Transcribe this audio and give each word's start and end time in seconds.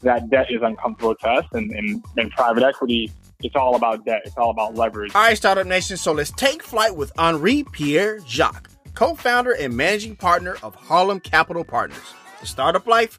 that 0.03 0.29
debt 0.29 0.51
is 0.51 0.61
uncomfortable 0.63 1.15
to 1.15 1.29
us, 1.29 1.47
and, 1.53 1.71
and, 1.71 2.05
and 2.19 2.31
private 2.33 2.63
equity 2.63 3.11
it's 3.43 3.57
all 3.57 3.75
about 3.75 4.05
debt. 4.05 4.21
It's 4.27 4.37
all 4.37 4.51
about 4.51 4.75
leverage. 4.75 5.15
All 5.15 5.23
right, 5.23 5.37
Startup 5.37 5.67
Nation. 5.67 5.97
So 5.97 6.13
let's 6.13 6.31
take 6.31 6.63
flight 6.63 6.95
with 6.95 7.11
Henri 7.17 7.65
Pierre 7.73 8.21
Jacques, 8.27 8.69
co 8.95 9.15
founder 9.15 9.53
and 9.53 9.75
managing 9.75 10.17
partner 10.17 10.59
of 10.63 10.75
Harlem 10.75 11.21
Capital 11.21 11.65
Partners. 11.65 12.15
The 12.41 12.47
Startup 12.47 12.87
Life 12.87 13.19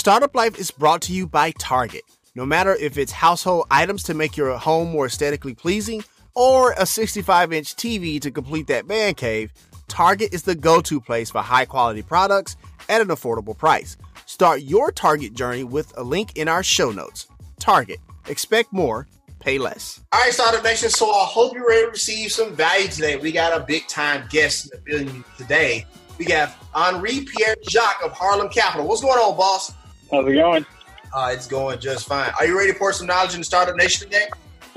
Startup 0.00 0.34
Life 0.34 0.58
is 0.58 0.70
brought 0.70 1.02
to 1.02 1.12
you 1.12 1.26
by 1.26 1.50
Target. 1.58 2.04
No 2.34 2.46
matter 2.46 2.74
if 2.74 2.96
it's 2.96 3.12
household 3.12 3.66
items 3.70 4.02
to 4.04 4.14
make 4.14 4.34
your 4.34 4.56
home 4.56 4.88
more 4.92 5.04
aesthetically 5.04 5.52
pleasing 5.52 6.02
or 6.34 6.72
a 6.78 6.86
65 6.86 7.52
inch 7.52 7.76
TV 7.76 8.18
to 8.22 8.30
complete 8.30 8.66
that 8.68 8.88
man 8.88 9.12
cave, 9.12 9.52
Target 9.88 10.32
is 10.32 10.44
the 10.44 10.54
go 10.54 10.80
to 10.80 11.02
place 11.02 11.28
for 11.28 11.42
high 11.42 11.66
quality 11.66 12.00
products 12.00 12.56
at 12.88 13.02
an 13.02 13.08
affordable 13.08 13.54
price. 13.54 13.98
Start 14.24 14.62
your 14.62 14.90
Target 14.90 15.34
journey 15.34 15.64
with 15.64 15.92
a 15.98 16.02
link 16.02 16.34
in 16.34 16.48
our 16.48 16.62
show 16.62 16.90
notes. 16.90 17.26
Target. 17.58 17.98
Expect 18.26 18.72
more, 18.72 19.06
pay 19.38 19.58
less. 19.58 20.00
All 20.12 20.20
right, 20.22 20.32
Startup 20.32 20.64
Nation. 20.64 20.88
So 20.88 21.10
I 21.10 21.26
hope 21.26 21.52
you're 21.52 21.68
ready 21.68 21.84
to 21.84 21.90
receive 21.90 22.32
some 22.32 22.56
value 22.56 22.88
today. 22.88 23.16
We 23.16 23.32
got 23.32 23.54
a 23.54 23.62
big 23.62 23.86
time 23.86 24.26
guest 24.30 24.72
in 24.72 24.78
the 24.78 24.90
building 24.90 25.24
today. 25.36 25.84
We 26.16 26.24
got 26.24 26.56
Henri 26.74 27.26
Pierre 27.26 27.56
Jacques 27.68 28.02
of 28.02 28.12
Harlem 28.12 28.48
Capital. 28.48 28.86
What's 28.86 29.02
going 29.02 29.18
on, 29.18 29.36
boss? 29.36 29.74
How's 30.10 30.26
it 30.26 30.34
going? 30.34 30.66
Uh, 31.14 31.30
it's 31.32 31.46
going 31.46 31.78
just 31.78 32.08
fine. 32.08 32.32
Are 32.38 32.46
you 32.46 32.56
ready 32.56 32.72
to 32.72 32.78
pour 32.78 32.92
some 32.92 33.06
knowledge 33.06 33.34
in 33.34 33.40
the 33.40 33.44
Startup 33.44 33.76
Nation 33.76 34.08
today? 34.08 34.28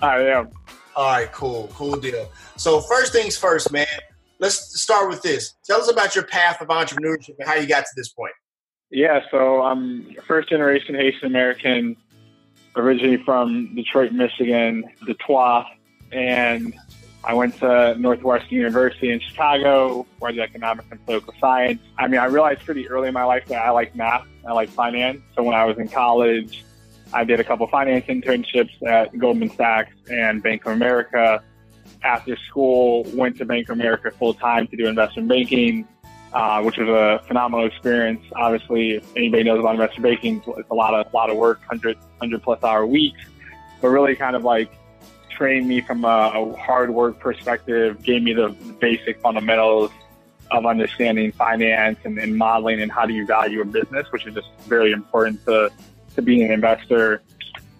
I 0.00 0.20
am. 0.20 0.50
All 0.96 1.06
right, 1.06 1.30
cool, 1.32 1.70
cool 1.74 1.96
deal. 1.96 2.30
So 2.56 2.80
first 2.80 3.12
things 3.12 3.36
first, 3.36 3.70
man. 3.72 3.86
Let's 4.38 4.80
start 4.80 5.10
with 5.10 5.22
this. 5.22 5.54
Tell 5.64 5.80
us 5.80 5.90
about 5.90 6.14
your 6.14 6.24
path 6.24 6.62
of 6.62 6.68
entrepreneurship 6.68 7.36
and 7.38 7.46
how 7.46 7.54
you 7.54 7.66
got 7.66 7.80
to 7.80 7.90
this 7.94 8.08
point. 8.08 8.32
Yeah, 8.90 9.20
so 9.30 9.62
I'm 9.62 10.14
first 10.26 10.48
generation 10.48 10.94
Haitian 10.94 11.26
American, 11.26 11.96
originally 12.74 13.22
from 13.22 13.74
Detroit, 13.74 14.12
Michigan, 14.12 14.84
Detroit, 15.06 15.66
and 16.10 16.74
I 17.22 17.34
went 17.34 17.58
to 17.58 17.94
Northwestern 17.98 18.56
University 18.56 19.10
in 19.10 19.20
Chicago, 19.20 20.06
where 20.18 20.32
did 20.32 20.40
economics 20.40 20.88
and 20.90 21.04
political 21.04 21.34
science. 21.38 21.80
I 21.98 22.08
mean, 22.08 22.18
I 22.18 22.26
realized 22.26 22.64
pretty 22.64 22.88
early 22.88 23.08
in 23.08 23.14
my 23.14 23.24
life 23.24 23.46
that 23.48 23.62
I 23.62 23.70
like 23.70 23.94
math, 23.94 24.26
I 24.46 24.52
like 24.52 24.70
finance. 24.70 25.20
So 25.36 25.42
when 25.42 25.54
I 25.54 25.66
was 25.66 25.78
in 25.78 25.88
college, 25.88 26.64
I 27.12 27.24
did 27.24 27.38
a 27.38 27.44
couple 27.44 27.66
finance 27.66 28.06
internships 28.06 28.70
at 28.86 29.16
Goldman 29.18 29.50
Sachs 29.50 29.92
and 30.10 30.42
Bank 30.42 30.64
of 30.64 30.72
America. 30.72 31.42
After 32.02 32.36
school, 32.48 33.04
went 33.12 33.36
to 33.38 33.44
Bank 33.44 33.68
of 33.68 33.78
America 33.78 34.10
full 34.12 34.32
time 34.32 34.66
to 34.68 34.76
do 34.76 34.86
investment 34.86 35.28
banking, 35.28 35.86
uh, 36.32 36.62
which 36.62 36.78
was 36.78 36.88
a 36.88 37.22
phenomenal 37.26 37.66
experience. 37.66 38.24
Obviously, 38.34 38.92
if 38.92 39.16
anybody 39.16 39.42
knows 39.42 39.58
about 39.58 39.74
investment 39.74 40.04
banking, 40.04 40.42
it's 40.56 40.70
a 40.70 40.74
lot 40.74 40.94
of 40.94 41.12
a 41.12 41.16
lot 41.16 41.28
of 41.28 41.36
work, 41.36 41.58
100, 41.68 41.96
100 41.96 42.42
plus 42.42 42.62
hour 42.64 42.86
weeks, 42.86 43.20
but 43.82 43.88
really 43.88 44.14
kind 44.16 44.34
of 44.34 44.44
like 44.44 44.72
trained 45.40 45.66
me 45.66 45.80
from 45.80 46.04
a, 46.04 46.32
a 46.34 46.56
hard 46.58 46.90
work 46.90 47.18
perspective, 47.18 48.02
gave 48.02 48.22
me 48.22 48.34
the 48.34 48.50
basic 48.78 49.18
fundamentals 49.22 49.90
of 50.50 50.66
understanding 50.66 51.32
finance 51.32 51.98
and, 52.04 52.18
and, 52.18 52.36
modeling 52.36 52.82
and 52.82 52.92
how 52.92 53.06
do 53.06 53.14
you 53.14 53.24
value 53.24 53.62
a 53.62 53.64
business, 53.64 54.06
which 54.10 54.26
is 54.26 54.34
just 54.34 54.48
very 54.66 54.92
important 54.92 55.42
to, 55.46 55.70
to 56.14 56.20
being 56.20 56.42
an 56.42 56.52
investor. 56.52 57.22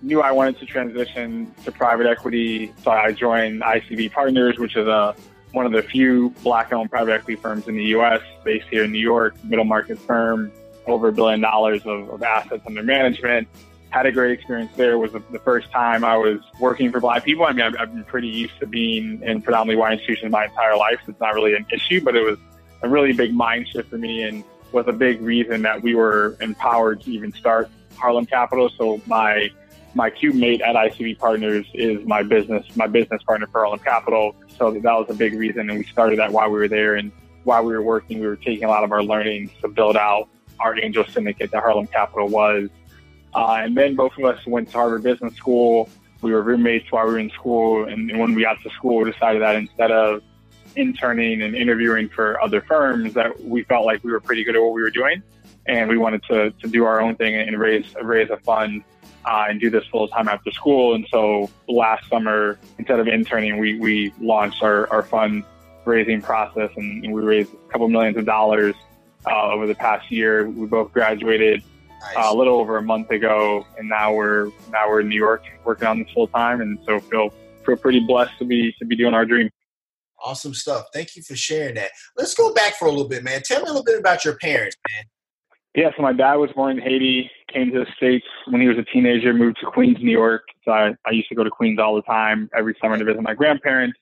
Knew 0.00 0.22
I 0.22 0.32
wanted 0.32 0.58
to 0.60 0.64
transition 0.64 1.54
to 1.64 1.70
private 1.70 2.06
equity, 2.06 2.72
so 2.82 2.92
I 2.92 3.12
joined 3.12 3.60
ICV 3.60 4.10
Partners, 4.10 4.56
which 4.58 4.74
is 4.74 4.86
a 4.86 5.14
one 5.52 5.66
of 5.66 5.72
the 5.72 5.82
few 5.82 6.30
black-owned 6.42 6.90
private 6.90 7.12
equity 7.12 7.38
firms 7.38 7.68
in 7.68 7.76
the 7.76 7.84
U.S. 7.96 8.22
based 8.42 8.68
here 8.70 8.84
in 8.84 8.92
New 8.92 9.00
York, 9.00 9.34
middle 9.44 9.66
market 9.66 9.98
firm, 9.98 10.50
over 10.86 11.08
a 11.08 11.12
billion 11.12 11.40
dollars 11.40 11.82
of, 11.84 12.08
of 12.08 12.22
assets 12.22 12.62
under 12.66 12.82
management 12.82 13.46
had 13.90 14.06
a 14.06 14.12
great 14.12 14.32
experience 14.32 14.70
there. 14.76 14.92
It 14.92 14.98
was 14.98 15.12
the, 15.12 15.38
first 15.40 15.70
time 15.70 16.04
I 16.04 16.16
was 16.16 16.40
working 16.60 16.92
for 16.92 17.00
Black 17.00 17.24
people. 17.24 17.44
I 17.44 17.52
mean, 17.52 17.62
I've, 17.62 17.74
I've, 17.78 17.92
been 17.92 18.04
pretty 18.04 18.28
used 18.28 18.58
to 18.60 18.66
being 18.66 19.20
in 19.22 19.42
predominantly 19.42 19.76
white 19.76 19.94
institutions 19.94 20.30
my 20.30 20.44
entire 20.44 20.76
life, 20.76 21.00
so 21.04 21.10
it's 21.10 21.20
not 21.20 21.34
really 21.34 21.54
an 21.54 21.66
issue. 21.72 22.00
But 22.02 22.16
it 22.16 22.22
was 22.22 22.38
a 22.82 22.88
really 22.88 23.12
big 23.12 23.34
mind 23.34 23.68
shift 23.68 23.90
for 23.90 23.98
me, 23.98 24.22
and 24.22 24.44
was 24.72 24.86
a 24.86 24.92
big 24.92 25.20
reason 25.20 25.62
that 25.62 25.82
we 25.82 25.94
were 25.94 26.36
empowered 26.40 27.00
to 27.02 27.10
even 27.10 27.32
start 27.32 27.68
Harlem 27.96 28.26
Capital. 28.26 28.70
So 28.70 29.00
my 29.06 29.50
my 29.94 30.08
cube 30.08 30.36
mate 30.36 30.60
at 30.60 30.76
ICV 30.76 31.18
Partners 31.18 31.66
is 31.74 32.06
my 32.06 32.22
business 32.22 32.64
my 32.76 32.86
business 32.86 33.22
partner 33.24 33.48
for 33.48 33.60
Harlem 33.60 33.80
Capital. 33.80 34.36
So 34.56 34.70
that 34.70 34.84
was 34.84 35.06
a 35.08 35.14
big 35.14 35.34
reason, 35.34 35.68
and 35.68 35.78
we 35.78 35.84
started 35.84 36.20
that 36.20 36.32
while 36.32 36.48
we 36.48 36.58
were 36.58 36.68
there, 36.68 36.94
and 36.94 37.10
while 37.42 37.64
we 37.64 37.72
were 37.72 37.82
working, 37.82 38.20
we 38.20 38.26
were 38.26 38.36
taking 38.36 38.64
a 38.64 38.68
lot 38.68 38.84
of 38.84 38.92
our 38.92 39.02
learnings 39.02 39.50
to 39.62 39.68
build 39.68 39.96
out 39.96 40.28
our 40.60 40.78
angel 40.78 41.04
syndicate 41.06 41.50
that 41.50 41.62
Harlem 41.62 41.86
Capital 41.86 42.28
was 42.28 42.68
uh, 43.34 43.60
and 43.62 43.76
then 43.76 43.94
both 43.94 44.12
of 44.18 44.24
us 44.24 44.44
went 44.46 44.70
to 44.70 44.76
Harvard 44.76 45.02
Business 45.02 45.34
School. 45.34 45.88
We 46.22 46.32
were 46.32 46.42
roommates 46.42 46.90
while 46.90 47.06
we 47.06 47.12
were 47.12 47.18
in 47.18 47.30
school. 47.30 47.84
And, 47.84 48.18
when 48.18 48.34
we 48.34 48.42
got 48.42 48.60
to 48.62 48.70
school, 48.70 48.98
we 48.98 49.10
decided 49.10 49.42
that 49.42 49.56
instead 49.56 49.90
of 49.90 50.22
interning 50.76 51.42
and 51.42 51.54
interviewing 51.54 52.08
for 52.08 52.40
other 52.42 52.60
firms, 52.60 53.14
that 53.14 53.40
we 53.42 53.62
felt 53.64 53.86
like 53.86 54.02
we 54.04 54.12
were 54.12 54.20
pretty 54.20 54.44
good 54.44 54.56
at 54.56 54.62
what 54.62 54.72
we 54.72 54.82
were 54.82 54.90
doing. 54.90 55.22
And 55.66 55.88
we 55.88 55.98
wanted 55.98 56.22
to, 56.24 56.50
to 56.50 56.68
do 56.68 56.84
our 56.84 57.00
own 57.00 57.16
thing 57.16 57.36
and 57.36 57.58
raise, 57.58 57.94
raise 58.02 58.30
a 58.30 58.36
fund 58.38 58.82
uh, 59.24 59.46
and 59.48 59.60
do 59.60 59.70
this 59.70 59.84
full 59.86 60.08
time 60.08 60.28
after 60.28 60.50
school. 60.50 60.94
And 60.94 61.06
so 61.10 61.50
last 61.68 62.08
summer, 62.08 62.58
instead 62.78 62.98
of 62.98 63.08
interning, 63.08 63.58
we, 63.58 63.78
we 63.78 64.12
launched 64.20 64.62
our, 64.62 64.90
our 64.90 65.02
fund 65.02 65.44
raising 65.84 66.20
process 66.20 66.70
and, 66.76 67.04
and 67.04 67.12
we 67.12 67.22
raised 67.22 67.52
a 67.52 67.72
couple 67.72 67.88
millions 67.88 68.16
of 68.16 68.24
dollars 68.26 68.74
uh, 69.26 69.50
over 69.50 69.66
the 69.66 69.74
past 69.74 70.10
year. 70.10 70.48
We 70.48 70.66
both 70.66 70.92
graduated 70.92 71.62
nice. 72.00 72.16
uh, 72.16 72.30
a 72.32 72.34
little 72.34 72.58
over 72.58 72.76
a 72.76 72.82
month 72.82 73.10
ago, 73.10 73.66
and 73.78 73.88
now 73.88 74.12
we're 74.12 74.50
now 74.70 74.88
we're 74.88 75.00
in 75.00 75.08
New 75.08 75.16
York 75.16 75.44
working 75.64 75.86
on 75.86 75.98
this 76.00 76.10
full 76.12 76.26
time, 76.28 76.60
and 76.60 76.78
so 76.86 77.00
feel 77.00 77.32
feel 77.64 77.76
pretty 77.76 78.00
blessed 78.00 78.32
to 78.38 78.44
be 78.44 78.74
to 78.78 78.84
be 78.84 78.96
doing 78.96 79.14
our 79.14 79.24
dream. 79.24 79.50
Awesome 80.22 80.52
stuff. 80.52 80.86
Thank 80.92 81.16
you 81.16 81.22
for 81.22 81.34
sharing 81.34 81.76
that. 81.76 81.92
Let's 82.16 82.34
go 82.34 82.52
back 82.52 82.74
for 82.74 82.86
a 82.86 82.90
little 82.90 83.08
bit, 83.08 83.24
man. 83.24 83.40
Tell 83.42 83.60
me 83.60 83.64
a 83.64 83.68
little 83.68 83.84
bit 83.84 83.98
about 83.98 84.24
your 84.24 84.36
parents, 84.36 84.76
man. 84.90 85.04
Yeah, 85.74 85.90
so 85.96 86.02
my 86.02 86.12
dad 86.12 86.34
was 86.34 86.50
born 86.52 86.78
in 86.78 86.82
Haiti, 86.82 87.30
came 87.52 87.70
to 87.70 87.78
the 87.78 87.86
States 87.96 88.26
when 88.48 88.60
he 88.60 88.66
was 88.66 88.76
a 88.76 88.82
teenager, 88.92 89.32
moved 89.32 89.58
to 89.60 89.66
Queens, 89.66 89.98
New 90.00 90.10
York. 90.10 90.42
So 90.64 90.72
I, 90.72 90.94
I 91.06 91.12
used 91.12 91.28
to 91.28 91.36
go 91.36 91.44
to 91.44 91.50
Queens 91.50 91.78
all 91.78 91.94
the 91.94 92.02
time 92.02 92.50
every 92.56 92.76
summer 92.82 92.98
to 92.98 93.04
visit 93.04 93.22
my 93.22 93.34
grandparents. 93.34 93.96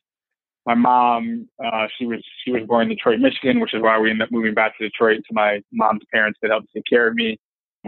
My 0.66 0.74
mom, 0.74 1.48
uh, 1.64 1.86
she 1.98 2.06
was 2.06 2.22
she 2.44 2.50
was 2.50 2.62
born 2.66 2.84
in 2.84 2.88
Detroit, 2.88 3.20
Michigan, 3.20 3.60
which 3.60 3.74
is 3.74 3.82
why 3.82 3.98
we 3.98 4.10
ended 4.10 4.26
up 4.26 4.32
moving 4.32 4.54
back 4.54 4.76
to 4.78 4.84
Detroit 4.84 5.18
to 5.28 5.34
my 5.34 5.62
mom's 5.72 6.02
parents 6.12 6.38
that 6.42 6.50
helped 6.50 6.68
take 6.74 6.84
care 6.90 7.06
of 7.06 7.14
me 7.14 7.38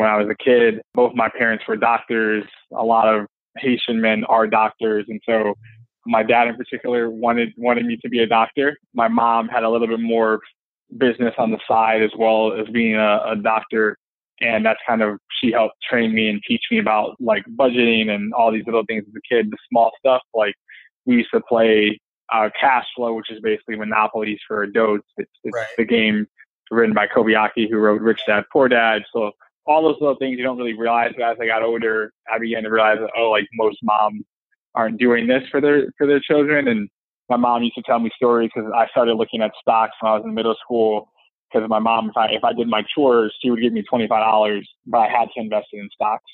when 0.00 0.08
I 0.08 0.16
was 0.16 0.28
a 0.30 0.34
kid. 0.42 0.80
Both 0.94 1.14
my 1.14 1.28
parents 1.28 1.64
were 1.68 1.76
doctors. 1.76 2.44
A 2.74 2.82
lot 2.82 3.06
of 3.06 3.26
Haitian 3.58 4.00
men 4.00 4.24
are 4.24 4.46
doctors, 4.46 5.04
and 5.08 5.20
so 5.26 5.52
my 6.06 6.22
dad 6.22 6.48
in 6.48 6.56
particular 6.56 7.10
wanted 7.10 7.50
wanted 7.58 7.84
me 7.84 7.98
to 7.98 8.08
be 8.08 8.20
a 8.20 8.26
doctor. 8.26 8.78
My 8.94 9.08
mom 9.08 9.48
had 9.48 9.62
a 9.62 9.68
little 9.68 9.86
bit 9.86 10.00
more 10.00 10.40
business 10.96 11.34
on 11.36 11.50
the 11.50 11.58
side 11.68 12.02
as 12.02 12.10
well 12.18 12.54
as 12.58 12.66
being 12.68 12.94
a, 12.94 13.20
a 13.26 13.36
doctor, 13.36 13.98
and 14.40 14.64
that's 14.64 14.80
kind 14.88 15.02
of 15.02 15.18
she 15.38 15.52
helped 15.52 15.74
train 15.88 16.14
me 16.14 16.30
and 16.30 16.40
teach 16.48 16.62
me 16.70 16.78
about 16.78 17.16
like 17.20 17.44
budgeting 17.58 18.08
and 18.08 18.32
all 18.32 18.50
these 18.50 18.64
little 18.64 18.84
things 18.88 19.04
as 19.06 19.14
a 19.14 19.34
kid, 19.34 19.50
the 19.50 19.58
small 19.70 19.92
stuff 19.98 20.22
like 20.32 20.54
we 21.04 21.16
used 21.16 21.30
to 21.34 21.42
play 21.42 22.00
uh, 22.32 22.48
cash 22.58 22.86
flow, 22.96 23.12
which 23.12 23.30
is 23.30 23.38
basically 23.42 23.76
monopolies 23.76 24.38
for 24.48 24.62
adults. 24.62 25.06
It's, 25.18 25.30
it's 25.44 25.54
right. 25.54 25.66
the 25.76 25.84
game 25.84 26.26
written 26.70 26.94
by 26.94 27.06
Kiyosaki, 27.06 27.68
who 27.68 27.76
wrote 27.76 28.00
Rich 28.00 28.22
Dad 28.26 28.44
Poor 28.50 28.66
Dad. 28.66 29.02
So 29.12 29.32
all 29.70 29.82
those 29.82 30.00
little 30.00 30.16
things 30.16 30.36
you 30.36 30.42
don't 30.44 30.58
really 30.58 30.74
realize. 30.74 31.12
But 31.16 31.30
as 31.30 31.36
I 31.40 31.46
got 31.46 31.62
older, 31.62 32.12
I 32.32 32.38
began 32.38 32.64
to 32.64 32.70
realize 32.70 32.98
that 33.00 33.10
oh, 33.16 33.30
like 33.30 33.46
most 33.54 33.78
moms 33.82 34.24
aren't 34.74 34.98
doing 34.98 35.26
this 35.26 35.42
for 35.50 35.60
their 35.60 35.86
for 35.96 36.06
their 36.06 36.20
children. 36.20 36.68
And 36.68 36.88
my 37.28 37.36
mom 37.36 37.62
used 37.62 37.76
to 37.76 37.82
tell 37.82 38.00
me 38.00 38.10
stories 38.16 38.50
because 38.54 38.70
I 38.74 38.86
started 38.88 39.14
looking 39.14 39.42
at 39.42 39.52
stocks 39.60 39.94
when 40.00 40.12
I 40.12 40.16
was 40.16 40.24
in 40.24 40.34
middle 40.34 40.56
school. 40.62 41.08
Because 41.52 41.68
my 41.68 41.78
mom, 41.78 42.10
if 42.10 42.16
I 42.16 42.26
if 42.26 42.44
I 42.44 42.52
did 42.52 42.68
my 42.68 42.82
chores, 42.94 43.34
she 43.40 43.50
would 43.50 43.60
give 43.60 43.72
me 43.72 43.82
twenty 43.82 44.08
five 44.08 44.22
dollars, 44.22 44.68
but 44.86 44.98
I 44.98 45.08
had 45.08 45.28
to 45.34 45.40
invest 45.40 45.68
it 45.72 45.78
in 45.78 45.88
stocks, 45.94 46.24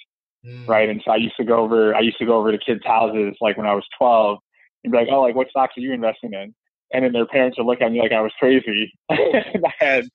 Mm. 0.46 0.68
right? 0.68 0.88
And 0.88 1.02
so 1.04 1.10
I 1.10 1.16
used 1.16 1.36
to 1.38 1.44
go 1.44 1.56
over 1.58 1.94
I 1.94 2.00
used 2.00 2.18
to 2.18 2.26
go 2.26 2.36
over 2.38 2.52
to 2.52 2.58
kids' 2.58 2.84
houses 2.84 3.34
like 3.40 3.56
when 3.56 3.66
I 3.66 3.74
was 3.74 3.84
twelve 3.98 4.38
and 4.84 4.92
be 4.92 4.98
like, 4.98 5.08
oh, 5.10 5.22
like 5.22 5.34
what 5.34 5.48
stocks 5.50 5.74
are 5.76 5.80
you 5.80 5.92
investing 5.92 6.32
in? 6.32 6.54
And 6.92 7.04
then 7.04 7.12
their 7.12 7.26
parents 7.26 7.58
would 7.58 7.66
look 7.66 7.80
at 7.80 7.90
me 7.90 8.00
like 8.00 8.12
I 8.12 8.20
was 8.20 8.32
crazy. 8.38 8.92
I 9.10 9.72
had 9.78 10.08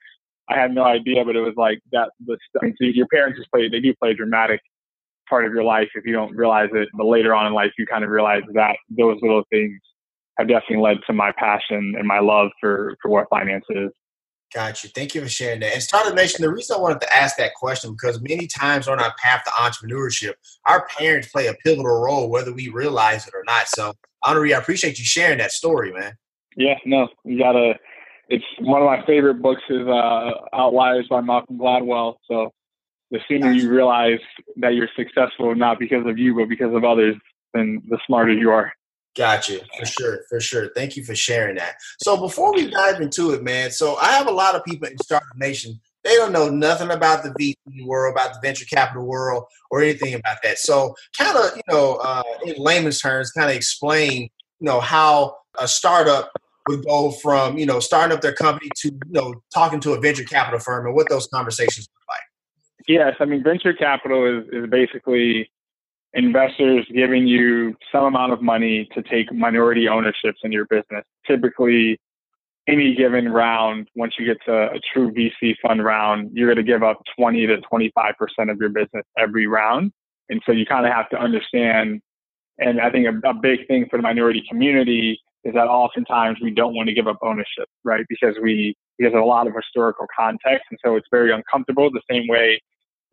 I 0.50 0.60
had 0.60 0.74
no 0.74 0.84
idea, 0.84 1.24
but 1.24 1.36
it 1.36 1.42
was 1.42 1.54
like 1.56 1.80
that. 1.92 2.10
The 2.26 2.38
stuff. 2.50 2.70
So 2.78 2.86
your 2.86 3.08
parents 3.08 3.38
just 3.38 3.52
play. 3.52 3.70
They 3.70 3.80
do 3.80 3.94
play 3.96 4.12
a 4.12 4.14
dramatic 4.14 4.60
part 5.30 5.46
of 5.46 5.54
your 5.54 5.64
life 5.64 5.90
if 5.96 6.06
you 6.06 6.14
don't 6.14 6.36
realize 6.36 6.70
it. 6.74 6.90
But 6.94 7.06
later 7.06 7.34
on 7.34 7.48
in 7.48 7.54
life, 7.54 7.72
you 7.78 7.86
kind 7.86 8.04
of 8.04 8.10
realize 8.10 8.44
that 8.54 8.76
those 8.90 9.18
little 9.22 9.44
things 9.50 9.80
have 10.38 10.48
definitely 10.48 10.84
led 10.84 10.98
to 11.08 11.14
my 11.14 11.32
passion 11.38 11.96
and 11.98 12.08
my 12.08 12.20
love 12.20 12.50
for 12.60 12.96
for 13.02 13.10
what 13.10 13.30
finance 13.30 13.66
is. 13.70 13.90
Got 14.54 14.84
you. 14.84 14.90
Thank 14.94 15.16
you 15.16 15.22
for 15.22 15.30
sharing 15.30 15.62
that. 15.62 15.74
And 15.74 15.82
Startup 15.82 16.14
Nation, 16.14 16.42
the 16.42 16.52
reason 16.52 16.76
I 16.76 16.80
wanted 16.82 17.00
to 17.02 17.16
ask 17.16 17.38
that 17.38 17.54
question 17.54 17.94
because 17.94 18.22
many 18.22 18.48
times 18.48 18.90
on 18.90 19.00
our 19.00 19.14
path 19.18 19.44
to 19.46 19.52
entrepreneurship, 19.52 20.34
our 20.66 20.86
parents 20.88 21.30
play 21.30 21.48
a 21.48 21.54
pivotal 21.66 22.02
role, 22.02 22.30
whether 22.30 22.52
we 22.52 22.68
realize 22.68 23.26
it 23.26 23.34
or 23.34 23.44
not. 23.48 23.70
So, 23.70 23.94
Henri, 24.26 24.54
I 24.54 24.60
appreciate 24.60 25.00
you 25.00 25.06
sharing 25.06 25.38
that 25.38 25.54
story, 25.54 25.94
man. 25.94 26.18
Yeah, 26.58 26.76
no, 26.86 27.08
you 27.24 27.40
gotta. 27.40 27.76
It's 28.32 28.46
one 28.60 28.82
of 28.82 28.86
my 28.86 29.06
favorite 29.06 29.42
books 29.42 29.62
is 29.70 29.86
uh, 29.86 30.32
Outliers 30.54 31.06
by 31.10 31.20
Malcolm 31.20 31.58
Gladwell. 31.58 32.16
So 32.30 32.54
the 33.12 33.20
sooner 33.28 33.52
you 33.52 33.70
realize 33.70 34.20
that 34.56 34.74
you're 34.74 34.88
successful 34.96 35.54
not 35.54 35.80
because 35.80 36.06
of 36.06 36.18
you 36.18 36.34
but 36.36 36.48
because 36.48 36.74
of 36.74 36.86
others, 36.86 37.18
then 37.54 37.82
the 37.90 38.00
smarter 38.08 38.32
you 38.32 38.50
are. 38.50 38.72
Got 39.18 39.50
you 39.50 39.60
for 39.78 39.86
sure, 39.86 40.20
for 40.30 40.40
sure. 40.40 40.70
Thank 40.74 40.96
you 40.96 41.04
for 41.04 41.14
sharing 41.14 41.58
that. 41.58 41.76
So 42.02 42.16
before 42.16 42.54
we 42.54 42.72
dive 42.72 43.02
into 43.02 43.32
it, 43.32 43.44
man, 43.44 43.70
so 43.70 43.98
I 43.98 44.12
have 44.14 44.28
a 44.28 44.32
lot 44.32 44.56
of 44.56 44.64
people 44.64 44.88
in 44.88 44.98
Startup 45.00 45.28
Nation. 45.36 45.78
They 46.06 46.16
don't 46.16 46.32
know 46.32 46.50
nothing 46.50 46.90
about 46.90 47.24
the 47.24 47.32
VC 47.32 47.86
world, 47.86 48.16
about 48.16 48.34
the 48.34 48.40
venture 48.42 48.66
capital 48.66 49.06
world, 49.06 49.44
or 49.70 49.82
anything 49.82 50.14
about 50.14 50.38
that. 50.44 50.58
So, 50.58 50.96
kind 51.18 51.38
of, 51.38 51.58
you 51.58 51.62
know, 51.70 51.96
uh, 51.96 52.24
in 52.46 52.56
layman's 52.58 53.02
terms, 53.02 53.32
kind 53.32 53.50
of 53.50 53.56
explain, 53.56 54.22
you 54.22 54.30
know, 54.62 54.80
how 54.80 55.36
a 55.60 55.68
startup 55.68 56.32
would 56.68 56.86
go 56.86 57.12
from, 57.12 57.58
you 57.58 57.66
know, 57.66 57.80
starting 57.80 58.16
up 58.16 58.22
their 58.22 58.34
company 58.34 58.70
to, 58.78 58.90
you 58.90 59.00
know, 59.10 59.34
talking 59.54 59.80
to 59.82 59.94
a 59.94 60.00
venture 60.00 60.24
capital 60.24 60.60
firm 60.60 60.86
and 60.86 60.96
what 60.96 61.10
those 61.10 61.28
conversations 61.28 61.88
look 61.96 62.08
like. 62.10 62.88
Yes, 62.88 63.16
I 63.20 63.26
mean 63.26 63.44
venture 63.44 63.74
capital 63.74 64.40
is, 64.40 64.46
is 64.52 64.70
basically 64.70 65.50
investors 66.14 66.86
giving 66.94 67.26
you 67.26 67.76
some 67.92 68.04
amount 68.04 68.34
of 68.34 68.42
money 68.42 68.88
to 68.94 69.02
take 69.04 69.32
minority 69.34 69.88
ownerships 69.88 70.40
in 70.44 70.52
your 70.52 70.66
business. 70.66 71.04
Typically, 71.26 72.00
any 72.68 72.96
given 72.96 73.30
round, 73.30 73.88
once 73.96 74.14
you 74.20 74.26
get 74.26 74.38
to 74.46 74.72
a 74.72 74.80
true 74.94 75.12
VC 75.12 75.56
fund 75.62 75.84
round, 75.84 76.32
you're 76.34 76.48
going 76.54 76.64
to 76.64 76.70
give 76.70 76.84
up 76.84 77.02
20 77.18 77.48
to 77.48 77.58
25% 77.72 78.52
of 78.52 78.58
your 78.60 78.70
business 78.70 79.04
every 79.18 79.48
round. 79.48 79.92
And 80.30 80.42
so 80.46 80.52
you 80.52 80.66
kind 80.66 80.86
of 80.86 80.94
have 80.94 81.10
to 81.10 81.18
understand. 81.18 82.02
And 82.60 82.80
I 82.80 82.90
think 82.92 83.08
a, 83.08 83.30
a 83.30 83.34
big 83.34 83.68
thing 83.68 83.88
for 83.90 83.98
the 83.98 84.04
minority 84.04 84.44
community 84.48 85.20
is 85.44 85.54
that 85.54 85.68
oftentimes 85.68 86.38
we 86.42 86.52
don't 86.52 86.76
want 86.76 86.88
to 86.88 86.94
give 86.94 87.08
up 87.08 87.18
ownership, 87.22 87.68
right? 87.84 88.06
Because 88.10 88.36
we, 88.42 88.76
because 88.98 89.14
of 89.14 89.22
a 89.22 89.26
lot 89.26 89.48
of 89.48 89.54
historical 89.56 90.06
context. 90.18 90.66
And 90.70 90.80
so 90.86 90.96
it's 90.96 91.08
very 91.12 91.32
uncomfortable 91.34 91.90
the 91.92 92.02
same 92.10 92.28
way 92.28 92.62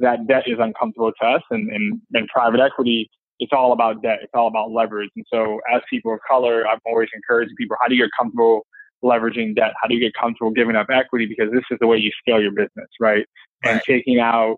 that 0.00 0.26
debt 0.26 0.44
is 0.46 0.58
uncomfortable 0.60 1.12
to 1.20 1.26
us 1.26 1.42
and, 1.50 1.70
and, 1.70 2.00
and 2.12 2.28
private 2.28 2.60
equity, 2.60 3.08
it's 3.40 3.52
all 3.52 3.72
about 3.72 4.02
debt. 4.02 4.18
It's 4.22 4.32
all 4.34 4.48
about 4.48 4.70
leverage. 4.70 5.10
And 5.16 5.24
so 5.32 5.60
as 5.72 5.80
people 5.88 6.12
of 6.12 6.20
color, 6.28 6.66
I'm 6.66 6.78
always 6.86 7.08
encouraging 7.14 7.54
people, 7.56 7.76
how 7.80 7.88
do 7.88 7.94
you 7.94 8.04
get 8.04 8.10
comfortable 8.18 8.66
leveraging 9.02 9.54
debt? 9.56 9.72
How 9.80 9.88
do 9.88 9.94
you 9.94 10.00
get 10.00 10.12
comfortable 10.14 10.50
giving 10.50 10.76
up 10.76 10.88
equity? 10.90 11.26
Because 11.26 11.52
this 11.52 11.64
is 11.70 11.78
the 11.80 11.86
way 11.86 11.96
you 11.98 12.10
scale 12.20 12.40
your 12.40 12.52
business, 12.52 12.88
right? 13.00 13.24
And 13.64 13.74
Right. 13.74 13.82
taking 13.86 14.20
out, 14.20 14.56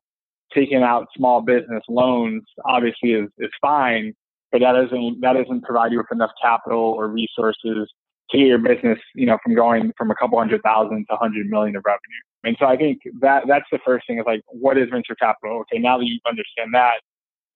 taking 0.52 0.82
out 0.82 1.06
small 1.16 1.40
business 1.42 1.82
loans 1.88 2.42
obviously 2.64 3.12
is, 3.12 3.28
is 3.38 3.50
fine, 3.60 4.14
but 4.52 4.60
that 4.60 4.72
doesn't, 4.72 5.20
that 5.20 5.34
doesn't 5.34 5.62
provide 5.62 5.92
you 5.92 5.98
with 5.98 6.12
enough 6.12 6.32
capital 6.42 6.80
or 6.80 7.08
resources 7.08 7.88
to 8.30 8.38
get 8.38 8.46
your 8.46 8.58
business, 8.58 8.98
you 9.14 9.26
know, 9.26 9.38
from 9.42 9.54
going 9.54 9.92
from 9.96 10.10
a 10.10 10.14
couple 10.14 10.38
hundred 10.38 10.62
thousand 10.62 11.06
to 11.10 11.16
hundred 11.16 11.48
million 11.48 11.76
of 11.76 11.82
revenue. 11.84 12.00
And 12.44 12.56
so 12.58 12.66
I 12.66 12.76
think 12.76 13.00
that 13.20 13.44
that's 13.46 13.66
the 13.70 13.78
first 13.84 14.06
thing 14.06 14.18
is 14.18 14.24
like, 14.26 14.42
what 14.46 14.78
is 14.78 14.88
venture 14.90 15.14
capital? 15.14 15.60
Okay, 15.60 15.78
now 15.78 15.98
that 15.98 16.06
you 16.06 16.18
understand 16.26 16.72
that, 16.74 17.00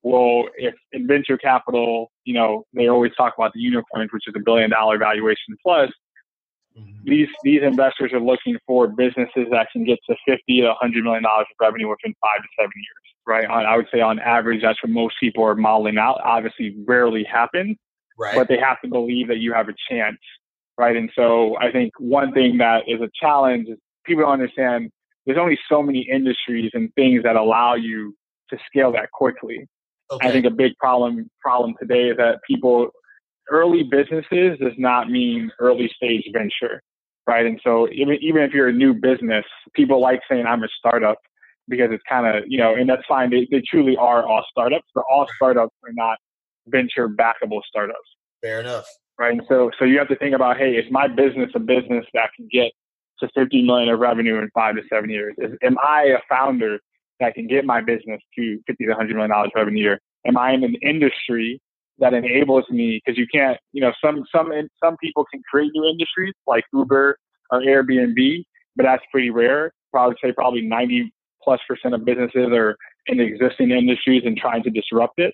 well, 0.02 0.44
if 0.56 0.74
in 0.92 1.06
venture 1.06 1.38
capital, 1.38 2.10
you 2.24 2.34
know, 2.34 2.64
they 2.74 2.88
always 2.88 3.12
talk 3.16 3.34
about 3.38 3.52
the 3.54 3.60
unicorns, 3.60 4.12
which 4.12 4.28
is 4.28 4.34
a 4.36 4.40
billion 4.44 4.70
dollar 4.70 4.98
valuation 4.98 5.56
plus. 5.62 5.90
Mhm. 6.78 7.04
These 7.04 7.28
these 7.44 7.62
investors 7.62 8.12
are 8.12 8.20
looking 8.20 8.56
for 8.66 8.88
businesses 8.88 9.46
that 9.50 9.68
can 9.72 9.84
get 9.84 9.98
to 10.08 10.16
fifty 10.26 10.60
to 10.60 10.74
hundred 10.74 11.04
million 11.04 11.22
dollars 11.22 11.46
of 11.50 11.56
revenue 11.60 11.88
within 11.88 12.14
five 12.20 12.42
to 12.42 12.48
seven 12.58 12.72
years, 12.74 13.16
right? 13.26 13.46
On, 13.48 13.64
I 13.64 13.76
would 13.76 13.86
say 13.92 14.00
on 14.00 14.18
average, 14.18 14.62
that's 14.62 14.82
what 14.82 14.90
most 14.90 15.14
people 15.20 15.44
are 15.44 15.54
modeling 15.54 15.98
out. 15.98 16.20
Obviously, 16.24 16.74
rarely 16.86 17.22
happens, 17.24 17.76
Right. 18.18 18.34
but 18.34 18.48
they 18.48 18.58
have 18.58 18.80
to 18.82 18.88
believe 18.88 19.28
that 19.28 19.38
you 19.38 19.52
have 19.52 19.68
a 19.68 19.74
chance, 19.88 20.18
right? 20.78 20.96
And 20.96 21.10
so 21.14 21.56
I 21.60 21.70
think 21.70 21.92
one 21.98 22.32
thing 22.32 22.58
that 22.58 22.88
is 22.88 23.00
a 23.00 23.10
challenge 23.20 23.68
is 23.68 23.78
people 24.04 24.24
don't 24.24 24.32
understand 24.32 24.90
there's 25.26 25.38
only 25.38 25.58
so 25.68 25.82
many 25.82 26.00
industries 26.10 26.70
and 26.74 26.92
things 26.96 27.22
that 27.22 27.36
allow 27.36 27.74
you 27.74 28.14
to 28.50 28.58
scale 28.66 28.92
that 28.92 29.10
quickly. 29.12 29.66
okay. 30.10 30.28
I 30.28 30.32
think 30.32 30.44
a 30.44 30.50
big 30.50 30.72
problem 30.78 31.30
problem 31.40 31.74
today 31.80 32.10
is 32.10 32.16
that 32.18 32.40
people 32.46 32.90
early 33.50 33.82
businesses 33.82 34.58
does 34.58 34.72
not 34.78 35.10
mean 35.10 35.50
early 35.58 35.90
stage 35.96 36.24
venture, 36.32 36.82
right? 37.26 37.46
And 37.46 37.60
so 37.64 37.88
even 37.92 38.16
even 38.20 38.42
if 38.42 38.52
you're 38.52 38.68
a 38.68 38.72
new 38.72 38.94
business, 38.94 39.44
people 39.74 40.00
like 40.00 40.20
saying 40.30 40.46
I'm 40.46 40.62
a 40.62 40.68
startup 40.78 41.18
because 41.68 41.88
it's 41.90 42.02
kind 42.08 42.26
of 42.26 42.44
you 42.46 42.58
know, 42.58 42.74
and 42.74 42.88
that's 42.88 43.04
fine. 43.08 43.30
They 43.30 43.46
they 43.50 43.62
truly 43.68 43.96
are 43.96 44.26
all 44.26 44.44
startups, 44.50 44.88
but 44.94 45.04
all 45.10 45.26
startups 45.36 45.74
are 45.84 45.92
not 45.92 46.18
venture 46.68 47.08
backable 47.08 47.60
startups 47.68 48.08
Fair 48.42 48.60
enough. 48.60 48.86
right? 49.18 49.32
And 49.32 49.42
so, 49.48 49.70
so 49.78 49.84
you 49.84 49.98
have 49.98 50.08
to 50.08 50.16
think 50.16 50.34
about, 50.34 50.58
hey, 50.58 50.72
is 50.72 50.90
my 50.90 51.08
business 51.08 51.50
a 51.54 51.58
business 51.58 52.04
that 52.14 52.30
can 52.36 52.48
get 52.52 52.72
to 53.20 53.28
50 53.34 53.62
million 53.62 53.88
of 53.88 54.00
revenue 54.00 54.38
in 54.38 54.50
five 54.54 54.76
to 54.76 54.82
seven 54.92 55.08
years? 55.08 55.34
Is, 55.38 55.52
am 55.62 55.76
I 55.82 56.04
a 56.04 56.18
founder 56.28 56.78
that 57.20 57.34
can 57.34 57.46
get 57.46 57.64
my 57.64 57.80
business 57.80 58.20
to 58.36 58.58
50 58.66 58.84
to 58.84 58.90
100 58.90 59.14
million 59.14 59.30
dollars 59.30 59.50
revenue 59.56 59.78
a 59.78 59.82
year? 59.82 60.00
Am 60.26 60.36
I 60.36 60.52
in 60.52 60.64
an 60.64 60.74
industry 60.82 61.60
that 61.98 62.14
enables 62.14 62.64
me? 62.70 63.00
Because 63.04 63.18
you 63.18 63.26
can't, 63.32 63.58
you 63.72 63.80
know, 63.80 63.92
some 64.04 64.24
some 64.34 64.50
some 64.82 64.96
people 64.98 65.24
can 65.32 65.42
create 65.50 65.70
new 65.74 65.88
industries 65.88 66.34
like 66.46 66.64
Uber 66.72 67.16
or 67.50 67.60
Airbnb, 67.60 68.44
but 68.76 68.84
that's 68.84 69.04
pretty 69.10 69.30
rare. 69.30 69.72
Would 69.92 70.16
say 70.22 70.32
probably 70.32 70.62
90 70.62 71.12
plus 71.42 71.60
percent 71.68 71.94
of 71.94 72.04
businesses 72.04 72.48
are 72.52 72.76
in 73.06 73.20
existing 73.20 73.70
industries 73.70 74.22
and 74.24 74.36
trying 74.36 74.62
to 74.64 74.70
disrupt 74.70 75.20
it. 75.20 75.32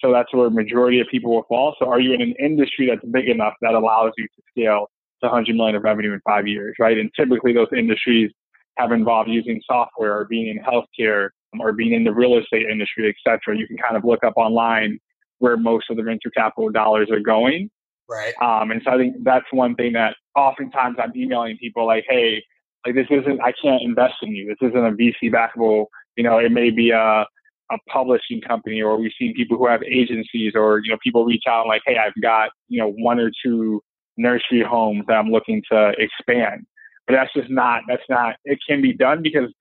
So 0.00 0.12
that's 0.12 0.34
where 0.34 0.50
majority 0.50 0.98
of 0.98 1.06
people 1.08 1.32
will 1.32 1.44
fall. 1.48 1.76
So 1.78 1.88
are 1.88 2.00
you 2.00 2.12
in 2.12 2.20
an 2.20 2.34
industry 2.40 2.88
that's 2.90 3.04
big 3.12 3.28
enough 3.28 3.54
that 3.60 3.74
allows 3.74 4.12
you 4.18 4.26
to 4.26 4.42
scale 4.50 4.90
to 5.22 5.28
100 5.28 5.54
million 5.54 5.76
of 5.76 5.84
revenue 5.84 6.12
in 6.12 6.20
five 6.26 6.48
years, 6.48 6.74
right? 6.80 6.98
And 6.98 7.10
typically 7.14 7.52
those 7.52 7.68
industries 7.76 8.32
have 8.78 8.90
involved 8.90 9.30
using 9.30 9.60
software 9.64 10.18
or 10.18 10.24
being 10.24 10.48
in 10.48 10.58
healthcare 10.58 11.28
or 11.60 11.72
being 11.72 11.92
in 11.92 12.02
the 12.02 12.12
real 12.12 12.36
estate 12.38 12.66
industry, 12.68 13.08
et 13.08 13.14
cetera. 13.24 13.56
You 13.56 13.68
can 13.68 13.76
kind 13.76 13.96
of 13.96 14.04
look 14.04 14.24
up 14.24 14.32
online 14.36 14.98
where 15.42 15.56
most 15.56 15.90
of 15.90 15.96
the 15.96 16.04
venture 16.04 16.30
capital 16.30 16.70
dollars 16.70 17.10
are 17.10 17.18
going. 17.18 17.68
Right. 18.08 18.32
Um, 18.40 18.70
and 18.70 18.80
so 18.84 18.92
I 18.92 18.96
think 18.96 19.16
that's 19.24 19.44
one 19.50 19.74
thing 19.74 19.94
that 19.94 20.14
oftentimes 20.36 20.98
I'm 21.02 21.10
emailing 21.16 21.56
people 21.56 21.84
like, 21.84 22.04
hey, 22.08 22.44
like 22.86 22.94
this 22.94 23.08
isn't, 23.10 23.40
I 23.40 23.52
can't 23.60 23.82
invest 23.82 24.14
in 24.22 24.36
you. 24.36 24.46
This 24.46 24.68
isn't 24.68 24.86
a 24.86 24.92
VC 24.92 25.32
backable, 25.32 25.86
you 26.16 26.22
know, 26.22 26.38
it 26.38 26.52
may 26.52 26.70
be 26.70 26.90
a, 26.90 27.26
a 27.72 27.78
publishing 27.88 28.40
company 28.40 28.80
or 28.80 28.96
we've 28.96 29.10
seen 29.18 29.34
people 29.34 29.58
who 29.58 29.66
have 29.66 29.82
agencies 29.82 30.52
or, 30.54 30.80
you 30.84 30.92
know, 30.92 30.98
people 31.02 31.24
reach 31.24 31.42
out 31.48 31.66
like, 31.66 31.82
hey, 31.84 31.96
I've 31.96 32.22
got, 32.22 32.50
you 32.68 32.78
know, 32.78 32.92
one 32.98 33.18
or 33.18 33.32
two 33.44 33.82
nursery 34.16 34.62
homes 34.62 35.02
that 35.08 35.14
I'm 35.14 35.30
looking 35.30 35.60
to 35.72 35.92
expand. 35.98 36.66
But 37.08 37.14
that's 37.14 37.32
just 37.34 37.50
not, 37.50 37.82
that's 37.88 38.02
not, 38.08 38.36
it 38.44 38.60
can 38.68 38.80
be 38.80 38.92
done 38.92 39.24
because 39.24 39.52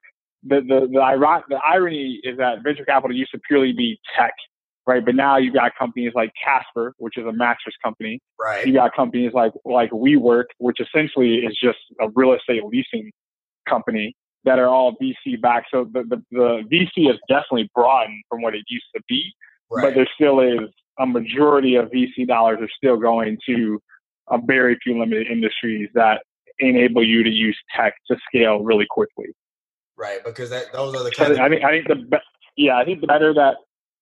the, 0.44 0.58
the, 0.58 0.88
the, 0.92 1.42
the 1.50 1.60
irony 1.68 2.20
is 2.24 2.38
that 2.38 2.62
venture 2.64 2.86
capital 2.86 3.18
used 3.18 3.32
to 3.32 3.40
purely 3.48 3.74
be 3.74 4.00
tech 4.16 4.34
right? 4.88 5.04
But 5.06 5.16
now 5.16 5.38
you've 5.38 5.54
got 5.54 5.72
companies 5.78 6.12
like 6.16 6.32
Casper, 6.44 6.94
which 6.98 7.18
is 7.18 7.26
a 7.26 7.32
mattress 7.32 7.76
company. 7.84 8.20
Right. 8.40 8.66
You 8.66 8.74
got 8.74 8.96
companies 8.96 9.32
like 9.34 9.52
like 9.66 9.92
WeWork, 9.92 10.46
which 10.58 10.80
essentially 10.80 11.40
is 11.40 11.58
just 11.62 11.80
a 12.00 12.08
real 12.16 12.34
estate 12.34 12.64
leasing 12.66 13.12
company 13.68 14.16
that 14.44 14.58
are 14.58 14.68
all 14.68 14.96
VC 15.02 15.40
backed. 15.40 15.68
So 15.72 15.86
the, 15.94 16.04
the, 16.04 16.24
the 16.32 16.64
VC 16.72 17.08
has 17.08 17.18
definitely 17.30 17.70
broadened 17.76 18.24
from 18.28 18.42
what 18.42 18.56
it 18.56 18.64
used 18.68 18.86
to 18.96 19.02
be, 19.08 19.32
Right. 19.70 19.84
but 19.86 19.94
there 19.96 20.08
still 20.16 20.40
is 20.40 20.68
a 21.00 21.06
majority 21.06 21.76
of 21.76 21.90
VC 21.92 22.28
dollars 22.28 22.58
are 22.62 22.70
still 22.76 22.98
going 22.98 23.38
to 23.46 23.80
a 24.30 24.40
very 24.44 24.78
few 24.84 25.00
limited 25.00 25.28
industries 25.28 25.90
that 25.94 26.24
enable 26.60 27.04
you 27.06 27.24
to 27.24 27.30
use 27.30 27.58
tech 27.76 27.94
to 28.10 28.18
scale 28.28 28.60
really 28.64 28.86
quickly. 28.90 29.28
right. 29.98 30.24
Because 30.26 30.50
that 30.50 30.72
those 30.74 30.94
are 30.96 31.04
the 31.04 31.12
kind 31.12 31.40
I 31.40 31.46
of 31.46 31.52
think 31.52 31.64
I 31.64 31.72
think 31.72 31.88
the 31.88 31.96
be- 31.96 32.18
yeah 32.58 32.78
I 32.78 32.86
think 32.86 33.02
the 33.02 33.08
better 33.08 33.34
that 33.36 33.56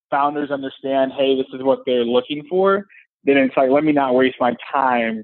founders 0.09 0.51
understand, 0.51 1.11
hey, 1.17 1.35
this 1.35 1.47
is 1.53 1.63
what 1.63 1.79
they're 1.85 2.05
looking 2.05 2.45
for, 2.49 2.85
then 3.23 3.37
it's 3.37 3.55
like 3.57 3.69
let 3.69 3.83
me 3.83 3.91
not 3.91 4.15
waste 4.15 4.37
my 4.39 4.55
time 4.71 5.23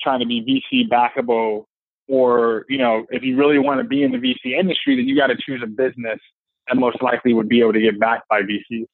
trying 0.00 0.20
to 0.20 0.26
be 0.26 0.62
VC 0.72 0.88
backable, 0.88 1.64
or 2.08 2.64
you 2.68 2.78
know, 2.78 3.06
if 3.10 3.22
you 3.22 3.36
really 3.36 3.58
want 3.58 3.80
to 3.80 3.84
be 3.84 4.02
in 4.02 4.12
the 4.12 4.18
VC 4.18 4.58
industry, 4.58 4.96
then 4.96 5.06
you 5.06 5.16
got 5.16 5.28
to 5.28 5.36
choose 5.36 5.62
a 5.62 5.66
business 5.66 6.20
that 6.68 6.76
most 6.76 7.00
likely 7.02 7.32
would 7.32 7.48
be 7.48 7.60
able 7.60 7.72
to 7.72 7.80
get 7.80 7.98
backed 7.98 8.28
by 8.28 8.42
VCs. 8.42 8.86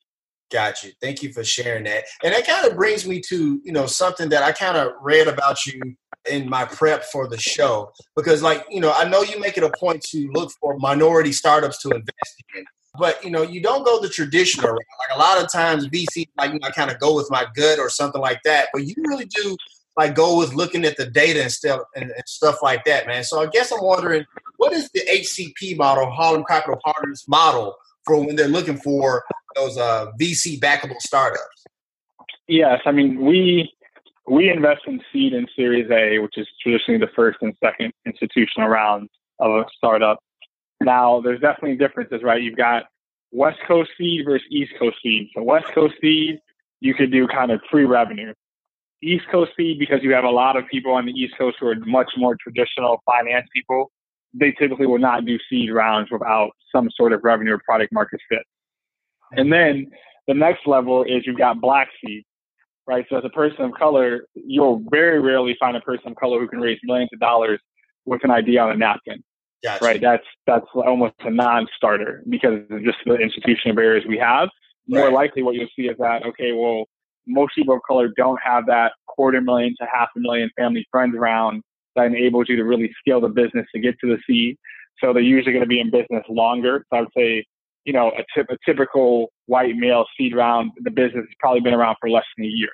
Got 0.52 0.82
you. 0.84 0.92
Thank 1.00 1.22
you 1.22 1.32
for 1.32 1.42
sharing 1.42 1.84
that. 1.84 2.04
And 2.22 2.34
that 2.34 2.46
kind 2.46 2.66
of 2.66 2.76
brings 2.76 3.06
me 3.06 3.22
to, 3.28 3.60
you 3.64 3.72
know, 3.72 3.86
something 3.86 4.28
that 4.28 4.42
I 4.42 4.52
kind 4.52 4.76
of 4.76 4.92
read 5.00 5.26
about 5.26 5.64
you 5.64 5.80
in 6.30 6.48
my 6.48 6.66
prep 6.66 7.04
for 7.04 7.26
the 7.26 7.38
show. 7.38 7.90
Because, 8.16 8.42
like, 8.42 8.66
you 8.68 8.80
know, 8.80 8.92
I 8.94 9.08
know 9.08 9.22
you 9.22 9.40
make 9.40 9.56
it 9.56 9.64
a 9.64 9.70
point 9.70 10.02
to 10.10 10.28
look 10.34 10.52
for 10.60 10.76
minority 10.78 11.32
startups 11.32 11.80
to 11.82 11.88
invest 11.88 12.44
in. 12.54 12.64
But, 12.98 13.24
you 13.24 13.30
know, 13.30 13.42
you 13.42 13.62
don't 13.62 13.84
go 13.84 14.00
the 14.00 14.08
traditional 14.08 14.70
route. 14.70 14.80
Like, 15.08 15.16
a 15.16 15.18
lot 15.18 15.42
of 15.42 15.50
times 15.50 15.88
VC, 15.88 16.28
like, 16.36 16.52
you 16.52 16.58
know, 16.58 16.68
I 16.68 16.70
kind 16.70 16.90
of 16.90 16.98
go 17.00 17.14
with 17.14 17.30
my 17.30 17.46
gut 17.54 17.78
or 17.78 17.88
something 17.88 18.20
like 18.20 18.40
that. 18.44 18.68
But 18.72 18.84
you 18.84 18.94
really 18.98 19.24
do, 19.24 19.56
like, 19.96 20.14
go 20.14 20.38
with 20.38 20.54
looking 20.54 20.84
at 20.84 20.98
the 20.98 21.06
data 21.06 21.42
and 21.42 21.50
stuff, 21.50 21.80
and, 21.96 22.10
and 22.10 22.22
stuff 22.26 22.56
like 22.62 22.84
that, 22.84 23.06
man. 23.06 23.24
So 23.24 23.40
I 23.40 23.46
guess 23.46 23.72
I'm 23.72 23.82
wondering, 23.82 24.26
what 24.58 24.74
is 24.74 24.90
the 24.90 25.00
HCP 25.00 25.78
model, 25.78 26.10
Harlem 26.10 26.44
Capital 26.46 26.78
Partners 26.84 27.24
model, 27.26 27.76
for 28.04 28.24
when 28.24 28.36
they're 28.36 28.48
looking 28.48 28.76
for 28.76 29.24
those 29.54 29.76
uh, 29.78 30.10
VC 30.20 30.58
backable 30.58 31.00
startups. 31.00 31.64
Yes, 32.48 32.80
I 32.84 32.92
mean 32.92 33.24
we 33.24 33.72
we 34.28 34.50
invest 34.50 34.82
in 34.86 35.00
seed 35.12 35.32
and 35.32 35.48
Series 35.56 35.90
A, 35.90 36.18
which 36.18 36.36
is 36.36 36.46
traditionally 36.62 37.00
the 37.00 37.10
first 37.14 37.38
and 37.42 37.54
second 37.62 37.92
institutional 38.06 38.68
rounds 38.68 39.10
of 39.38 39.52
a 39.52 39.64
startup. 39.76 40.18
Now, 40.84 41.20
there's 41.20 41.40
definitely 41.40 41.76
differences, 41.76 42.22
right? 42.22 42.42
You've 42.42 42.56
got 42.56 42.84
West 43.30 43.58
Coast 43.66 43.90
seed 43.98 44.24
versus 44.24 44.46
East 44.50 44.72
Coast 44.78 44.96
seed. 45.02 45.28
So 45.34 45.42
West 45.42 45.66
Coast 45.74 45.94
seed, 46.00 46.38
you 46.80 46.94
could 46.94 47.10
do 47.10 47.26
kind 47.26 47.50
of 47.50 47.60
pre-revenue. 47.70 48.34
East 49.02 49.24
Coast 49.30 49.52
seed, 49.56 49.78
because 49.78 50.00
you 50.02 50.12
have 50.12 50.24
a 50.24 50.30
lot 50.30 50.56
of 50.56 50.66
people 50.68 50.92
on 50.92 51.06
the 51.06 51.12
East 51.12 51.34
Coast 51.36 51.56
who 51.60 51.66
are 51.68 51.76
much 51.86 52.10
more 52.16 52.36
traditional 52.40 53.02
finance 53.04 53.46
people, 53.54 53.90
they 54.34 54.52
typically 54.52 54.86
will 54.86 54.98
not 54.98 55.24
do 55.26 55.38
seed 55.50 55.72
rounds 55.72 56.10
without 56.10 56.50
some 56.74 56.88
sort 56.96 57.12
of 57.12 57.20
revenue 57.24 57.54
or 57.54 57.60
product 57.64 57.92
market 57.92 58.20
fit. 58.28 58.42
And 59.32 59.52
then 59.52 59.90
the 60.28 60.34
next 60.34 60.66
level 60.66 61.02
is 61.04 61.26
you've 61.26 61.38
got 61.38 61.60
black 61.60 61.88
seed, 62.04 62.22
right? 62.86 63.04
So 63.10 63.16
as 63.16 63.24
a 63.24 63.30
person 63.30 63.64
of 63.64 63.72
color, 63.72 64.24
you'll 64.34 64.82
very 64.90 65.20
rarely 65.20 65.56
find 65.58 65.76
a 65.76 65.80
person 65.80 66.12
of 66.12 66.16
color 66.16 66.38
who 66.38 66.48
can 66.48 66.60
raise 66.60 66.78
millions 66.84 67.10
of 67.12 67.20
dollars 67.20 67.60
with 68.04 68.22
an 68.24 68.30
idea 68.30 68.62
on 68.62 68.70
a 68.70 68.76
napkin, 68.76 69.22
Gotcha. 69.62 69.84
right? 69.84 70.00
That's 70.00 70.24
that's 70.46 70.66
almost 70.74 71.14
a 71.20 71.30
non-starter 71.30 72.24
because 72.28 72.60
of 72.70 72.82
just 72.82 72.98
the 73.06 73.14
institutional 73.14 73.76
barriers 73.76 74.04
we 74.08 74.18
have. 74.18 74.48
More 74.88 75.04
Right. 75.04 75.12
likely, 75.12 75.42
what 75.42 75.54
you'll 75.54 75.68
see 75.76 75.82
is 75.88 75.96
that 75.98 76.24
okay, 76.26 76.52
well, 76.52 76.84
most 77.26 77.54
people 77.54 77.74
of 77.76 77.80
color 77.86 78.08
don't 78.16 78.40
have 78.44 78.66
that 78.66 78.92
quarter 79.06 79.40
million 79.40 79.74
to 79.80 79.86
half 79.92 80.08
a 80.16 80.20
million 80.20 80.50
family 80.56 80.86
friends 80.90 81.14
round 81.16 81.62
that 81.94 82.06
enables 82.06 82.48
you 82.48 82.56
to 82.56 82.64
really 82.64 82.90
scale 82.98 83.20
the 83.20 83.28
business 83.28 83.66
to 83.74 83.80
get 83.80 83.94
to 84.00 84.08
the 84.08 84.18
seed. 84.26 84.56
So 84.98 85.12
they're 85.12 85.22
usually 85.22 85.52
going 85.52 85.62
to 85.64 85.68
be 85.68 85.80
in 85.80 85.90
business 85.90 86.24
longer. 86.28 86.84
So 86.90 86.96
I 86.96 87.00
would 87.00 87.10
say, 87.16 87.44
you 87.84 87.92
know, 87.92 88.08
a, 88.10 88.24
tip, 88.34 88.46
a 88.50 88.56
typical 88.64 89.30
white 89.46 89.76
male 89.76 90.06
seed 90.16 90.34
round, 90.34 90.70
the 90.78 90.90
business 90.90 91.24
has 91.24 91.34
probably 91.38 91.60
been 91.60 91.74
around 91.74 91.96
for 92.00 92.08
less 92.08 92.24
than 92.36 92.46
a 92.46 92.48
year, 92.48 92.70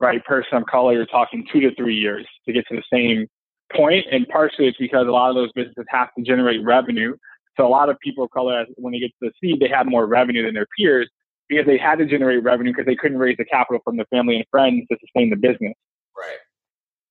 right? 0.00 0.24
Person 0.24 0.58
of 0.58 0.66
color, 0.66 0.92
you're 0.94 1.06
talking 1.06 1.46
two 1.52 1.60
to 1.60 1.74
three 1.74 1.94
years 1.96 2.26
to 2.46 2.52
get 2.52 2.66
to 2.68 2.76
the 2.76 2.82
same 2.92 3.26
point. 3.74 4.06
And 4.10 4.26
partially 4.28 4.68
it's 4.68 4.78
because 4.78 5.06
a 5.06 5.10
lot 5.10 5.30
of 5.30 5.36
those 5.36 5.52
businesses 5.52 5.84
have 5.88 6.08
to 6.16 6.24
generate 6.24 6.62
revenue. 6.64 7.16
So 7.56 7.66
a 7.66 7.68
lot 7.68 7.88
of 7.88 7.98
people 8.00 8.24
of 8.24 8.30
color, 8.30 8.64
when 8.76 8.92
they 8.92 9.00
get 9.00 9.10
to 9.22 9.28
the 9.28 9.32
seed, 9.40 9.60
they 9.60 9.68
have 9.68 9.86
more 9.86 10.06
revenue 10.06 10.44
than 10.44 10.54
their 10.54 10.66
peers 10.78 11.08
because 11.48 11.66
they 11.66 11.76
had 11.76 11.98
to 11.98 12.06
generate 12.06 12.42
revenue 12.42 12.72
because 12.72 12.86
they 12.86 12.96
couldn't 12.96 13.18
raise 13.18 13.36
the 13.36 13.44
capital 13.44 13.80
from 13.84 13.96
the 13.96 14.06
family 14.06 14.36
and 14.36 14.44
friends 14.50 14.86
to 14.90 14.96
sustain 15.00 15.30
the 15.30 15.36
business 15.36 15.74
Right. 16.16 16.38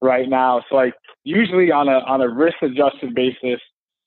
right 0.02 0.30
now. 0.30 0.64
So 0.70 0.76
like 0.76 0.96
usually 1.24 1.72
on 1.72 1.88
a 1.88 2.00
on 2.00 2.22
a 2.22 2.30
risk 2.30 2.56
adjusted 2.62 3.14
basis, 3.14 3.60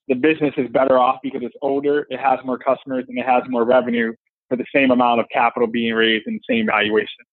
the 0.09 0.15
business 0.15 0.53
is 0.57 0.69
better 0.71 0.99
off 0.99 1.21
because 1.23 1.43
it's 1.43 1.55
older, 1.63 2.07
it 2.11 2.19
has 2.19 2.39
more 2.45 2.59
customers, 2.59 3.05
and 3.09 3.19
it 3.19 3.25
has 3.27 3.43
more 3.49 3.65
revenue 3.65 4.13
for 4.49 4.57
the 4.57 4.67
same 4.75 4.91
amount 4.91 5.21
of 5.21 5.27
capital 5.33 5.67
being 5.69 5.95
raised 5.95 6.27
and 6.27 6.41
same 6.49 6.67
valuation. 6.67 7.25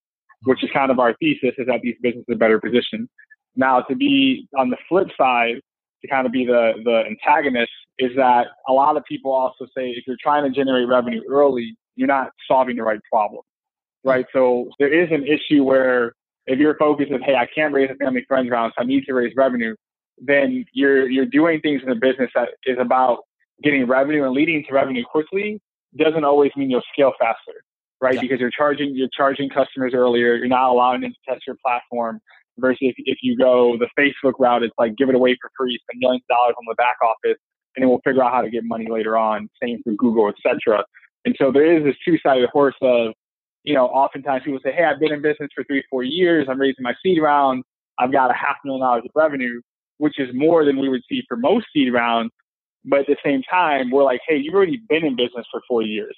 Which 0.44 0.64
is 0.64 0.70
kind 0.72 0.90
of 0.92 1.00
our 1.00 1.14
thesis 1.20 1.54
is 1.58 1.68
that 1.68 1.82
these 1.82 1.96
businesses 2.02 2.26
are 2.30 2.38
better 2.38 2.60
positioned. 2.60 3.08
Now 3.56 3.82
to 3.82 3.96
be 3.96 4.48
on 4.58 4.70
the 4.70 4.78
flip 4.88 5.08
side, 5.18 5.56
to 6.02 6.08
kind 6.08 6.26
of 6.26 6.32
be 6.32 6.46
the 6.46 6.74
the 6.84 7.04
antagonist, 7.08 7.72
is 8.00 8.12
that 8.16 8.48
a 8.68 8.74
lot 8.74 8.98
of 8.98 9.04
people 9.06 9.32
also 9.32 9.66
say 9.78 9.90
if 9.90 10.06
you're 10.08 10.18
trying 10.22 10.44
to 10.44 10.50
generate 10.50 10.88
revenue 10.88 11.22
early, 11.30 11.76
you're 11.96 12.08
not 12.08 12.32
solving 12.48 12.78
the 12.78 12.84
right 12.84 13.00
problem. 13.12 13.42
Right. 14.04 14.26
So 14.34 14.70
there 14.80 14.92
is 14.92 15.10
an 15.12 15.26
issue 15.28 15.64
where 15.64 16.14
if 16.48 16.58
your 16.58 16.76
focus 16.78 17.08
is, 17.12 17.22
hey, 17.24 17.36
I 17.36 17.48
can't 17.54 17.74
raise 17.74 17.90
a 17.92 17.96
family 17.96 18.26
friends 18.28 18.50
round, 18.50 18.74
so 18.76 18.84
I 18.84 18.86
need 18.86 19.06
to 19.06 19.14
raise 19.14 19.34
revenue, 19.36 19.76
then 20.18 20.66
you're 20.74 21.10
you're 21.10 21.26
doing 21.26 21.62
things 21.62 21.82
in 21.84 21.90
the 21.90 21.96
business 21.96 22.32
that 22.36 22.50
is 22.66 22.78
about 22.80 23.20
getting 23.64 23.86
revenue 23.86 24.24
and 24.24 24.34
leading 24.34 24.64
to 24.68 24.74
revenue 24.74 25.04
quickly 25.04 25.62
doesn't 25.98 26.24
always 26.24 26.52
mean 26.56 26.70
you'll 26.70 26.82
scale 26.94 27.14
faster, 27.20 27.64
right? 28.00 28.16
Yeah. 28.16 28.22
Because 28.22 28.40
you're 28.40 28.52
charging 28.52 28.96
you're 28.96 29.10
charging 29.16 29.50
customers 29.50 29.94
earlier, 29.94 30.36
you're 30.36 30.48
not 30.48 30.70
allowing 30.70 31.02
them 31.02 31.12
to 31.12 31.32
test 31.32 31.46
your 31.46 31.58
platform. 31.64 32.20
Versus 32.58 32.80
if, 32.82 32.96
if 33.00 33.20
you 33.22 33.38
go 33.38 33.78
the 33.78 33.88
Facebook 33.98 34.34
route, 34.40 34.64
it's 34.64 34.74
like 34.78 34.96
give 34.98 35.10
it 35.10 35.16
away 35.16 35.38
for 35.42 35.50
free, 35.58 35.80
spend 35.84 36.00
millions 36.00 36.24
of 36.30 36.36
dollars 36.36 36.56
on 36.58 36.66
the 36.68 36.76
back 36.76 36.98
office, 37.02 37.38
and 37.76 37.84
then 37.84 37.90
we'll 37.90 38.02
figure 38.04 38.24
out 38.24 38.32
how 38.32 38.42
to 38.42 38.50
get 38.50 38.64
money 38.66 38.88
later 38.90 39.18
on. 39.18 39.50
Same 39.62 39.82
for 39.84 39.94
Google, 39.94 40.30
etc. 40.30 40.84
And 41.24 41.36
so 41.40 41.52
there 41.52 41.78
is 41.78 41.84
this 41.84 41.96
two-sided 42.06 42.50
horse 42.50 42.76
of 42.82 43.14
you 43.64 43.76
know, 43.76 43.86
oftentimes 43.86 44.44
people 44.44 44.60
say, 44.64 44.72
Hey, 44.72 44.84
I've 44.84 45.00
been 45.00 45.12
in 45.12 45.22
business 45.22 45.50
for 45.54 45.64
three, 45.64 45.84
four 45.90 46.04
years. 46.04 46.48
I'm 46.50 46.60
raising 46.60 46.84
my 46.84 46.94
seed 47.04 47.22
round. 47.22 47.64
I've 48.00 48.12
got 48.12 48.32
a 48.32 48.34
half 48.34 48.58
million 48.64 48.82
dollars 48.82 49.04
of 49.06 49.12
revenue, 49.16 49.62
which 49.98 50.20
is 50.20 50.30
more 50.34 50.66
than 50.66 50.80
we 50.80 50.90
would 50.90 51.02
see 51.08 51.24
for 51.28 51.38
most 51.38 51.68
seed 51.74 51.94
rounds. 51.94 52.32
But 52.84 53.02
at 53.02 53.08
the 53.08 53.18
same 53.24 53.44
time, 53.44 53.92
we're 53.92 54.04
like, 54.04 54.22
Hey, 54.28 54.38
you've 54.38 54.56
already 54.56 54.82
been 54.90 55.06
in 55.06 55.16
business 55.16 55.46
for 55.52 55.62
four 55.68 55.84
years. 55.84 56.16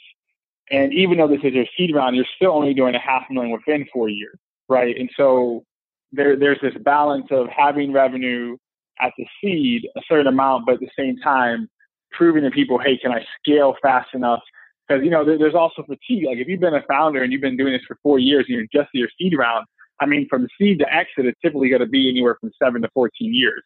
And 0.71 0.93
even 0.93 1.17
though 1.17 1.27
this 1.27 1.41
is 1.43 1.53
your 1.53 1.65
seed 1.77 1.93
round, 1.93 2.15
you're 2.15 2.25
still 2.35 2.51
only 2.51 2.73
doing 2.73 2.95
a 2.95 2.99
half 2.99 3.23
million 3.29 3.51
within 3.51 3.85
four 3.91 4.07
years. 4.09 4.37
Right. 4.69 4.97
And 4.97 5.09
so 5.17 5.65
there, 6.13 6.37
there's 6.37 6.59
this 6.61 6.73
balance 6.83 7.27
of 7.31 7.47
having 7.49 7.91
revenue 7.91 8.55
at 9.01 9.11
the 9.17 9.25
seed, 9.41 9.87
a 9.97 10.01
certain 10.07 10.27
amount, 10.27 10.65
but 10.65 10.75
at 10.75 10.79
the 10.79 10.89
same 10.97 11.17
time, 11.17 11.67
proving 12.11 12.43
to 12.43 12.51
people, 12.51 12.79
Hey, 12.79 12.97
can 12.97 13.11
I 13.11 13.25
scale 13.41 13.75
fast 13.81 14.09
enough 14.13 14.39
because 14.87 15.03
you 15.03 15.09
know 15.09 15.25
there, 15.25 15.37
there's 15.37 15.55
also 15.55 15.83
fatigue. 15.83 16.25
Like 16.25 16.37
if 16.37 16.47
you've 16.47 16.59
been 16.59 16.75
a 16.75 16.83
founder 16.87 17.23
and 17.23 17.31
you've 17.31 17.41
been 17.41 17.57
doing 17.57 17.73
this 17.73 17.81
for 17.87 17.97
four 18.03 18.19
years 18.19 18.45
and 18.47 18.57
you're 18.57 18.83
just 18.83 18.93
your 18.93 19.09
seed 19.19 19.33
round, 19.37 19.65
I 19.99 20.05
mean, 20.05 20.27
from 20.29 20.47
seed 20.59 20.79
to 20.79 20.93
exit, 20.93 21.25
it's 21.25 21.39
typically 21.41 21.69
going 21.69 21.81
to 21.81 21.87
be 21.87 22.09
anywhere 22.09 22.37
from 22.39 22.51
seven 22.61 22.81
to 22.81 22.89
14 22.93 23.33
years, 23.33 23.63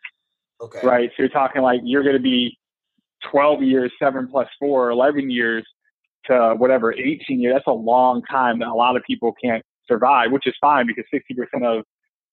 Okay. 0.62 0.80
right? 0.84 1.10
So 1.10 1.24
you're 1.24 1.30
talking 1.30 1.62
like 1.62 1.82
you're 1.84 2.04
going 2.04 2.16
to 2.16 2.22
be 2.22 2.58
12 3.32 3.64
years, 3.64 3.92
seven 4.02 4.28
plus 4.28 4.48
four, 4.60 4.90
11 4.92 5.30
years 5.32 5.66
to 6.26 6.56
whatever, 6.58 6.94
18 6.94 7.42
years. 7.42 7.56
That's 7.56 7.68
a 7.68 7.72
long 7.72 8.22
time 8.24 8.60
that 8.60 8.68
a 8.68 8.74
lot 8.74 8.96
of 8.96 9.04
people 9.04 9.34
can't 9.44 9.64
survive, 9.88 10.32
which 10.32 10.46
is 10.46 10.54
fine 10.62 10.86
because 10.86 11.06
60% 11.14 11.66
of 11.66 11.84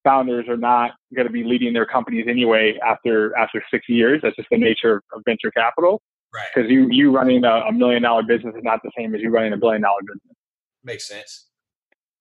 founders 0.04 0.46
are 0.48 0.56
not 0.56 0.92
going 1.14 1.26
to 1.26 1.32
be 1.32 1.42
leading 1.42 1.72
their 1.72 1.86
companies 1.86 2.26
anyway 2.28 2.78
after 2.86 3.36
after 3.36 3.64
six 3.70 3.88
years. 3.88 4.20
That's 4.22 4.36
just 4.36 4.48
the 4.50 4.58
nature 4.58 5.02
of 5.12 5.22
venture 5.26 5.50
capital 5.50 6.00
Right. 6.34 6.46
because 6.54 6.70
you 6.70 6.88
you 6.90 7.12
running 7.12 7.44
a, 7.44 7.62
a 7.68 7.72
million 7.72 8.02
dollar 8.02 8.22
business 8.24 8.54
is 8.56 8.64
not 8.64 8.80
the 8.82 8.90
same 8.96 9.14
as 9.14 9.20
you 9.20 9.30
running 9.30 9.52
a 9.52 9.56
billion 9.56 9.82
dollar 9.82 10.00
business. 10.02 10.36
Makes 10.82 11.06
sense. 11.08 11.46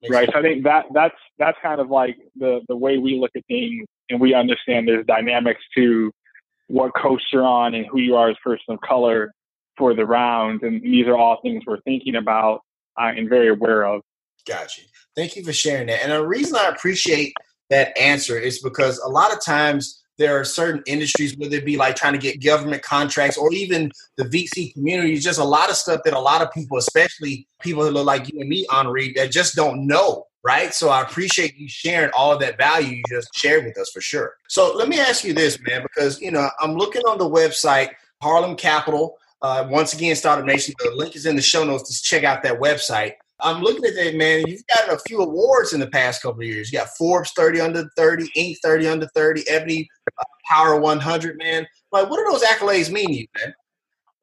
Makes 0.02 0.14
right. 0.14 0.26
Sense. 0.26 0.34
So 0.34 0.40
I 0.40 0.42
think 0.44 0.64
that 0.66 0.86
that's 0.94 1.16
that's 1.40 1.58
kind 1.64 1.82
of 1.82 1.90
like 1.90 2.18
the 2.36 2.62
the 2.68 2.76
way 2.76 3.00
we 3.00 3.20
look 3.20 3.32
at 3.36 3.44
things, 3.48 3.86
and 4.10 4.22
we 4.22 4.36
understand 4.36 4.88
there's 4.88 5.06
dynamics 5.08 5.62
to 5.76 6.12
what 6.68 6.92
coast 6.96 7.26
you're 7.34 7.46
on 7.46 7.74
and 7.74 7.86
who 7.88 8.00
you 8.00 8.16
are 8.16 8.30
as 8.30 8.38
a 8.40 8.50
person 8.50 8.66
of 8.70 8.82
color 8.82 9.32
for 9.78 9.96
the 9.96 10.06
round, 10.06 10.62
and 10.62 10.82
these 10.84 11.08
are 11.08 11.18
all 11.18 11.40
things 11.42 11.64
we're 11.66 11.82
thinking 11.82 12.16
about 12.16 12.62
uh, 13.02 13.12
and 13.16 13.28
very 13.28 13.50
aware 13.50 13.84
of. 13.84 14.02
Gotcha. 14.48 14.82
Thank 15.16 15.36
you 15.36 15.44
for 15.44 15.54
sharing 15.54 15.88
that. 15.88 16.04
And 16.04 16.12
the 16.12 16.26
reason 16.26 16.56
I 16.56 16.68
appreciate 16.68 17.34
that 17.70 17.98
answer 17.98 18.38
is 18.38 18.62
because 18.62 19.00
a 19.00 19.10
lot 19.10 19.34
of 19.34 19.44
times 19.44 20.04
there 20.18 20.40
are 20.40 20.44
certain 20.44 20.84
industries, 20.86 21.36
whether 21.38 21.56
it 21.56 21.66
be 21.66 21.78
like 21.78 21.96
trying 21.96 22.14
to 22.14 22.20
get 22.20 22.44
government 22.44 22.84
contracts 22.84 23.38
or 23.38 23.52
even 23.52 23.92
the 24.18 24.26
VC 24.26 24.74
community, 24.74 25.18
just 25.18 25.40
a 25.40 25.44
lot 25.44 25.70
of 25.70 25.76
stuff 25.76 26.02
that 26.06 26.14
a 26.14 26.20
lot 26.20 26.42
of 26.42 26.52
people, 26.52 26.78
especially 26.78 27.48
people 27.62 27.84
who 27.84 27.90
look 27.90 28.06
like 28.06 28.32
you 28.32 28.40
and 28.40 28.50
me, 28.50 28.66
Henri, 28.72 29.14
that 29.14 29.32
just 29.32 29.56
don't 29.56 29.88
know. 29.88 30.26
Right. 30.46 30.74
So 30.74 30.90
I 30.90 31.02
appreciate 31.02 31.56
you 31.56 31.70
sharing 31.70 32.12
all 32.12 32.34
of 32.34 32.42
that 32.42 32.58
value 32.58 32.98
you 32.98 33.04
just 33.10 33.30
shared 33.34 33.64
with 33.64 33.78
us 33.78 33.90
for 33.92 34.02
sure. 34.02 34.34
So 34.50 34.76
let 34.76 34.90
me 34.90 35.00
ask 35.00 35.24
you 35.24 35.34
this, 35.34 35.58
man, 35.62 35.84
because, 35.84 36.20
you 36.20 36.32
know, 36.32 36.50
I'm 36.60 36.74
looking 36.74 37.02
on 37.04 37.18
the 37.18 37.30
website, 37.30 37.92
Harlem 38.22 38.58
Capital. 38.58 39.18
Uh, 39.42 39.66
once 39.70 39.94
again, 39.94 40.16
Startup 40.18 40.46
Nation, 40.46 40.74
the 40.80 40.92
link 40.92 41.16
is 41.16 41.26
in 41.26 41.38
the 41.38 41.42
show 41.42 41.64
notes 41.64 41.98
to 41.98 42.04
check 42.04 42.26
out 42.26 42.44
that 42.44 42.60
website. 42.60 43.14
I'm 43.44 43.62
looking 43.62 43.86
at 43.86 43.96
that, 43.96 44.16
man. 44.16 44.46
You've 44.48 44.66
gotten 44.68 44.96
a 44.96 45.00
few 45.00 45.20
awards 45.20 45.74
in 45.74 45.80
the 45.80 45.90
past 45.90 46.22
couple 46.22 46.42
of 46.42 46.48
years. 46.48 46.72
You 46.72 46.80
got 46.80 46.90
Forbes 46.98 47.32
30 47.36 47.60
under 47.62 47.90
30, 47.98 48.30
Inc. 48.38 48.56
30 48.64 48.88
under 48.88 49.08
30, 49.14 49.44
Ebony 49.50 49.88
uh, 50.20 50.24
Power 50.50 50.80
100, 50.80 51.38
man. 51.38 51.68
Like, 51.92 52.10
what 52.10 52.18
do 52.18 52.32
those 52.32 52.44
accolades 52.44 52.92
mean 52.92 53.08
to 53.08 53.14
you, 53.14 53.28
man? 53.38 53.54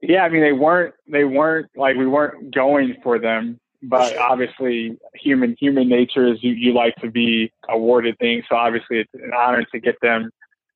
Yeah, 0.02 0.22
I 0.22 0.30
mean, 0.30 0.40
they 0.40 0.52
weren't, 0.52 0.94
they 1.06 1.24
weren't 1.24 1.68
like 1.76 1.96
we 1.96 2.06
weren't 2.06 2.54
going 2.54 2.96
for 3.02 3.18
them, 3.18 3.60
but 3.82 4.12
sure. 4.12 4.20
obviously, 4.22 4.98
human 5.14 5.54
human 5.60 5.88
nature 5.88 6.32
is 6.32 6.42
you, 6.42 6.52
you 6.52 6.72
like 6.72 6.94
to 6.96 7.10
be 7.10 7.52
awarded 7.68 8.16
things. 8.18 8.44
So 8.48 8.56
obviously, 8.56 9.00
it's 9.00 9.10
an 9.14 9.32
honor 9.36 9.64
to 9.72 9.78
get 9.78 9.96
them. 10.00 10.30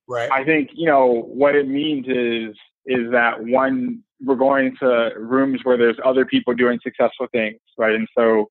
Right. 0.07 0.31
I 0.31 0.45
think 0.45 0.69
you 0.73 0.85
know 0.85 1.23
what 1.27 1.55
it 1.55 1.67
means 1.67 2.05
is 2.07 2.55
is 2.85 3.11
that 3.11 3.43
one 3.43 4.03
we're 4.23 4.35
going 4.35 4.75
to 4.79 5.11
rooms 5.17 5.59
where 5.63 5.77
there's 5.77 5.97
other 6.03 6.25
people 6.25 6.53
doing 6.53 6.79
successful 6.83 7.27
things, 7.31 7.59
right? 7.77 7.95
And 7.95 8.07
so 8.17 8.49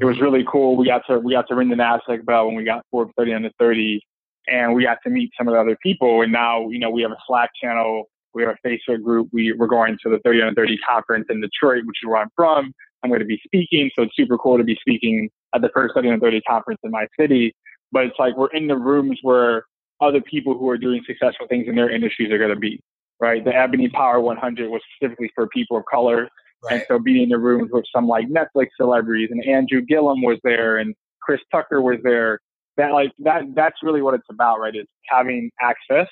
it 0.00 0.04
was 0.04 0.16
mm-hmm. 0.16 0.24
really 0.24 0.44
cool. 0.50 0.76
We 0.76 0.86
got 0.86 1.02
to 1.08 1.18
we 1.18 1.32
got 1.32 1.48
to 1.48 1.54
ring 1.54 1.68
the 1.68 1.76
Nasdaq 1.76 2.24
bell 2.24 2.46
when 2.46 2.56
we 2.56 2.64
got 2.64 2.84
Forbes 2.90 3.12
30 3.18 3.34
under 3.34 3.50
30, 3.58 4.00
and 4.46 4.74
we 4.74 4.84
got 4.84 4.98
to 5.04 5.10
meet 5.10 5.30
some 5.36 5.48
of 5.48 5.54
the 5.54 5.60
other 5.60 5.76
people. 5.82 6.22
And 6.22 6.32
now 6.32 6.68
you 6.68 6.78
know 6.78 6.90
we 6.90 7.02
have 7.02 7.10
a 7.10 7.18
Slack 7.26 7.50
channel, 7.60 8.04
we 8.34 8.42
have 8.42 8.54
a 8.62 8.68
Facebook 8.68 9.02
group. 9.02 9.28
We 9.32 9.52
we're 9.52 9.66
going 9.66 9.96
to 10.02 10.10
the 10.10 10.20
30 10.24 10.42
under 10.42 10.54
30 10.54 10.78
conference 10.88 11.26
in 11.28 11.40
Detroit, 11.40 11.84
which 11.86 11.96
is 12.02 12.08
where 12.08 12.18
I'm 12.18 12.30
from. 12.36 12.72
I'm 13.02 13.10
going 13.10 13.20
to 13.20 13.26
be 13.26 13.40
speaking, 13.44 13.90
so 13.96 14.02
it's 14.02 14.14
super 14.14 14.36
cool 14.36 14.58
to 14.58 14.64
be 14.64 14.76
speaking 14.80 15.30
at 15.54 15.62
the 15.62 15.70
first 15.74 15.94
30 15.94 16.08
under 16.10 16.26
30 16.26 16.42
conference 16.42 16.80
in 16.84 16.90
my 16.90 17.06
city. 17.18 17.54
But 17.92 18.04
it's 18.04 18.16
like 18.18 18.36
we're 18.36 18.52
in 18.52 18.68
the 18.68 18.76
rooms 18.76 19.18
where 19.22 19.64
other 20.00 20.20
people 20.20 20.56
who 20.56 20.68
are 20.68 20.78
doing 20.78 21.02
successful 21.06 21.46
things 21.48 21.66
in 21.66 21.74
their 21.74 21.90
industries 21.90 22.30
are 22.30 22.38
going 22.38 22.50
to 22.50 22.56
be 22.56 22.80
right? 23.20 23.44
The 23.44 23.54
Ebony 23.54 23.88
Power 23.88 24.20
100 24.20 24.70
was 24.70 24.80
specifically 24.96 25.30
for 25.34 25.46
people 25.48 25.76
of 25.76 25.84
color. 25.90 26.28
Right. 26.64 26.74
And 26.74 26.84
so 26.88 26.98
being 26.98 27.24
in 27.24 27.28
the 27.28 27.38
rooms 27.38 27.70
with 27.72 27.84
some 27.94 28.06
like 28.06 28.26
Netflix 28.28 28.68
celebrities 28.76 29.28
and 29.30 29.44
Andrew 29.44 29.80
Gillum 29.80 30.22
was 30.22 30.38
there 30.42 30.78
and 30.78 30.94
Chris 31.22 31.40
Tucker 31.52 31.80
was 31.80 31.98
there. 32.02 32.40
That 32.76 32.92
like 32.92 33.12
that 33.20 33.42
that's 33.54 33.76
really 33.82 34.02
what 34.02 34.14
it's 34.14 34.26
about, 34.30 34.60
right? 34.60 34.74
Is 34.74 34.86
having 35.08 35.50
access 35.60 36.06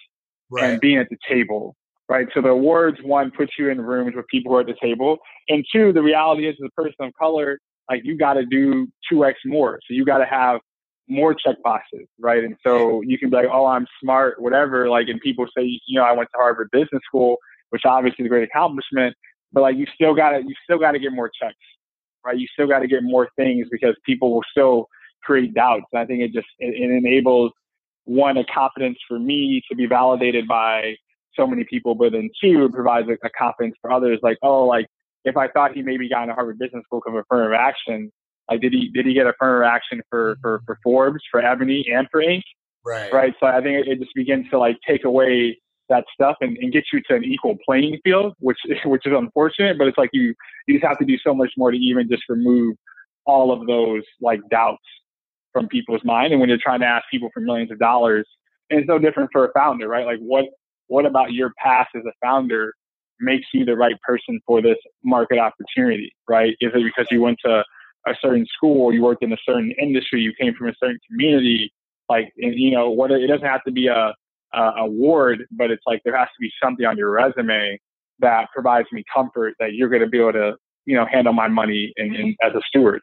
right. 0.50 0.70
and 0.70 0.80
being 0.80 0.98
at 0.98 1.08
the 1.10 1.16
table. 1.28 1.74
Right. 2.08 2.26
So 2.32 2.40
the 2.40 2.48
awards 2.48 2.98
one 3.02 3.30
puts 3.30 3.52
you 3.58 3.68
in 3.68 3.80
rooms 3.80 4.14
with 4.16 4.26
people 4.28 4.52
who 4.52 4.56
are 4.56 4.60
at 4.62 4.66
the 4.66 4.76
table. 4.80 5.18
And 5.48 5.64
two, 5.70 5.92
the 5.92 6.02
reality 6.02 6.48
is 6.48 6.56
as 6.62 6.68
a 6.68 6.80
person 6.80 6.94
of 7.00 7.12
color, 7.20 7.58
like 7.90 8.00
you 8.04 8.16
gotta 8.16 8.46
do 8.46 8.88
two 9.10 9.24
X 9.24 9.38
more. 9.44 9.78
So 9.86 9.94
you 9.94 10.06
gotta 10.06 10.24
have 10.24 10.60
more 11.08 11.34
check 11.34 11.56
boxes, 11.62 12.06
right? 12.18 12.44
And 12.44 12.56
so 12.66 13.02
you 13.02 13.18
can 13.18 13.30
be 13.30 13.36
like, 13.36 13.48
oh, 13.52 13.66
I'm 13.66 13.86
smart, 14.02 14.40
whatever. 14.40 14.88
Like, 14.88 15.08
and 15.08 15.20
people 15.20 15.46
say, 15.56 15.64
you 15.64 15.98
know, 15.98 16.04
I 16.04 16.12
went 16.12 16.28
to 16.34 16.38
Harvard 16.38 16.68
Business 16.72 17.02
School, 17.06 17.36
which 17.70 17.82
obviously 17.84 18.24
is 18.24 18.26
a 18.26 18.28
great 18.28 18.48
accomplishment, 18.48 19.14
but 19.52 19.62
like, 19.62 19.76
you 19.76 19.86
still 19.94 20.14
got 20.14 20.30
to, 20.30 20.38
you 20.38 20.54
still 20.64 20.78
got 20.78 20.92
to 20.92 20.98
get 20.98 21.12
more 21.12 21.30
checks, 21.40 21.56
right? 22.24 22.38
You 22.38 22.46
still 22.52 22.66
got 22.66 22.80
to 22.80 22.86
get 22.86 23.02
more 23.02 23.28
things 23.36 23.68
because 23.70 23.96
people 24.04 24.34
will 24.34 24.44
still 24.50 24.88
create 25.22 25.54
doubts. 25.54 25.86
And 25.92 26.00
I 26.00 26.06
think 26.06 26.20
it 26.20 26.32
just, 26.32 26.48
it, 26.58 26.74
it 26.74 26.90
enables 26.90 27.52
one, 28.04 28.36
a 28.36 28.44
confidence 28.44 28.98
for 29.06 29.18
me 29.18 29.62
to 29.68 29.76
be 29.76 29.86
validated 29.86 30.48
by 30.48 30.94
so 31.34 31.46
many 31.46 31.64
people, 31.64 31.94
but 31.94 32.12
then 32.12 32.30
two, 32.42 32.64
it 32.64 32.72
provides 32.72 33.08
a, 33.08 33.12
a 33.26 33.30
confidence 33.38 33.76
for 33.80 33.92
others. 33.92 34.18
Like, 34.22 34.38
oh, 34.42 34.64
like 34.64 34.86
if 35.24 35.36
I 35.36 35.48
thought 35.48 35.72
he 35.72 35.82
maybe 35.82 36.08
got 36.08 36.22
into 36.22 36.34
Harvard 36.34 36.58
Business 36.58 36.84
School 36.84 37.00
because 37.04 37.18
of 37.18 37.24
affirmative 37.24 37.58
action, 37.58 38.10
like, 38.50 38.60
did 38.60 38.72
he 38.72 38.90
did 38.92 39.06
he 39.06 39.14
get 39.14 39.26
affirmative 39.26 39.70
action 39.70 40.02
for 40.10 40.34
mm-hmm. 40.34 40.40
for 40.40 40.62
for 40.66 40.78
Forbes, 40.82 41.20
for 41.30 41.40
Ebony, 41.40 41.84
and 41.92 42.06
for 42.10 42.20
Inc. 42.20 42.42
Right. 42.84 43.12
Right. 43.12 43.34
So 43.40 43.46
I 43.46 43.60
think 43.60 43.86
it 43.86 43.98
just 43.98 44.14
begins 44.14 44.48
to 44.50 44.58
like 44.58 44.76
take 44.86 45.04
away 45.04 45.58
that 45.88 46.04
stuff 46.12 46.36
and, 46.40 46.56
and 46.58 46.72
get 46.72 46.84
you 46.92 47.00
to 47.08 47.16
an 47.16 47.24
equal 47.24 47.56
playing 47.64 47.98
field, 48.04 48.34
which 48.38 48.58
which 48.84 49.06
is 49.06 49.12
unfortunate, 49.16 49.78
but 49.78 49.88
it's 49.88 49.98
like 49.98 50.10
you 50.12 50.34
you 50.66 50.74
just 50.74 50.86
have 50.86 50.98
to 50.98 51.04
do 51.04 51.18
so 51.18 51.34
much 51.34 51.50
more 51.56 51.70
to 51.70 51.76
even 51.76 52.08
just 52.08 52.22
remove 52.28 52.76
all 53.26 53.52
of 53.52 53.66
those 53.66 54.02
like 54.20 54.40
doubts 54.50 54.82
from 55.52 55.68
people's 55.68 56.04
mind. 56.04 56.32
And 56.32 56.40
when 56.40 56.48
you're 56.48 56.58
trying 56.62 56.80
to 56.80 56.86
ask 56.86 57.04
people 57.10 57.30
for 57.34 57.40
millions 57.40 57.70
of 57.70 57.78
dollars, 57.78 58.26
and 58.70 58.80
it's 58.80 58.88
no 58.88 58.98
different 58.98 59.30
for 59.32 59.46
a 59.46 59.52
founder, 59.52 59.88
right? 59.88 60.06
Like 60.06 60.20
what 60.20 60.46
what 60.86 61.04
about 61.04 61.32
your 61.32 61.52
past 61.62 61.90
as 61.94 62.02
a 62.06 62.12
founder 62.24 62.72
makes 63.20 63.46
you 63.52 63.64
the 63.64 63.76
right 63.76 63.96
person 64.06 64.40
for 64.46 64.62
this 64.62 64.78
market 65.04 65.38
opportunity, 65.38 66.12
right? 66.28 66.54
Is 66.60 66.70
it 66.74 66.84
because 66.84 67.06
you 67.10 67.20
went 67.20 67.38
to 67.44 67.64
a 68.06 68.14
certain 68.20 68.46
school, 68.46 68.92
you 68.92 69.02
worked 69.02 69.22
in 69.22 69.32
a 69.32 69.36
certain 69.44 69.72
industry, 69.80 70.20
you 70.20 70.32
came 70.40 70.54
from 70.54 70.68
a 70.68 70.74
certain 70.82 70.98
community, 71.10 71.72
like 72.08 72.32
you 72.36 72.70
know 72.70 72.90
what 72.90 73.10
it 73.10 73.26
doesn't 73.26 73.46
have 73.46 73.64
to 73.64 73.72
be 73.72 73.86
a, 73.86 74.14
a 74.54 74.62
award, 74.78 75.46
but 75.50 75.70
it's 75.70 75.82
like 75.86 76.00
there 76.04 76.16
has 76.16 76.28
to 76.28 76.40
be 76.40 76.50
something 76.62 76.86
on 76.86 76.96
your 76.96 77.10
resume 77.10 77.78
that 78.20 78.48
provides 78.52 78.88
me 78.92 79.04
comfort 79.12 79.54
that 79.60 79.74
you're 79.74 79.88
going 79.88 80.02
to 80.02 80.08
be 80.08 80.18
able 80.18 80.32
to 80.32 80.54
you 80.86 80.96
know 80.96 81.06
handle 81.10 81.32
my 81.32 81.48
money 81.48 81.92
and, 81.96 82.14
and 82.16 82.36
as 82.42 82.54
a 82.54 82.60
steward. 82.68 83.00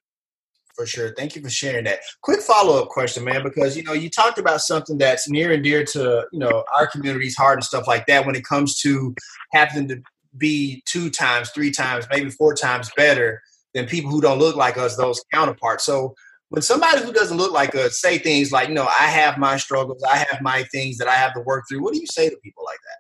For 0.76 0.86
sure. 0.86 1.14
Thank 1.16 1.38
you 1.38 1.42
for 1.42 1.50
sharing 1.50 1.86
that. 1.86 2.00
Quick 2.22 2.42
follow 2.42 2.82
up 2.82 2.90
question, 2.90 3.24
man, 3.24 3.44
because 3.44 3.78
you 3.78 3.84
know 3.84 3.94
you 3.94 4.10
talked 4.10 4.40
about 4.40 4.62
something 4.62 4.98
that's 4.98 5.30
near 5.30 5.52
and 5.52 5.64
dear 5.64 5.86
to 5.86 6.26
you 6.32 6.40
know 6.40 6.64
our 6.76 6.88
community's 6.88 7.36
heart 7.36 7.58
and 7.58 7.64
stuff 7.64 7.88
like 7.88 8.06
that 8.08 8.26
when 8.26 8.36
it 8.36 8.44
comes 8.44 8.80
to 8.82 9.16
having 9.54 9.88
to 9.88 10.02
be 10.38 10.84
two 10.86 11.10
times, 11.10 11.50
three 11.52 11.72
times, 11.72 12.06
maybe 12.12 12.30
four 12.30 12.54
times 12.54 12.92
better 12.98 13.42
than 13.76 13.86
people 13.86 14.10
who 14.10 14.22
don't 14.22 14.40
look 14.40 14.56
like 14.56 14.78
us, 14.78 14.96
those 14.96 15.24
counterparts. 15.32 15.86
So 15.86 16.16
when 16.50 16.64
somebody 16.64 17.04
who 17.04 17.14
doesn't 17.14 17.38
look 17.38 17.52
like 17.52 17.76
us 17.76 18.00
say 18.00 18.18
things 18.18 18.52
like, 18.52 18.70
you 18.70 18.74
know, 18.74 18.88
I 18.88 19.08
have 19.08 19.38
my 19.38 19.58
struggles, 19.58 20.02
I 20.04 20.18
have 20.18 20.42
my 20.42 20.64
things 20.72 20.98
that 20.98 21.08
I 21.08 21.16
have 21.16 21.34
to 21.34 21.42
work 21.42 21.66
through, 21.70 21.84
what 21.84 21.94
do 21.94 22.00
you 22.00 22.08
say 22.08 22.30
to 22.30 22.38
people 22.44 22.64
like 22.66 22.80
that? 22.88 22.98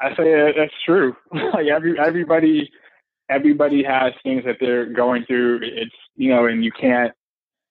I 0.00 0.16
say 0.16 0.52
that's 0.56 0.74
true. 0.84 1.14
like 1.32 1.66
every 1.66 1.98
everybody 1.98 2.70
everybody 3.28 3.82
has 3.82 4.12
things 4.22 4.44
that 4.44 4.56
they're 4.60 4.86
going 4.86 5.24
through. 5.26 5.60
It's 5.62 5.94
you 6.16 6.30
know, 6.30 6.46
and 6.46 6.64
you 6.64 6.72
can't 6.72 7.12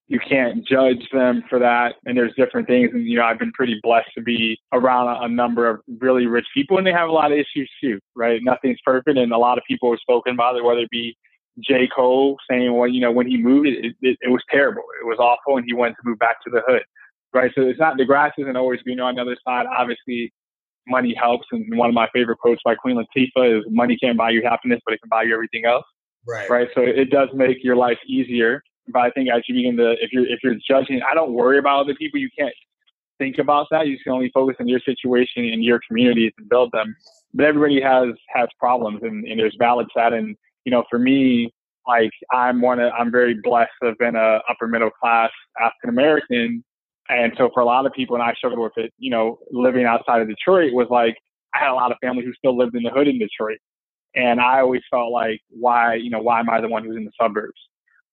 you 0.10 0.20
can't 0.20 0.66
judge 0.66 1.08
them 1.12 1.44
for 1.50 1.60
that. 1.60 1.96
And 2.06 2.18
there's 2.18 2.34
different 2.36 2.68
things. 2.68 2.92
And 2.94 3.06
you 3.06 3.18
know, 3.18 3.24
I've 3.24 3.40
been 3.40 3.52
pretty 3.54 3.80
blessed 3.82 4.10
to 4.18 4.22
be 4.22 4.58
around 4.74 5.08
a, 5.08 5.26
a 5.26 5.30
number 5.30 5.70
of 5.70 5.80
really 6.00 6.28
rich 6.28 6.48
people, 6.54 6.78
and 6.78 6.86
they 6.86 6.92
have 6.92 7.10
a 7.10 7.14
lot 7.14 7.32
of 7.32 7.38
issues 7.38 7.70
too, 7.82 8.00
right? 8.16 8.42
Nothing's 8.44 8.80
perfect, 8.86 9.18
and 9.18 9.32
a 9.32 9.38
lot 9.38 9.58
of 9.58 9.64
people 9.68 9.92
have 9.92 10.00
spoken 10.00 10.34
about 10.34 10.58
it, 10.58 10.64
whether 10.64 10.82
it 10.82 10.90
be 10.90 11.18
J. 11.60 11.88
Cole 11.94 12.38
saying, 12.50 12.76
well, 12.76 12.88
you 12.88 13.02
know, 13.02 13.12
when 13.12 13.28
he 13.28 13.38
moved, 13.38 13.68
it, 13.68 13.96
it, 14.02 14.18
it 14.22 14.30
was 14.30 14.44
terrible. 14.50 14.84
It 15.02 15.06
was 15.06 15.18
awful, 15.20 15.58
and 15.58 15.66
he 15.66 15.74
wanted 15.74 15.94
to 15.94 16.02
move 16.06 16.20
back 16.20 16.44
to 16.44 16.52
the 16.52 16.62
hood, 16.68 16.84
right? 17.34 17.52
So 17.56 17.62
it's 17.62 17.80
not 17.80 17.98
the 17.98 18.06
grass 18.06 18.34
isn't 18.38 18.56
always 18.56 18.82
greener 18.82 19.04
on 19.04 19.16
the 19.16 19.22
other 19.22 19.38
side. 19.46 19.66
Obviously, 19.66 20.32
money 20.88 21.16
helps, 21.20 21.48
and 21.52 21.66
one 21.78 21.90
of 21.90 21.96
my 21.96 22.08
favorite 22.14 22.38
quotes 22.38 22.62
by 22.64 22.76
Queen 22.76 22.96
Latifah 22.98 23.60
is, 23.60 23.66
"Money 23.70 23.98
can't 23.98 24.18
buy 24.18 24.30
you 24.30 24.42
happiness, 24.44 24.80
but 24.86 24.94
it 24.94 25.02
can 25.02 25.10
buy 25.10 25.24
you 25.24 25.34
everything 25.34 25.66
else." 25.66 25.86
Right. 26.28 26.50
Right. 26.50 26.70
So 26.76 26.82
it 26.82 27.10
does 27.10 27.30
make 27.34 27.64
your 27.64 27.76
life 27.76 27.98
easier. 28.06 28.62
But 28.90 29.00
I 29.00 29.12
think 29.12 29.30
as 29.30 29.44
you 29.48 29.56
begin 29.56 29.78
to, 29.78 29.94
if 30.02 30.12
you're 30.12 30.28
if 30.28 30.40
you're 30.44 30.56
judging, 30.70 31.02
I 31.10 31.14
don't 31.14 31.34
worry 31.34 31.58
about 31.58 31.82
other 31.82 31.96
people. 31.96 32.20
You 32.20 32.30
can't 32.38 32.54
think 33.18 33.38
about 33.38 33.68
that. 33.72 33.88
You 33.88 33.98
can 34.04 34.14
only 34.14 34.30
focus 34.34 34.56
on 34.60 34.68
your 34.68 34.80
situation 34.82 35.46
and 35.46 35.64
your 35.64 35.80
communities 35.88 36.32
and 36.38 36.48
build 36.48 36.72
them. 36.72 36.96
But 37.34 37.46
everybody 37.46 37.82
has 37.82 38.10
has 38.34 38.48
problems, 38.60 39.02
and, 39.04 39.26
and 39.28 39.40
there's 39.40 39.56
valid 39.60 39.88
that 39.96 40.14
and 40.14 40.36
you 40.68 40.72
know, 40.72 40.84
for 40.90 41.00
me, 41.00 41.50
like 41.88 42.12
I'm 42.34 42.60
one 42.60 42.82
of, 42.82 42.92
I'm 42.92 43.10
very 43.10 43.38
blessed 43.42 43.72
to 43.82 43.88
have 43.88 43.98
been 44.00 44.18
a 44.18 44.42
upper 44.50 44.68
middle 44.68 44.90
class 44.90 45.30
African 45.58 45.90
American. 45.90 46.62
And 47.08 47.32
so 47.38 47.50
for 47.54 47.62
a 47.62 47.66
lot 47.66 47.86
of 47.86 47.94
people, 47.94 48.18
and 48.18 48.24
I 48.24 48.34
struggled 48.34 48.60
with 48.60 48.74
it, 48.76 48.92
you 48.98 49.10
know, 49.10 49.40
living 49.50 49.86
outside 49.86 50.22
of 50.22 50.28
Detroit 50.28 50.74
was 50.74 50.88
like, 50.90 51.16
I 51.56 51.60
had 51.60 51.70
a 51.70 51.74
lot 51.74 51.94
of 51.94 51.98
family 52.02 52.26
who 52.26 52.34
still 52.34 52.58
lived 52.58 52.76
in 52.76 52.84
the 52.84 52.90
hood 52.90 53.08
in 53.08 53.18
Detroit. 53.18 53.60
And 54.14 54.42
I 54.42 54.60
always 54.60 54.82
felt 54.92 55.14
like, 55.14 55.40
why, 55.50 55.94
you 55.94 56.10
know, 56.10 56.20
why 56.20 56.42
am 56.42 56.50
I 56.50 56.60
the 56.60 56.68
one 56.68 56.84
who's 56.84 56.98
in 56.98 57.06
the 57.06 57.12
suburbs? 57.18 57.62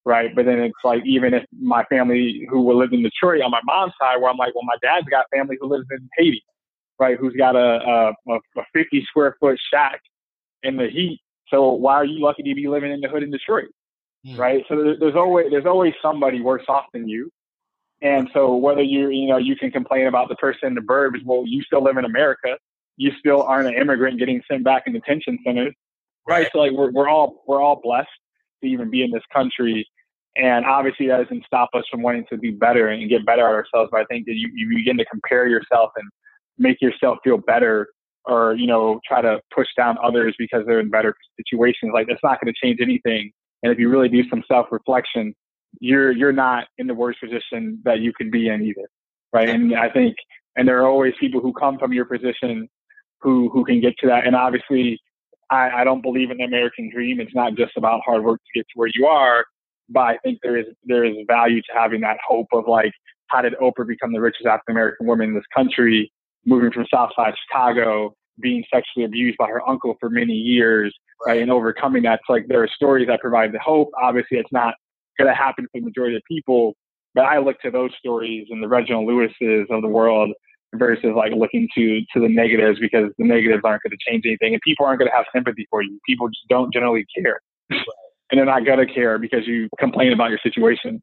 Right. 0.05 0.33
But 0.33 0.45
then 0.45 0.61
it's 0.61 0.75
like, 0.85 1.03
even 1.05 1.35
if 1.35 1.43
my 1.61 1.83
family 1.87 2.47
who 2.49 2.73
lived 2.73 2.95
in 2.95 3.03
Detroit 3.03 3.43
on 3.43 3.51
my 3.51 3.63
mom's 3.65 3.95
side, 4.01 4.19
where 4.21 4.31
I'm 4.31 4.37
like, 4.37 4.55
well, 4.55 4.63
my 4.63 4.77
dad's 4.81 5.09
got 5.09 5.25
family 5.35 5.57
who 5.61 5.67
lives 5.67 5.87
in 5.91 6.09
Haiti, 6.17 6.45
right? 7.01 7.19
Who's 7.19 7.35
got 7.35 7.57
a, 7.57 8.15
a, 8.29 8.33
a 8.33 8.65
50 8.73 9.05
square 9.09 9.35
foot 9.41 9.59
shack 9.73 10.01
in 10.63 10.77
the 10.77 10.89
heat 10.89 11.21
so 11.49 11.73
why 11.73 11.95
are 11.95 12.05
you 12.05 12.23
lucky 12.23 12.43
to 12.43 12.55
be 12.55 12.69
living 12.69 12.93
in 12.93 13.01
the 13.01 13.09
hood 13.09 13.23
in 13.23 13.31
Detroit? 13.31 13.69
mm. 14.27 14.39
right? 14.39 14.65
So 14.69 14.95
there's 14.99 15.17
always 15.17 15.51
there's 15.51 15.67
always 15.67 15.93
somebody 16.03 16.41
worse 16.41 16.65
off 16.69 16.87
than 16.93 17.09
you. 17.09 17.31
And 18.03 18.29
so 18.33 18.57
whether 18.57 18.83
you 18.83 19.11
you 19.11 19.29
know 19.29 19.37
you 19.37 19.57
can 19.57 19.71
complain 19.71 20.07
about 20.07 20.29
the 20.29 20.37
person 20.37 20.69
in 20.69 20.75
the 20.75 20.81
burbs, 20.81 21.25
well, 21.25 21.45
you 21.47 21.63
still 21.63 21.83
live 21.83 21.97
in 21.97 22.05
America. 22.05 22.57
You 22.97 23.13
still 23.19 23.43
aren't 23.43 23.69
an 23.69 23.75
immigrant 23.75 24.19
getting 24.19 24.41
sent 24.51 24.65
back 24.65 24.85
in 24.87 24.93
detention 24.93 25.39
centers, 25.45 25.75
right? 26.29 26.43
right? 26.43 26.49
So 26.53 26.59
like 26.59 26.73
we're 26.73 26.91
we're 26.91 27.09
all 27.09 27.43
we're 27.47 27.63
all 27.63 27.81
blessed 27.83 28.09
to 28.63 28.69
even 28.69 28.91
be 28.91 29.03
in 29.03 29.11
this 29.11 29.25
country. 29.33 29.87
And 30.37 30.65
obviously 30.65 31.07
that 31.09 31.23
doesn't 31.23 31.45
stop 31.47 31.71
us 31.75 31.85
from 31.89 32.03
wanting 32.03 32.27
to 32.31 32.37
do 32.37 32.57
better 32.57 32.89
and 32.89 33.09
get 33.09 33.25
better 33.25 33.47
at 33.47 33.55
ourselves. 33.55 33.91
But 33.93 34.01
I 34.01 34.05
think 34.07 34.27
that 34.27 34.35
you, 34.35 34.51
you 34.53 34.69
begin 34.69 34.97
to 34.99 35.05
compare 35.05 35.47
yourself 35.47 35.91
and 35.95 36.09
make 36.59 36.83
yourself 36.83 37.19
feel 37.23 37.39
better 37.39 37.87
or, 38.27 38.55
you 38.55 38.67
know, 38.67 39.01
try 39.07 39.21
to 39.21 39.41
push 39.55 39.69
down 39.77 39.97
others 40.03 40.35
because 40.39 40.65
they're 40.67 40.81
in 40.81 40.91
better 40.91 41.15
situations. 41.37 41.93
Like 41.93 42.07
that's 42.07 42.21
not 42.23 42.41
going 42.41 42.53
to 42.53 42.67
change 42.67 42.81
anything. 42.81 43.31
And 43.63 43.73
if 43.73 43.79
you 43.79 43.89
really 43.89 44.09
do 44.09 44.29
some 44.29 44.43
self 44.49 44.67
reflection, 44.71 45.35
you're, 45.81 46.13
you're 46.13 46.33
not 46.33 46.67
in 46.79 46.87
the 46.87 46.95
worst 46.95 47.21
position 47.21 47.81
that 47.85 48.01
you 48.01 48.13
can 48.13 48.31
be 48.31 48.49
in 48.49 48.63
either. 48.63 48.89
Right. 49.33 49.49
And 49.49 49.75
I 49.75 49.91
think, 49.91 50.15
and 50.57 50.69
there 50.69 50.81
are 50.83 50.89
always 50.89 51.15
people 51.19 51.41
who 51.41 51.53
come 51.53 51.79
from 51.79 51.93
your 51.93 52.05
position 52.05 52.69
who, 53.21 53.51
who 53.51 53.65
can 53.65 53.81
get 53.81 53.95
to 53.99 54.07
that. 54.07 54.27
And 54.27 54.37
obviously 54.37 55.01
I, 55.51 55.71
I 55.81 55.85
don't 55.85 56.03
believe 56.03 56.31
in 56.31 56.39
the 56.39 56.45
American 56.45 56.91
dream. 56.93 57.21
It's 57.21 57.35
not 57.35 57.55
just 57.55 57.73
about 57.77 58.01
hard 58.05 58.25
work 58.25 58.41
to 58.41 58.59
get 58.59 58.67
to 58.69 58.73
where 58.75 58.91
you 58.95 59.07
are, 59.07 59.45
but 59.89 60.01
I 60.01 60.19
think 60.19 60.39
there 60.43 60.57
is 60.57 60.67
there 60.85 61.05
is 61.05 61.17
value 61.27 61.61
to 61.61 61.73
having 61.75 62.01
that 62.03 62.17
hope 62.27 62.49
of 62.53 62.65
like, 62.67 62.93
how 63.29 63.43
did 63.43 63.55
Oprah 63.55 63.87
become 63.87 64.13
the 64.13 64.21
richest 64.21 64.47
African 64.47 64.73
American 64.73 65.07
woman 65.07 65.31
in 65.31 65.35
this 65.35 65.45
country, 65.55 66.13
moving 66.47 66.71
from 66.71 66.87
Southside 66.93 67.35
Chicago, 67.47 68.15
being 68.41 68.65
sexually 68.73 69.05
abused 69.05 69.37
by 69.39 69.49
her 69.49 69.67
uncle 69.69 69.97
for 70.01 70.11
many 70.11 70.35
years, 70.35 70.95
right, 71.27 71.41
and 71.41 71.51
overcoming 71.51 72.03
that. 72.05 72.21
So 72.27 72.33
like 72.35 72.47
there 72.49 72.63
are 72.63 72.69
stories 72.69 73.07
that 73.09 73.21
provide 73.21 73.53
the 73.53 73.59
hope. 73.59 73.91
Obviously, 74.01 74.39
it's 74.39 74.53
not 74.53 74.75
going 75.19 75.29
to 75.29 75.35
happen 75.35 75.67
for 75.73 75.81
the 75.81 75.85
majority 75.87 76.17
of 76.17 76.23
people, 76.29 76.75
but 77.15 77.23
I 77.23 77.39
look 77.39 77.61
to 77.61 77.71
those 77.71 77.91
stories 77.99 78.49
and 78.51 78.63
the 78.63 78.69
Reginald 78.69 79.07
Lewis's 79.07 79.67
of 79.71 79.83
the 79.83 79.89
world 79.89 80.31
versus 80.75 81.13
like 81.17 81.33
looking 81.33 81.69
to 81.77 82.01
to 82.13 82.21
the 82.21 82.29
negatives 82.29 82.79
because 82.81 83.11
the 83.19 83.25
negatives 83.25 83.63
aren't 83.65 83.83
going 83.83 83.93
to 83.93 84.11
change 84.11 84.25
anything 84.27 84.55
and 84.55 84.61
people 84.63 84.85
aren't 84.85 84.99
going 84.99 85.11
to 85.11 85.17
have 85.17 85.27
sympathy 85.33 85.67
for 85.71 85.83
you. 85.83 85.99
People 86.07 86.29
just 86.29 86.49
don't 86.49 86.73
generally 86.73 87.07
care. 87.17 87.41
and 87.71 88.39
they're 88.39 88.45
not 88.45 88.65
going 88.65 88.85
to 88.85 88.93
care 88.93 89.19
because 89.19 89.47
you 89.47 89.69
complain 89.79 90.13
about 90.13 90.31
your 90.31 90.41
situation. 90.43 91.01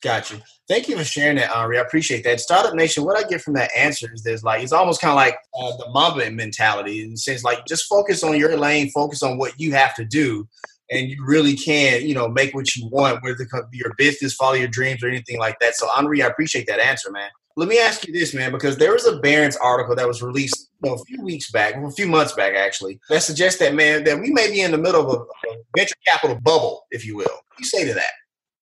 Got 0.00 0.30
you. 0.30 0.38
Thank 0.68 0.88
you 0.88 0.96
for 0.96 1.02
sharing 1.02 1.36
that, 1.36 1.50
Henri. 1.50 1.76
I 1.76 1.80
appreciate 1.80 2.22
that. 2.22 2.40
Startup 2.40 2.74
Nation, 2.74 3.04
what 3.04 3.18
I 3.18 3.28
get 3.28 3.40
from 3.40 3.54
that 3.54 3.70
answer 3.76 4.08
is 4.12 4.22
there's 4.22 4.44
like, 4.44 4.62
it's 4.62 4.72
almost 4.72 5.00
kind 5.00 5.10
of 5.10 5.16
like 5.16 5.36
uh, 5.58 5.76
the 5.76 5.90
Mamba 5.90 6.30
mentality 6.30 7.02
in 7.02 7.12
the 7.12 7.16
sense 7.16 7.42
like 7.42 7.66
just 7.66 7.86
focus 7.86 8.22
on 8.22 8.38
your 8.38 8.56
lane, 8.56 8.90
focus 8.90 9.24
on 9.24 9.38
what 9.38 9.58
you 9.58 9.72
have 9.72 9.96
to 9.96 10.04
do, 10.04 10.46
and 10.90 11.10
you 11.10 11.24
really 11.26 11.54
can, 11.56 12.02
you 12.02 12.14
know, 12.14 12.28
make 12.28 12.54
what 12.54 12.76
you 12.76 12.86
want, 12.88 13.22
whether 13.24 13.42
it 13.42 13.70
be 13.70 13.78
your 13.78 13.92
business, 13.98 14.34
follow 14.34 14.54
your 14.54 14.68
dreams, 14.68 15.02
or 15.02 15.08
anything 15.08 15.38
like 15.38 15.58
that. 15.60 15.74
So, 15.74 15.88
Henri, 15.96 16.22
I 16.22 16.28
appreciate 16.28 16.66
that 16.68 16.80
answer, 16.80 17.10
man. 17.10 17.30
Let 17.56 17.68
me 17.68 17.80
ask 17.80 18.06
you 18.06 18.12
this, 18.12 18.32
man, 18.32 18.52
because 18.52 18.76
there 18.76 18.92
was 18.92 19.04
a 19.04 19.18
Barron's 19.18 19.56
article 19.56 19.96
that 19.96 20.06
was 20.06 20.22
released 20.22 20.70
you 20.84 20.90
know, 20.90 20.94
a 20.94 21.04
few 21.06 21.20
weeks 21.22 21.50
back, 21.50 21.74
a 21.74 21.90
few 21.90 22.06
months 22.06 22.32
back, 22.34 22.54
actually, 22.54 23.00
that 23.08 23.24
suggests 23.24 23.58
that, 23.58 23.74
man, 23.74 24.04
that 24.04 24.20
we 24.20 24.30
may 24.30 24.48
be 24.48 24.60
in 24.60 24.70
the 24.70 24.78
middle 24.78 25.10
of 25.10 25.22
a 25.22 25.56
venture 25.76 25.96
capital 26.06 26.38
bubble, 26.40 26.86
if 26.92 27.04
you 27.04 27.16
will. 27.16 27.24
What 27.24 27.56
do 27.56 27.64
you 27.64 27.66
say 27.66 27.84
to 27.84 27.94
that? 27.94 28.12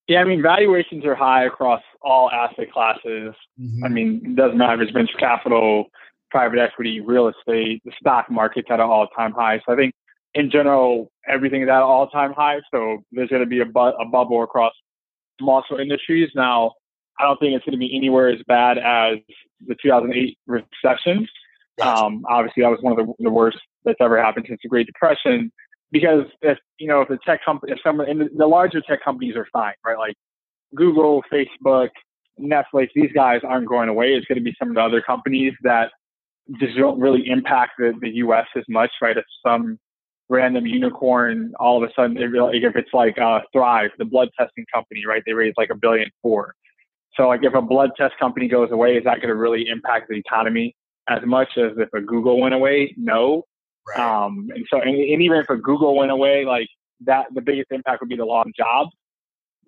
Yeah, 0.08 0.20
I 0.20 0.24
mean, 0.24 0.40
valuations 0.40 1.04
are 1.04 1.16
high 1.16 1.46
across 1.46 1.82
all 2.00 2.30
asset 2.30 2.70
classes. 2.72 3.34
Mm-hmm. 3.60 3.84
I 3.84 3.88
mean, 3.88 4.20
it 4.24 4.36
doesn't 4.36 4.56
matter 4.56 4.80
if 4.80 4.88
it's 4.88 4.92
venture 4.92 5.18
capital, 5.18 5.86
private 6.30 6.58
equity, 6.58 7.00
real 7.00 7.28
estate, 7.28 7.82
the 7.84 7.92
stock 7.98 8.30
market's 8.30 8.68
at 8.70 8.80
an 8.80 8.86
all 8.86 9.08
time 9.08 9.32
high. 9.32 9.60
So 9.66 9.72
I 9.72 9.76
think 9.76 9.94
in 10.34 10.50
general, 10.50 11.10
everything 11.28 11.62
is 11.62 11.68
at 11.68 11.76
an 11.76 11.82
all 11.82 12.08
time 12.08 12.32
high. 12.32 12.60
So 12.72 12.98
there's 13.10 13.30
going 13.30 13.42
to 13.42 13.48
be 13.48 13.60
a, 13.60 13.64
bu- 13.64 13.80
a 13.80 14.04
bubble 14.04 14.42
across 14.44 14.72
multiple 15.40 15.78
industries. 15.78 16.30
Now, 16.34 16.72
I 17.18 17.24
don't 17.24 17.40
think 17.40 17.54
it's 17.54 17.64
going 17.64 17.72
to 17.72 17.78
be 17.78 17.96
anywhere 17.96 18.28
as 18.28 18.40
bad 18.46 18.78
as 18.78 19.18
the 19.66 19.74
2008 19.82 20.38
recession. 20.46 21.26
Um, 21.80 22.24
obviously, 22.28 22.62
that 22.62 22.70
was 22.70 22.78
one 22.80 22.98
of 22.98 23.06
the, 23.06 23.12
the, 23.18 23.30
worst 23.30 23.58
that's 23.84 23.98
ever 24.00 24.22
happened 24.22 24.46
since 24.48 24.60
the 24.62 24.68
Great 24.68 24.86
Depression. 24.86 25.52
Because 25.92 26.24
if 26.42 26.58
you 26.78 26.88
know, 26.88 27.02
if 27.02 27.08
the 27.08 27.18
tech 27.24 27.44
company, 27.44 27.72
if 27.72 27.78
some, 27.82 28.00
and 28.00 28.28
the, 28.36 28.46
larger 28.46 28.80
tech 28.80 29.02
companies 29.04 29.36
are 29.36 29.46
fine, 29.52 29.74
right? 29.84 29.98
Like 29.98 30.16
Google, 30.74 31.22
Facebook, 31.32 31.88
Netflix, 32.40 32.88
these 32.94 33.12
guys 33.14 33.40
aren't 33.44 33.68
going 33.68 33.88
away. 33.88 34.08
It's 34.08 34.26
going 34.26 34.38
to 34.38 34.44
be 34.44 34.54
some 34.58 34.68
of 34.68 34.74
the 34.74 34.80
other 34.80 35.00
companies 35.00 35.54
that 35.62 35.90
just 36.60 36.76
don't 36.76 37.00
really 37.00 37.28
impact 37.28 37.72
the, 37.78 37.92
the 38.00 38.10
U.S. 38.16 38.46
as 38.56 38.64
much, 38.68 38.90
right? 39.00 39.16
If 39.16 39.24
some 39.44 39.78
random 40.28 40.66
unicorn 40.66 41.52
all 41.60 41.82
of 41.82 41.88
a 41.88 41.92
sudden, 41.94 42.16
if 42.18 42.76
it's 42.76 42.92
like 42.92 43.18
uh, 43.18 43.40
Thrive, 43.52 43.90
the 43.98 44.04
blood 44.04 44.28
testing 44.38 44.64
company, 44.72 45.04
right? 45.06 45.22
They 45.24 45.32
raised 45.32 45.56
like 45.56 45.70
a 45.70 45.76
billion 45.76 46.10
four. 46.22 46.54
So 47.16 47.28
like 47.28 47.40
if 47.42 47.54
a 47.54 47.62
blood 47.62 47.90
test 47.96 48.14
company 48.18 48.48
goes 48.48 48.70
away, 48.70 48.96
is 48.96 49.04
that 49.04 49.16
going 49.16 49.28
to 49.28 49.34
really 49.34 49.68
impact 49.68 50.08
the 50.08 50.16
economy 50.16 50.74
as 51.08 51.20
much 51.24 51.48
as 51.56 51.72
if 51.78 51.88
a 51.94 52.00
Google 52.00 52.40
went 52.40 52.54
away? 52.54 52.94
No. 52.96 53.44
Right. 53.88 53.98
Um, 53.98 54.48
and 54.54 54.66
so, 54.70 54.80
and, 54.80 54.90
and, 54.90 55.22
even 55.22 55.38
if 55.38 55.48
a 55.48 55.56
Google 55.56 55.96
went 55.96 56.10
away, 56.10 56.44
like 56.44 56.68
that, 57.04 57.26
the 57.34 57.40
biggest 57.40 57.70
impact 57.70 58.00
would 58.00 58.08
be 58.08 58.16
the 58.16 58.24
loss 58.24 58.46
of 58.46 58.54
jobs. 58.54 58.90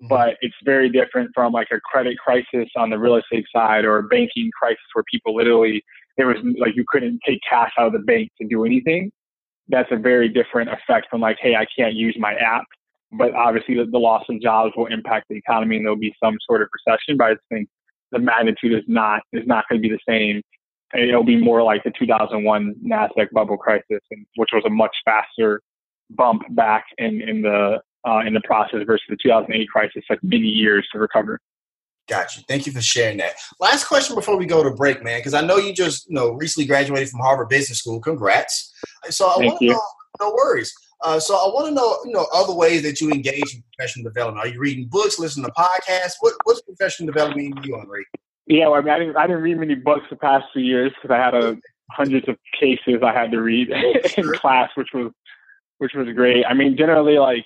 Mm-hmm. 0.03 0.09
But 0.09 0.37
it's 0.41 0.55
very 0.65 0.89
different 0.89 1.31
from 1.35 1.53
like 1.53 1.69
a 1.73 1.81
credit 1.81 2.19
crisis 2.19 2.69
on 2.77 2.91
the 2.91 2.99
real 2.99 3.17
estate 3.17 3.47
side 3.55 3.85
or 3.85 3.99
a 3.99 4.03
banking 4.03 4.51
crisis 4.59 4.83
where 4.93 5.05
people 5.11 5.37
literally, 5.37 5.85
there 6.17 6.27
was 6.27 6.37
like 6.59 6.75
you 6.75 6.85
couldn't 6.89 7.21
take 7.27 7.41
cash 7.49 7.73
out 7.79 7.89
of 7.89 7.93
the 7.93 8.01
bank 8.01 8.31
to 8.41 8.47
do 8.49 8.65
anything. 8.65 9.13
That's 9.69 9.91
a 9.93 9.97
very 9.97 10.29
different 10.29 10.71
effect 10.71 11.09
from 11.11 11.21
like, 11.21 11.37
hey, 11.41 11.55
I 11.55 11.67
can't 11.77 11.95
use 11.95 12.17
my 12.19 12.35
app 12.35 12.65
but 13.13 13.35
obviously 13.35 13.75
the, 13.75 13.87
the, 13.87 13.99
loss 13.99 14.25
of 14.29 14.41
jobs 14.41 14.73
will 14.77 14.87
impact 14.87 15.27
the 15.29 15.37
economy 15.37 15.77
and 15.77 15.85
there'll 15.85 15.97
be 15.97 16.15
some 16.23 16.37
sort 16.47 16.63
of 16.63 16.69
recession. 16.73 17.17
But 17.17 17.33
I 17.33 17.37
think 17.49 17.69
the 18.13 18.19
magnitude 18.19 18.73
is 18.73 18.85
not 18.87 19.23
is 19.33 19.47
not 19.47 19.65
going 19.69 19.81
to 19.81 19.89
be 19.89 19.95
the 19.95 20.01
same. 20.09 20.43
It'll 20.95 21.25
be 21.25 21.37
more 21.37 21.63
like 21.63 21.85
the 21.85 21.93
2001 21.99 22.77
Nasdaq 22.85 23.31
bubble 23.33 23.59
crisis, 23.59 24.01
and, 24.11 24.27
which 24.37 24.51
was 24.53 24.65
a 24.67 24.71
much 24.71 24.97
faster 25.05 25.63
bump 26.11 26.43
back 26.51 26.87
in 26.97 27.21
in 27.21 27.43
the 27.43 27.81
uh, 28.07 28.21
in 28.21 28.33
the 28.33 28.41
process 28.43 28.81
versus 28.87 29.05
the 29.09 29.17
2008 29.23 29.69
crisis, 29.69 30.05
like 30.09 30.23
many 30.23 30.47
years 30.47 30.87
to 30.93 30.99
recover. 30.99 31.41
Got 32.09 32.37
you. 32.37 32.43
Thank 32.49 32.67
you 32.67 32.73
for 32.73 32.81
sharing 32.81 33.19
that. 33.19 33.35
Last 33.61 33.85
question 33.85 34.15
before 34.15 34.39
we 34.39 34.47
go 34.47 34.63
to 34.63 34.71
break, 34.71 35.05
man, 35.05 35.19
because 35.19 35.35
I 35.35 35.43
know 35.43 35.59
you 35.59 35.75
just 35.75 36.09
you 36.09 36.15
know 36.15 36.33
recently 36.33 36.67
graduated 36.67 37.11
from 37.11 37.21
Harvard 37.21 37.51
Business 37.51 37.81
School. 37.81 38.01
Congrats. 38.01 38.73
So 39.11 39.27
I 39.27 39.37
want 39.45 39.59
to 39.59 39.67
know. 39.67 39.83
No 40.21 40.33
worries. 40.33 40.73
Uh, 41.01 41.21
so 41.21 41.37
I 41.37 41.47
want 41.49 41.69
to 41.69 41.75
know, 41.75 41.99
you 42.05 42.13
know, 42.13 42.27
other 42.35 42.53
ways 42.53 42.83
that 42.83 43.01
you 43.01 43.11
engage 43.11 43.55
in 43.55 43.63
professional 43.77 44.05
development. 44.05 44.45
Are 44.45 44.49
you 44.51 44.59
reading 44.59 44.89
books, 44.89 45.19
listening 45.19 45.47
to 45.47 45.53
podcasts? 45.53 46.15
What, 46.21 46.35
what's 46.43 46.61
professional 46.63 47.07
development 47.07 47.65
you 47.65 47.77
on, 47.77 47.87
Ray? 47.87 48.05
Yeah, 48.49 48.69
well, 48.69 48.81
I 48.81 48.81
mean, 48.81 48.91
I 48.91 48.99
didn't, 48.99 49.17
I 49.17 49.27
didn't 49.27 49.43
read 49.43 49.59
many 49.59 49.75
books 49.75 50.07
the 50.09 50.17
past 50.17 50.47
few 50.53 50.63
years 50.63 50.93
because 50.95 51.15
I 51.15 51.23
had 51.23 51.35
a 51.35 51.57
hundreds 51.91 52.29
of 52.29 52.37
cases 52.59 53.03
I 53.05 53.13
had 53.13 53.31
to 53.33 53.41
read 53.41 53.71
in 54.17 54.33
class, 54.35 54.71
which 54.75 54.89
was 54.95 55.13
which 55.79 55.93
was 55.95 56.09
great. 56.15 56.45
I 56.45 56.55
mean, 56.55 56.77
generally, 56.77 57.19
like 57.19 57.45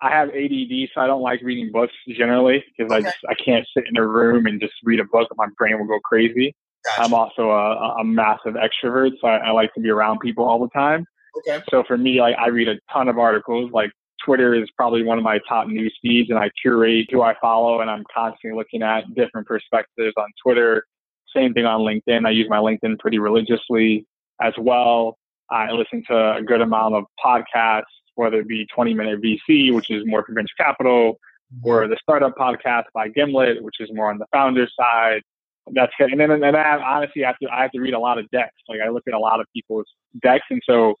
I 0.00 0.10
have 0.10 0.30
ADD, 0.30 0.88
so 0.94 1.00
I 1.00 1.06
don't 1.06 1.22
like 1.22 1.42
reading 1.42 1.70
books 1.70 1.92
generally 2.08 2.64
because 2.76 2.90
okay. 2.90 3.06
I 3.06 3.10
just 3.10 3.18
I 3.28 3.34
can't 3.34 3.66
sit 3.76 3.84
in 3.88 3.96
a 3.96 4.06
room 4.06 4.46
and 4.46 4.60
just 4.60 4.74
read 4.84 5.00
a 5.00 5.04
book. 5.04 5.28
My 5.36 5.46
brain 5.56 5.78
will 5.78 5.86
go 5.86 6.00
crazy. 6.00 6.54
Gotcha. 6.84 7.02
I'm 7.02 7.14
also 7.14 7.50
a, 7.50 7.96
a 8.00 8.04
massive 8.04 8.54
extrovert, 8.54 9.10
so 9.20 9.28
I, 9.28 9.36
I 9.38 9.50
like 9.50 9.74
to 9.74 9.80
be 9.80 9.90
around 9.90 10.20
people 10.20 10.44
all 10.44 10.60
the 10.60 10.70
time. 10.70 11.04
Okay. 11.38 11.62
So 11.70 11.84
for 11.86 11.98
me, 11.98 12.20
like 12.20 12.36
I 12.38 12.48
read 12.48 12.68
a 12.68 12.76
ton 12.92 13.08
of 13.08 13.18
articles. 13.18 13.70
Like 13.72 13.90
Twitter 14.24 14.54
is 14.54 14.68
probably 14.76 15.02
one 15.04 15.18
of 15.18 15.24
my 15.24 15.38
top 15.48 15.68
news 15.68 15.96
feeds, 16.02 16.30
and 16.30 16.38
I 16.38 16.50
curate 16.60 17.08
who 17.10 17.22
I 17.22 17.34
follow, 17.40 17.80
and 17.80 17.90
I'm 17.90 18.04
constantly 18.14 18.56
looking 18.56 18.82
at 18.82 19.14
different 19.14 19.46
perspectives 19.46 20.14
on 20.16 20.26
Twitter. 20.44 20.84
Same 21.34 21.52
thing 21.52 21.66
on 21.66 21.80
LinkedIn. 21.80 22.26
I 22.26 22.30
use 22.30 22.46
my 22.48 22.58
LinkedIn 22.58 22.98
pretty 22.98 23.18
religiously 23.18 24.06
as 24.40 24.52
well. 24.58 25.18
I 25.50 25.70
listen 25.70 26.02
to 26.08 26.36
a 26.36 26.42
good 26.42 26.60
amount 26.60 26.94
of 26.94 27.04
podcasts, 27.24 27.82
whether 28.14 28.40
it 28.40 28.48
be 28.48 28.66
20 28.74 28.94
Minute 28.94 29.20
VC, 29.22 29.72
which 29.74 29.90
is 29.90 30.02
more 30.06 30.24
for 30.24 30.34
venture 30.34 30.54
capital, 30.58 31.18
or 31.62 31.88
the 31.88 31.96
Startup 32.02 32.34
Podcast 32.36 32.84
by 32.92 33.08
Gimlet, 33.08 33.62
which 33.62 33.76
is 33.80 33.88
more 33.92 34.10
on 34.10 34.18
the 34.18 34.26
founder 34.32 34.68
side. 34.78 35.22
That's 35.72 35.92
good. 35.98 36.10
And 36.10 36.20
then, 36.20 36.30
and 36.30 36.56
I 36.56 36.62
have, 36.62 36.80
honestly, 36.80 37.24
I 37.24 37.28
have, 37.28 37.38
to, 37.42 37.48
I 37.50 37.62
have 37.62 37.72
to 37.72 37.80
read 37.80 37.94
a 37.94 37.98
lot 37.98 38.18
of 38.18 38.28
decks. 38.30 38.54
Like 38.68 38.80
I 38.84 38.88
look 38.90 39.04
at 39.06 39.14
a 39.14 39.18
lot 39.18 39.40
of 39.40 39.46
people's 39.54 39.86
decks, 40.22 40.44
and 40.50 40.62
so 40.64 40.94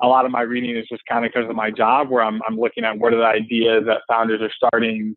a 0.00 0.06
lot 0.06 0.24
of 0.24 0.30
my 0.30 0.42
reading 0.42 0.76
is 0.76 0.86
just 0.88 1.02
kind 1.08 1.24
of 1.24 1.32
because 1.32 1.48
of 1.48 1.56
my 1.56 1.70
job 1.70 2.08
where 2.08 2.22
I'm, 2.22 2.40
I'm 2.48 2.58
looking 2.58 2.84
at 2.84 2.98
what 2.98 3.12
are 3.12 3.18
the 3.18 3.24
ideas 3.24 3.84
that 3.86 4.02
founders 4.08 4.40
are 4.40 4.52
starting 4.54 5.16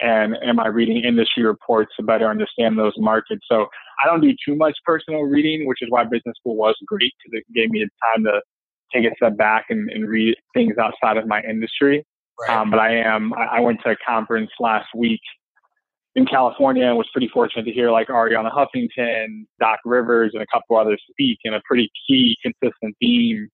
and 0.00 0.36
am 0.42 0.58
I 0.58 0.68
reading 0.68 1.04
industry 1.04 1.44
reports 1.44 1.92
to 1.96 2.02
better 2.02 2.28
understand 2.28 2.78
those 2.78 2.94
markets. 2.96 3.44
So 3.50 3.66
I 4.02 4.06
don't 4.06 4.20
do 4.20 4.32
too 4.44 4.56
much 4.56 4.76
personal 4.84 5.22
reading, 5.22 5.66
which 5.66 5.82
is 5.82 5.90
why 5.90 6.04
business 6.04 6.34
school 6.38 6.56
was 6.56 6.74
great 6.86 7.12
because 7.22 7.40
it 7.40 7.54
gave 7.54 7.70
me 7.70 7.84
the 7.84 7.90
time 8.06 8.24
to 8.24 8.40
take 8.92 9.10
a 9.10 9.14
step 9.16 9.36
back 9.36 9.66
and, 9.68 9.90
and 9.90 10.08
read 10.08 10.34
things 10.54 10.76
outside 10.78 11.18
of 11.18 11.26
my 11.26 11.42
industry. 11.42 12.04
Right. 12.40 12.56
Um, 12.56 12.70
but 12.70 12.80
I 12.80 12.96
am, 12.96 13.32
I 13.34 13.60
went 13.60 13.80
to 13.84 13.90
a 13.90 13.96
conference 14.06 14.50
last 14.58 14.88
week 14.96 15.20
in 16.14 16.26
California 16.26 16.86
and 16.86 16.96
was 16.96 17.08
pretty 17.12 17.28
fortunate 17.28 17.64
to 17.64 17.72
hear 17.72 17.90
like 17.90 18.08
Arianna 18.08 18.50
Huffington, 18.52 19.46
Doc 19.60 19.78
Rivers, 19.84 20.32
and 20.34 20.42
a 20.42 20.46
couple 20.52 20.76
others 20.76 21.02
speak. 21.10 21.38
And 21.44 21.54
a 21.54 21.60
pretty 21.66 21.90
key 22.08 22.36
consistent 22.42 22.96
theme 23.00 23.48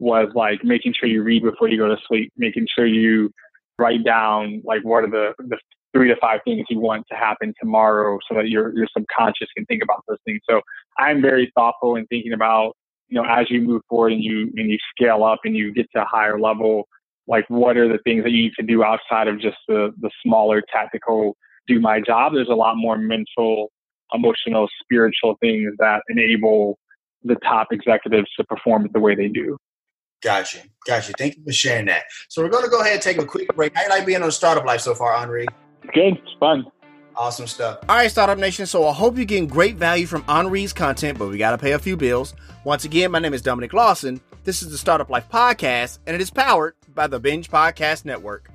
was 0.00 0.30
like 0.34 0.64
making 0.64 0.94
sure 0.98 1.08
you 1.08 1.22
read 1.22 1.42
before 1.42 1.68
you 1.68 1.78
go 1.78 1.86
to 1.86 1.96
sleep, 2.08 2.32
making 2.36 2.66
sure 2.74 2.86
you 2.86 3.30
write 3.78 4.02
down 4.04 4.60
like 4.64 4.82
what 4.82 5.04
are 5.04 5.10
the, 5.10 5.32
the 5.38 5.58
three 5.92 6.08
to 6.08 6.16
five 6.20 6.40
things 6.44 6.64
you 6.70 6.80
want 6.80 7.06
to 7.10 7.16
happen 7.16 7.54
tomorrow 7.60 8.18
so 8.28 8.34
that 8.34 8.48
your 8.48 8.74
your 8.76 8.88
subconscious 8.96 9.48
can 9.56 9.64
think 9.66 9.82
about 9.82 10.02
those 10.08 10.18
things. 10.24 10.40
So 10.48 10.62
I'm 10.98 11.20
very 11.20 11.52
thoughtful 11.54 11.96
in 11.96 12.06
thinking 12.06 12.32
about, 12.32 12.76
you 13.08 13.20
know, 13.20 13.28
as 13.28 13.50
you 13.50 13.60
move 13.60 13.82
forward 13.88 14.12
and 14.12 14.24
you 14.24 14.50
and 14.56 14.70
you 14.70 14.78
scale 14.96 15.22
up 15.22 15.40
and 15.44 15.54
you 15.54 15.72
get 15.72 15.86
to 15.94 16.02
a 16.02 16.06
higher 16.06 16.40
level, 16.40 16.88
like 17.26 17.44
what 17.48 17.76
are 17.76 17.88
the 17.88 17.98
things 18.04 18.24
that 18.24 18.30
you 18.30 18.44
need 18.44 18.54
to 18.58 18.64
do 18.64 18.82
outside 18.82 19.28
of 19.28 19.38
just 19.38 19.58
the 19.68 19.92
the 20.00 20.10
smaller 20.24 20.62
tactical 20.72 21.36
do 21.66 21.78
my 21.78 22.00
job. 22.00 22.32
There's 22.34 22.48
a 22.48 22.54
lot 22.54 22.76
more 22.76 22.96
mental, 22.96 23.70
emotional, 24.14 24.68
spiritual 24.82 25.36
things 25.40 25.72
that 25.78 26.02
enable 26.08 26.78
the 27.22 27.36
top 27.36 27.68
executives 27.70 28.28
to 28.38 28.44
perform 28.44 28.88
the 28.92 29.00
way 29.00 29.14
they 29.14 29.28
do. 29.28 29.58
Gotcha. 30.22 30.58
Gotcha. 30.86 31.12
Thank 31.16 31.36
you 31.36 31.44
for 31.44 31.52
sharing 31.52 31.86
that. 31.86 32.04
So 32.28 32.42
we're 32.42 32.50
going 32.50 32.64
to 32.64 32.70
go 32.70 32.80
ahead 32.80 32.94
and 32.94 33.02
take 33.02 33.18
a 33.18 33.24
quick 33.24 33.54
break. 33.54 33.74
How 33.74 33.82
you 33.82 33.88
like 33.88 34.06
being 34.06 34.22
on 34.22 34.30
Startup 34.30 34.64
Life 34.64 34.82
so 34.82 34.94
far, 34.94 35.14
Henri? 35.14 35.46
Good. 35.92 36.18
It's 36.18 36.36
fun. 36.38 36.66
Awesome 37.16 37.46
stuff. 37.46 37.80
All 37.88 37.96
right, 37.96 38.10
Startup 38.10 38.38
Nation. 38.38 38.66
So 38.66 38.86
I 38.86 38.92
hope 38.92 39.16
you're 39.16 39.24
getting 39.24 39.46
great 39.46 39.76
value 39.76 40.06
from 40.06 40.24
Henri's 40.28 40.72
content, 40.72 41.18
but 41.18 41.28
we 41.28 41.38
got 41.38 41.50
to 41.50 41.58
pay 41.58 41.72
a 41.72 41.78
few 41.78 41.96
bills. 41.96 42.34
Once 42.64 42.84
again, 42.84 43.10
my 43.10 43.18
name 43.18 43.34
is 43.34 43.42
Dominic 43.42 43.72
Lawson. 43.72 44.20
This 44.44 44.62
is 44.62 44.70
the 44.70 44.78
Startup 44.78 45.08
Life 45.10 45.28
Podcast, 45.30 45.98
and 46.06 46.14
it 46.14 46.20
is 46.20 46.30
powered 46.30 46.74
by 46.94 47.06
the 47.06 47.20
Binge 47.20 47.50
Podcast 47.50 48.04
Network. 48.04 48.50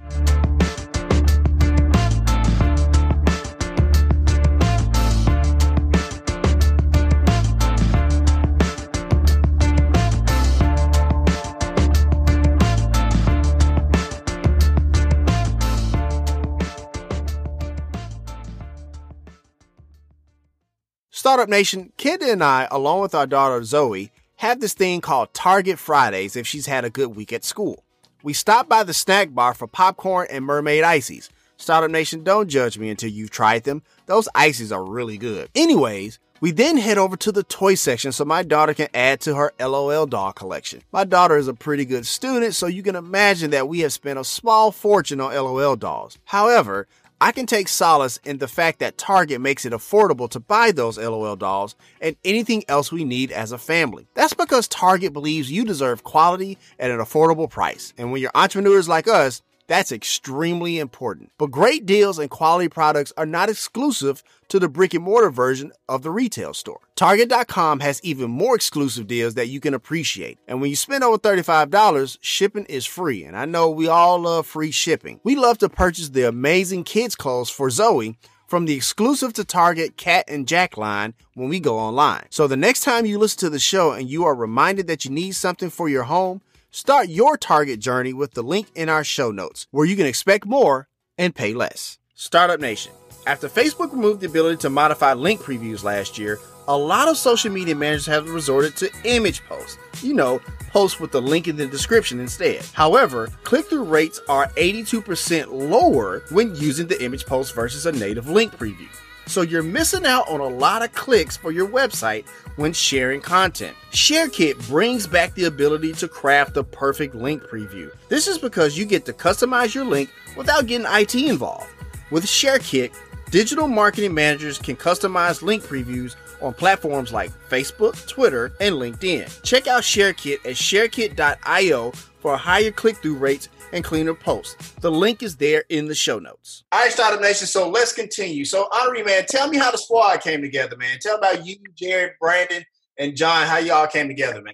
Startup 21.26 21.50
Nation, 21.50 21.92
Kenda 21.98 22.32
and 22.32 22.44
I, 22.44 22.68
along 22.70 23.02
with 23.02 23.16
our 23.16 23.26
daughter 23.26 23.64
Zoe, 23.64 24.12
have 24.36 24.60
this 24.60 24.76
thing 24.76 25.02
called 25.02 25.34
Target 25.34 25.80
Fridays 25.80 26.36
if 26.36 26.46
she's 26.46 26.68
had 26.68 26.86
a 26.86 26.90
good 26.92 27.16
week 27.16 27.34
at 27.34 27.44
school. 27.44 27.84
We 28.22 28.34
stop 28.34 28.70
by 28.70 28.84
the 28.84 28.94
snack 28.94 29.34
bar 29.34 29.56
for 29.56 29.66
popcorn 29.66 30.28
and 30.30 30.46
mermaid 30.46 30.84
ices. 30.84 31.32
Startup 31.58 31.90
Nation, 31.90 32.24
don't 32.24 32.48
judge 32.48 32.78
me 32.78 32.92
until 32.92 33.10
you've 33.10 33.32
tried 33.32 33.64
them. 33.64 33.82
Those 34.06 34.30
ices 34.36 34.72
are 34.72 34.86
really 34.86 35.18
good. 35.18 35.50
Anyways, 35.56 36.20
we 36.42 36.52
then 36.52 36.78
head 36.78 37.00
over 37.00 37.18
to 37.18 37.32
the 37.32 37.42
toy 37.42 37.74
section 37.74 38.12
so 38.12 38.24
my 38.24 38.44
daughter 38.44 38.76
can 38.76 38.90
add 38.94 39.20
to 39.22 39.34
her 39.34 39.52
LOL 39.60 40.06
doll 40.06 40.32
collection. 40.32 40.84
My 40.92 41.06
daughter 41.06 41.38
is 41.38 41.48
a 41.48 41.56
pretty 41.56 41.86
good 41.86 42.06
student, 42.06 42.54
so 42.54 42.68
you 42.68 42.84
can 42.84 42.96
imagine 42.96 43.50
that 43.50 43.68
we 43.68 43.80
have 43.80 43.94
spent 43.94 44.20
a 44.20 44.24
small 44.24 44.72
fortune 44.72 45.20
on 45.20 45.34
LOL 45.34 45.76
dolls. 45.76 46.20
However, 46.26 46.88
I 47.26 47.32
can 47.32 47.48
take 47.48 47.68
solace 47.70 48.20
in 48.24 48.38
the 48.38 48.48
fact 48.48 48.78
that 48.78 49.00
Target 49.00 49.42
makes 49.42 49.66
it 49.66 49.74
affordable 49.74 50.30
to 50.30 50.40
buy 50.40 50.72
those 50.72 51.00
LOL 51.00 51.36
dolls 51.36 51.76
and 52.00 52.16
anything 52.24 52.64
else 52.68 52.92
we 52.92 53.04
need 53.04 53.32
as 53.32 53.52
a 53.52 53.58
family. 53.58 54.06
That's 54.14 54.36
because 54.36 54.68
Target 54.68 55.12
believes 55.12 55.50
you 55.50 55.66
deserve 55.66 56.04
quality 56.04 56.60
at 56.78 56.92
an 56.92 57.00
affordable 57.00 57.50
price. 57.50 57.96
And 57.98 58.12
when 58.12 58.22
you're 58.22 58.30
entrepreneurs 58.36 58.88
like 58.88 59.08
us, 59.08 59.42
that's 59.68 59.92
extremely 59.92 60.80
important. 60.80 61.32
But 61.38 61.52
great 61.52 61.86
deals 61.86 62.20
and 62.20 62.30
quality 62.30 62.70
products 62.70 63.14
are 63.18 63.26
not 63.26 63.50
exclusive 63.50 64.24
to 64.50 64.60
the 64.60 64.70
brick 64.70 64.94
and 64.94 65.04
mortar 65.04 65.30
version 65.30 65.72
of 65.90 66.04
the 66.04 66.12
retail 66.12 66.54
store. 66.54 66.82
Target.com 66.96 67.80
has 67.80 68.00
even 68.04 68.30
more 68.30 68.56
exclusive 68.56 69.08
deals 69.08 69.34
that 69.34 69.48
you 69.48 69.60
can 69.60 69.74
appreciate. 69.74 70.38
And 70.48 70.62
when 70.62 70.70
you 70.70 70.76
spend 70.76 71.04
over 71.04 71.18
$35, 71.18 72.18
shipping 72.22 72.66
is 72.66 72.86
free. 72.86 73.24
And 73.24 73.36
I 73.36 73.46
know 73.46 73.70
we 73.70 73.88
all 73.88 74.20
love 74.20 74.46
free 74.46 74.72
shipping. 74.72 75.20
We 75.24 75.36
love 75.36 75.58
to 75.60 75.70
purchase 75.70 76.10
the 76.10 76.28
amazing 76.28 76.84
kids' 76.84 77.16
clothes 77.16 77.50
for 77.50 77.70
Zoe 77.70 78.18
from 78.48 78.66
the 78.66 78.76
exclusive 78.76 79.34
to 79.34 79.44
Target 79.44 79.98
Cat 79.98 80.26
and 80.28 80.48
Jack 80.48 80.78
line 80.78 81.16
when 81.34 81.50
we 81.50 81.60
go 81.60 81.80
online. 81.80 82.28
So 82.30 82.48
the 82.48 82.56
next 82.56 82.82
time 82.82 83.06
you 83.06 83.18
listen 83.18 83.40
to 83.40 83.50
the 83.50 83.60
show 83.60 83.92
and 83.92 84.08
you 84.08 84.24
are 84.26 84.36
reminded 84.36 84.88
that 84.88 85.04
you 85.04 85.12
need 85.12 85.32
something 85.32 85.70
for 85.70 85.90
your 85.90 86.04
home, 86.04 86.42
Start 86.78 87.08
your 87.08 87.38
Target 87.38 87.80
journey 87.80 88.12
with 88.12 88.34
the 88.34 88.42
link 88.42 88.68
in 88.76 88.90
our 88.90 89.06
show 89.06 89.32
notes, 89.32 89.66
where 89.72 89.86
you 89.86 89.96
can 89.96 90.06
expect 90.06 90.46
more 90.46 90.90
and 91.18 91.34
pay 91.34 91.54
less. 91.54 92.00
Startup 92.16 92.60
Nation. 92.60 92.92
After 93.26 93.48
Facebook 93.48 93.94
removed 93.94 94.20
the 94.20 94.28
ability 94.28 94.58
to 94.58 94.70
modify 94.70 95.14
link 95.14 95.40
previews 95.40 95.86
last 95.86 96.18
year, 96.18 96.38
a 96.68 96.78
lot 96.78 97.08
of 97.08 97.16
social 97.16 97.50
media 97.50 97.76
managers 97.76 98.06
have 98.08 98.30
resorted 98.30 98.76
to 98.76 98.92
image 99.06 99.42
posts. 99.46 99.78
You 100.04 100.16
know, 100.16 100.42
posts 100.68 101.00
with 101.00 101.14
the 101.14 101.22
link 101.22 101.48
in 101.48 101.56
the 101.56 101.66
description 101.66 102.20
instead. 102.20 102.66
However, 102.74 103.30
click 103.46 103.68
through 103.68 103.86
rates 103.86 104.20
are 104.28 104.50
82% 104.58 105.54
lower 105.54 106.24
when 106.30 106.58
using 106.58 106.88
the 106.88 107.02
image 107.02 107.26
post 107.26 107.56
versus 107.56 107.86
a 107.86 107.94
native 107.94 108.28
link 108.28 108.52
preview. 108.58 108.90
So 109.28 109.42
you're 109.42 109.64
missing 109.64 110.06
out 110.06 110.28
on 110.30 110.40
a 110.40 110.48
lot 110.48 110.84
of 110.84 110.94
clicks 110.94 111.36
for 111.36 111.52
your 111.52 111.68
website 111.68 112.28
when 112.58 112.74
sharing 112.74 113.22
content. 113.22 113.76
ShareKit 113.92 114.68
brings 114.68 115.08
back 115.08 115.34
the 115.34 115.46
ability 115.46 115.94
to 115.94 116.08
craft 116.08 116.54
the 116.54 116.64
perfect 116.64 117.16
link 117.16 117.44
preview. 117.44 117.90
This 118.08 118.28
is 118.28 118.38
because 118.38 118.78
you 118.78 118.86
get 118.86 119.06
to 119.06 119.14
customize 119.14 119.74
your 119.74 119.86
link 119.86 120.12
without 120.38 120.68
getting 120.68 120.88
IT 120.90 121.16
involved. 121.16 121.68
With 122.12 122.26
ShareKit, 122.26 122.94
digital 123.32 123.68
marketing 123.68 124.14
managers 124.14 124.60
can 124.60 124.76
customize 124.76 125.42
link 125.42 125.64
previews 125.64 126.16
on 126.42 126.54
platforms 126.54 127.12
like 127.12 127.32
Facebook, 127.50 128.08
Twitter, 128.08 128.54
and 128.60 128.76
LinkedIn. 128.76 129.42
Check 129.42 129.68
out 129.68 129.84
ShareKit 129.84 130.46
at 130.46 130.56
sharekit.io 130.56 131.92
for 132.20 132.38
higher 132.38 132.72
click 132.72 132.98
through 132.98 133.16
rates 133.16 133.50
and 133.74 133.84
cleaner 133.84 134.14
posts. 134.14 134.72
The 134.82 134.92
link 134.92 135.24
is 135.24 135.38
there 135.38 135.64
in 135.70 135.88
the 135.88 135.96
show 135.96 136.20
notes. 136.20 136.64
All 136.72 136.82
right, 136.82 136.92
Startup 136.92 137.22
Nation. 137.22 137.48
So 137.48 137.70
let's 137.70 137.94
continue. 137.94 138.46
So, 138.46 138.68
Henri, 138.72 139.04
man, 139.04 139.26
tell 139.28 139.48
me 139.48 139.58
how 139.58 139.72
the 139.72 139.78
squad 139.78 140.22
came 140.22 140.42
together, 140.42 140.78
man. 140.78 140.98
Tell 141.02 141.18
about 141.18 141.46
you, 141.46 141.58
Jared, 141.76 142.14
Brandon, 142.20 142.64
and 142.98 143.16
John, 143.16 143.46
how 143.48 143.58
y'all 143.58 143.88
came 143.88 144.08
together, 144.08 144.42
man. 144.42 144.54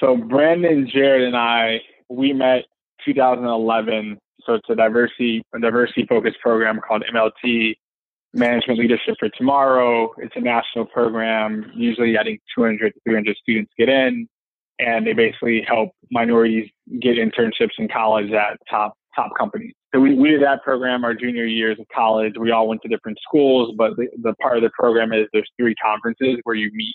So, 0.00 0.16
Brandon, 0.16 0.88
Jared, 0.92 1.22
and 1.22 1.36
I, 1.36 1.80
we 2.08 2.32
met 2.32 2.64
2011. 3.04 4.18
So, 4.46 4.54
it's 4.54 4.68
a 4.68 4.74
diversity, 4.74 5.42
a 5.54 5.60
diversity 5.60 6.06
focused 6.06 6.40
program 6.40 6.80
called 6.86 7.04
MLT, 7.12 7.74
Management 8.34 8.80
Leadership 8.80 9.14
for 9.18 9.28
Tomorrow. 9.30 10.12
It's 10.18 10.34
a 10.36 10.40
national 10.40 10.86
program. 10.86 11.70
Usually, 11.74 12.18
I 12.18 12.24
think 12.24 12.40
200 12.54 12.92
to 12.92 13.00
300 13.04 13.36
students 13.36 13.72
get 13.78 13.88
in 13.88 14.28
and 14.78 15.06
they 15.06 15.12
basically 15.12 15.64
help 15.66 15.90
minorities 16.10 16.70
get 17.00 17.16
internships 17.16 17.70
in 17.78 17.88
college 17.88 18.32
at 18.32 18.58
top 18.68 18.94
top 19.14 19.30
companies. 19.38 19.72
So 19.94 20.00
we, 20.00 20.14
we 20.14 20.30
did 20.30 20.42
that 20.42 20.62
program 20.64 21.04
our 21.04 21.14
junior 21.14 21.44
years 21.44 21.78
of 21.78 21.86
college. 21.94 22.34
We 22.38 22.50
all 22.50 22.66
went 22.66 22.82
to 22.82 22.88
different 22.88 23.18
schools, 23.22 23.74
but 23.78 23.96
the, 23.96 24.08
the 24.22 24.34
part 24.42 24.56
of 24.56 24.64
the 24.64 24.70
program 24.70 25.12
is 25.12 25.26
there's 25.32 25.48
three 25.56 25.74
conferences 25.76 26.38
where 26.42 26.56
you 26.56 26.70
meet. 26.74 26.94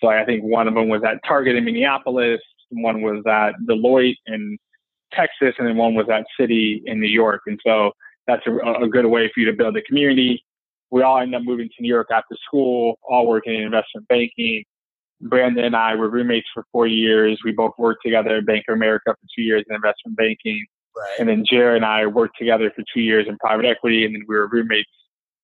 So 0.00 0.08
I 0.08 0.24
think 0.24 0.42
one 0.42 0.66
of 0.66 0.74
them 0.74 0.88
was 0.88 1.02
at 1.06 1.18
Target 1.26 1.54
in 1.54 1.64
Minneapolis, 1.64 2.40
one 2.70 3.02
was 3.02 3.22
at 3.28 3.54
Deloitte 3.68 4.16
in 4.26 4.58
Texas, 5.12 5.54
and 5.58 5.68
then 5.68 5.76
one 5.76 5.94
was 5.94 6.06
at 6.12 6.24
Citi 6.40 6.80
in 6.84 7.00
New 7.00 7.06
York. 7.06 7.42
And 7.46 7.60
so 7.64 7.92
that's 8.26 8.42
a, 8.46 8.82
a 8.82 8.88
good 8.88 9.06
way 9.06 9.30
for 9.32 9.40
you 9.40 9.46
to 9.46 9.52
build 9.52 9.76
a 9.76 9.82
community. 9.82 10.44
We 10.90 11.02
all 11.02 11.18
ended 11.18 11.40
up 11.40 11.46
moving 11.46 11.68
to 11.68 11.82
New 11.82 11.88
York 11.88 12.08
after 12.12 12.36
school, 12.44 12.98
all 13.02 13.28
working 13.28 13.54
in 13.54 13.62
investment 13.62 14.08
banking. 14.08 14.64
Brandon 15.22 15.64
and 15.64 15.76
I 15.76 15.94
were 15.94 16.10
roommates 16.10 16.48
for 16.52 16.64
four 16.72 16.86
years. 16.86 17.40
We 17.44 17.52
both 17.52 17.72
worked 17.78 18.02
together 18.04 18.36
at 18.36 18.46
Bank 18.46 18.64
of 18.68 18.74
America 18.74 19.10
for 19.10 19.26
two 19.34 19.42
years 19.42 19.64
in 19.68 19.74
investment 19.74 20.16
banking. 20.16 20.64
Right. 20.96 21.20
And 21.20 21.28
then 21.28 21.44
Jared 21.48 21.76
and 21.76 21.84
I 21.84 22.06
worked 22.06 22.36
together 22.38 22.70
for 22.74 22.84
two 22.92 23.00
years 23.00 23.26
in 23.28 23.38
private 23.38 23.64
equity, 23.64 24.04
and 24.04 24.14
then 24.14 24.22
we 24.28 24.34
were 24.34 24.48
roommates 24.48 24.90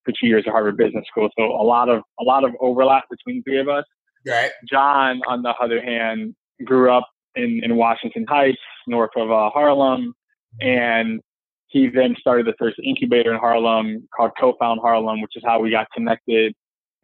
for 0.04 0.12
two 0.12 0.26
years 0.26 0.44
at 0.46 0.52
Harvard 0.52 0.76
Business 0.76 1.04
School. 1.10 1.30
So 1.38 1.44
a 1.44 1.64
lot 1.64 1.88
of 1.88 2.02
a 2.20 2.24
lot 2.24 2.44
of 2.44 2.52
overlap 2.60 3.04
between 3.10 3.38
the 3.38 3.50
three 3.50 3.60
of 3.60 3.68
us. 3.68 3.84
Right. 4.26 4.50
John, 4.68 5.20
on 5.26 5.42
the 5.42 5.54
other 5.60 5.80
hand, 5.80 6.34
grew 6.64 6.92
up 6.92 7.08
in, 7.34 7.60
in 7.62 7.76
Washington 7.76 8.26
Heights, 8.28 8.58
north 8.86 9.10
of 9.16 9.30
uh, 9.30 9.50
Harlem, 9.50 10.12
and 10.60 11.20
he 11.68 11.88
then 11.88 12.16
started 12.18 12.46
the 12.46 12.54
first 12.58 12.76
incubator 12.84 13.32
in 13.32 13.38
Harlem 13.38 14.08
called 14.14 14.32
Co-Found 14.40 14.80
Harlem, 14.80 15.20
which 15.20 15.32
is 15.36 15.42
how 15.46 15.60
we 15.60 15.70
got 15.70 15.86
connected 15.94 16.54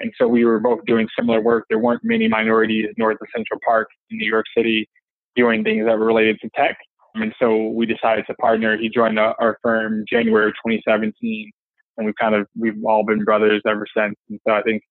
and 0.00 0.12
so 0.18 0.26
we 0.26 0.44
were 0.44 0.60
both 0.60 0.84
doing 0.86 1.08
similar 1.18 1.40
work. 1.40 1.66
There 1.68 1.78
weren't 1.78 2.02
many 2.04 2.28
minorities 2.28 2.86
north 2.96 3.18
of 3.20 3.28
Central 3.34 3.60
Park 3.64 3.88
in 4.10 4.18
New 4.18 4.28
York 4.28 4.46
City 4.56 4.88
doing 5.36 5.64
things 5.64 5.86
that 5.86 5.98
were 5.98 6.06
related 6.06 6.38
to 6.40 6.50
tech. 6.54 6.76
And 7.14 7.32
so 7.38 7.68
we 7.68 7.86
decided 7.86 8.26
to 8.26 8.34
partner. 8.34 8.76
He 8.76 8.88
joined 8.88 9.18
our 9.18 9.58
firm 9.62 10.04
January 10.08 10.50
2017, 10.50 11.50
and 11.96 12.06
we've 12.06 12.14
kind 12.20 12.34
of 12.34 12.48
we've 12.58 12.74
all 12.84 13.04
been 13.04 13.24
brothers 13.24 13.62
ever 13.66 13.86
since. 13.96 14.16
And 14.28 14.40
so 14.46 14.54
I 14.54 14.62
think, 14.62 14.82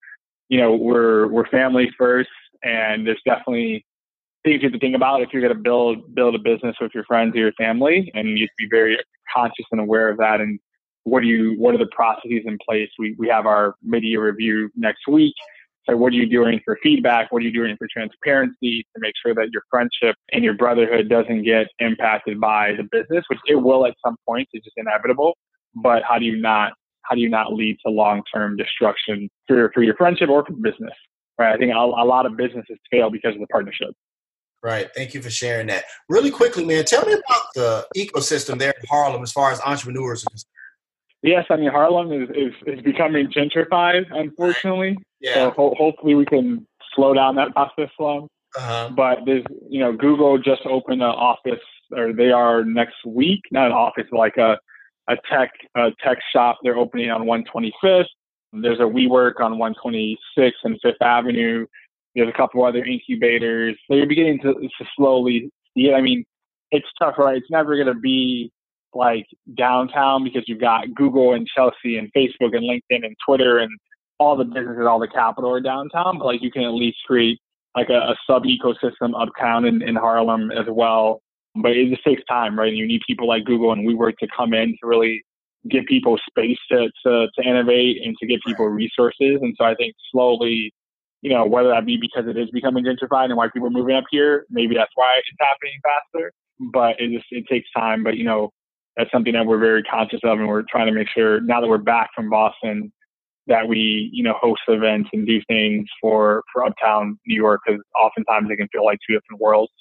you 0.47 0.59
know, 0.59 0.73
we're 0.73 1.27
we're 1.27 1.47
family 1.47 1.91
first, 1.97 2.29
and 2.63 3.05
there's 3.05 3.21
definitely 3.25 3.85
things 4.45 4.61
you 4.61 4.69
have 4.69 4.73
to 4.73 4.79
think 4.79 4.95
about 4.95 5.21
if 5.21 5.29
you're 5.33 5.41
going 5.41 5.53
to 5.53 5.59
build 5.59 6.15
build 6.15 6.35
a 6.35 6.39
business 6.39 6.77
with 6.79 6.91
your 6.93 7.03
friends 7.03 7.35
or 7.35 7.39
your 7.39 7.53
family, 7.53 8.09
and 8.13 8.37
you 8.37 8.45
have 8.45 8.49
to 8.49 8.55
be 8.57 8.67
very 8.69 8.97
conscious 9.33 9.65
and 9.71 9.81
aware 9.81 10.07
of 10.07 10.17
that. 10.17 10.39
And 10.39 10.59
what 11.03 11.21
do 11.21 11.27
you 11.27 11.53
what 11.57 11.75
are 11.75 11.77
the 11.77 11.87
processes 11.87 12.43
in 12.45 12.57
place 12.65 12.89
we 12.97 13.15
we 13.17 13.27
have 13.27 13.45
our 13.45 13.75
mid-year 13.83 14.25
review 14.25 14.69
next 14.75 15.07
week 15.07 15.33
So 15.87 15.97
what 15.97 16.13
are 16.13 16.15
you 16.15 16.27
doing 16.27 16.61
for 16.63 16.79
feedback? 16.81 17.31
What 17.31 17.41
are 17.41 17.45
you 17.45 17.51
doing 17.51 17.75
for 17.77 17.87
transparency 17.91 18.85
to 18.95 19.01
make 19.01 19.13
sure 19.23 19.35
that 19.35 19.49
your 19.51 19.63
friendship 19.69 20.15
and 20.31 20.43
your 20.43 20.53
brotherhood 20.53 21.09
doesn't 21.09 21.43
get 21.43 21.67
impacted 21.79 22.39
by 22.39 22.73
the 22.77 22.83
business, 22.83 23.25
which 23.27 23.39
it 23.47 23.55
will 23.55 23.85
at 23.85 23.93
some 24.05 24.15
point. 24.27 24.47
It's 24.53 24.63
just 24.63 24.77
inevitable. 24.77 25.35
But 25.75 26.03
how 26.07 26.19
do 26.19 26.25
you 26.25 26.37
not 26.39 26.73
how 27.01 27.15
do 27.15 27.21
you 27.21 27.29
not 27.29 27.53
lead 27.53 27.77
to 27.85 27.91
long 27.91 28.23
term 28.33 28.55
destruction 28.55 29.29
for 29.47 29.71
for 29.73 29.83
your 29.83 29.95
friendship 29.95 30.29
or 30.29 30.45
for 30.45 30.53
business? 30.53 30.93
Right. 31.37 31.53
I 31.53 31.57
think 31.57 31.73
a, 31.73 31.77
a 31.77 32.05
lot 32.05 32.25
of 32.25 32.37
businesses 32.37 32.77
fail 32.91 33.09
because 33.09 33.33
of 33.33 33.41
the 33.41 33.47
partnership. 33.47 33.89
Right. 34.61 34.89
Thank 34.95 35.13
you 35.13 35.21
for 35.21 35.29
sharing 35.29 35.67
that. 35.67 35.83
Really 36.07 36.31
quickly, 36.31 36.63
man, 36.63 36.85
tell 36.85 37.05
me 37.05 37.13
about 37.13 37.43
the 37.55 37.85
ecosystem 37.97 38.57
there 38.57 38.69
in 38.69 38.85
Harlem 38.89 39.21
as 39.21 39.31
far 39.33 39.51
as 39.51 39.59
entrepreneurs 39.65 40.23
are 40.23 40.29
concerned. 40.29 40.52
Yes, 41.23 41.45
I 41.49 41.55
mean 41.55 41.71
Harlem 41.71 42.11
is, 42.11 42.29
is, 42.31 42.53
is 42.67 42.81
becoming 42.81 43.31
gentrified, 43.31 44.05
unfortunately. 44.11 44.97
Yeah. 45.21 45.33
So 45.33 45.51
ho- 45.51 45.75
hopefully 45.77 46.15
we 46.15 46.25
can 46.25 46.67
slow 46.93 47.13
down 47.13 47.35
that 47.35 47.53
process 47.53 47.89
some. 47.97 48.27
Uh-huh. 48.55 48.89
But 48.95 49.19
there's, 49.25 49.43
you 49.69 49.79
know, 49.79 49.93
Google 49.93 50.37
just 50.37 50.61
opened 50.65 51.01
an 51.01 51.09
office, 51.09 51.61
or 51.95 52.13
they 52.13 52.31
are 52.31 52.63
next 52.65 52.97
week, 53.05 53.39
not 53.51 53.67
an 53.67 53.71
office, 53.71 54.05
like 54.11 54.37
a 54.37 54.57
a 55.09 55.15
tech 55.29 55.51
a 55.75 55.91
tech 56.03 56.17
shop. 56.31 56.59
They're 56.61 56.77
opening 56.77 57.09
on 57.09 57.21
125th. 57.25 58.05
There's 58.53 58.79
a 58.79 58.83
WeWork 58.83 59.39
on 59.39 59.53
126th 59.53 60.51
and 60.63 60.79
Fifth 60.83 61.01
Avenue. 61.01 61.65
There's 62.15 62.29
a 62.29 62.37
couple 62.37 62.63
other 62.63 62.83
incubators. 62.85 63.75
So 63.87 63.95
you're 63.95 64.05
beginning 64.05 64.39
to, 64.41 64.53
to 64.53 64.85
slowly 64.95 65.49
see 65.75 65.87
it. 65.87 65.93
I 65.93 66.01
mean, 66.01 66.23
it's 66.69 66.85
tough, 66.99 67.15
right? 67.17 67.37
It's 67.37 67.49
never 67.49 67.75
going 67.75 67.87
to 67.87 67.99
be 67.99 68.51
like 68.95 69.25
downtown 69.57 70.23
because 70.23 70.43
you've 70.47 70.61
got 70.61 70.93
Google 70.93 71.33
and 71.33 71.47
Chelsea 71.47 71.97
and 71.97 72.11
Facebook 72.15 72.55
and 72.55 72.63
LinkedIn 72.63 73.05
and 73.05 73.15
Twitter 73.25 73.59
and 73.59 73.71
all 74.19 74.35
the 74.35 74.45
businesses, 74.45 74.85
all 74.87 74.99
the 74.99 75.07
capital 75.07 75.51
are 75.51 75.61
downtown. 75.61 76.17
But 76.17 76.25
like 76.25 76.41
you 76.41 76.51
can 76.51 76.63
at 76.63 76.73
least 76.73 76.97
create 77.05 77.39
like 77.75 77.89
a, 77.89 77.93
a 77.93 78.15
sub 78.27 78.43
ecosystem 78.43 79.19
uptown 79.19 79.65
in, 79.65 79.81
in 79.81 79.95
Harlem 79.95 80.51
as 80.51 80.65
well. 80.69 81.21
But 81.55 81.71
it 81.71 81.89
just 81.89 82.03
takes 82.03 82.23
time, 82.25 82.57
right? 82.57 82.73
You 82.73 82.87
need 82.87 83.01
people 83.07 83.27
like 83.27 83.45
Google 83.45 83.71
and 83.71 83.87
WeWork 83.87 84.17
to 84.19 84.27
come 84.35 84.53
in 84.53 84.69
to 84.81 84.87
really 84.87 85.23
give 85.69 85.85
people 85.85 86.17
space 86.29 86.57
to, 86.71 86.89
to, 87.05 87.27
to 87.37 87.47
innovate 87.47 87.97
and 88.03 88.15
to 88.17 88.27
give 88.27 88.39
people 88.45 88.65
resources. 88.67 89.39
And 89.41 89.55
so 89.57 89.65
I 89.65 89.75
think 89.75 89.95
slowly, 90.11 90.73
you 91.21 91.29
know, 91.29 91.45
whether 91.45 91.69
that 91.69 91.85
be 91.85 91.97
because 91.97 92.27
it 92.27 92.37
is 92.37 92.49
becoming 92.51 92.83
gentrified 92.83 93.25
and 93.25 93.37
why 93.37 93.47
people 93.53 93.67
are 93.67 93.71
moving 93.71 93.95
up 93.95 94.03
here, 94.11 94.45
maybe 94.49 94.75
that's 94.75 94.91
why 94.95 95.13
it's 95.17 95.29
happening 95.39 95.79
faster. 95.83 96.33
But 96.59 96.99
it 96.99 97.11
just 97.11 97.25
it 97.31 97.45
takes 97.47 97.67
time. 97.75 98.03
But 98.03 98.17
you 98.17 98.25
know, 98.25 98.51
that's 98.97 99.11
something 99.11 99.33
that 99.33 99.45
we're 99.45 99.59
very 99.59 99.83
conscious 99.83 100.19
of, 100.23 100.39
and 100.39 100.47
we're 100.47 100.63
trying 100.69 100.87
to 100.87 100.93
make 100.93 101.07
sure 101.09 101.41
now 101.41 101.61
that 101.61 101.67
we're 101.67 101.77
back 101.77 102.09
from 102.15 102.29
Boston 102.29 102.91
that 103.47 103.67
we 103.67 104.09
you 104.13 104.23
know 104.23 104.33
host 104.39 104.61
events 104.67 105.09
and 105.13 105.27
do 105.27 105.41
things 105.47 105.87
for 106.01 106.43
for 106.51 106.65
uptown 106.65 107.19
New 107.27 107.35
York 107.35 107.61
because 107.65 107.81
oftentimes 107.99 108.49
it 108.49 108.57
can 108.57 108.67
feel 108.69 108.85
like 108.85 108.99
two 109.07 109.13
different 109.15 109.41
worlds. 109.41 109.73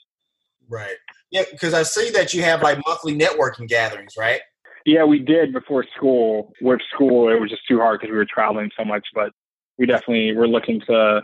Right. 0.68 0.96
Yeah, 1.31 1.42
because 1.51 1.75
I 1.75 1.83
see 1.83 2.11
that 2.11 2.35
you 2.35 2.42
have 2.42 2.62
like 2.62 2.79
monthly 2.87 3.16
networking 3.16 3.68
gatherings, 3.68 4.14
right? 4.18 4.40
Yeah, 4.85 5.05
we 5.05 5.18
did 5.18 5.53
before 5.53 5.85
school. 5.96 6.53
With 6.61 6.81
school, 6.92 7.29
it 7.29 7.40
was 7.40 7.51
just 7.51 7.62
too 7.68 7.79
hard 7.79 8.01
because 8.01 8.12
we 8.12 8.16
were 8.16 8.27
traveling 8.27 8.70
so 8.77 8.85
much. 8.85 9.07
But 9.14 9.31
we 9.79 9.87
definitely 9.87 10.35
we're 10.35 10.46
looking 10.46 10.81
to 10.88 11.22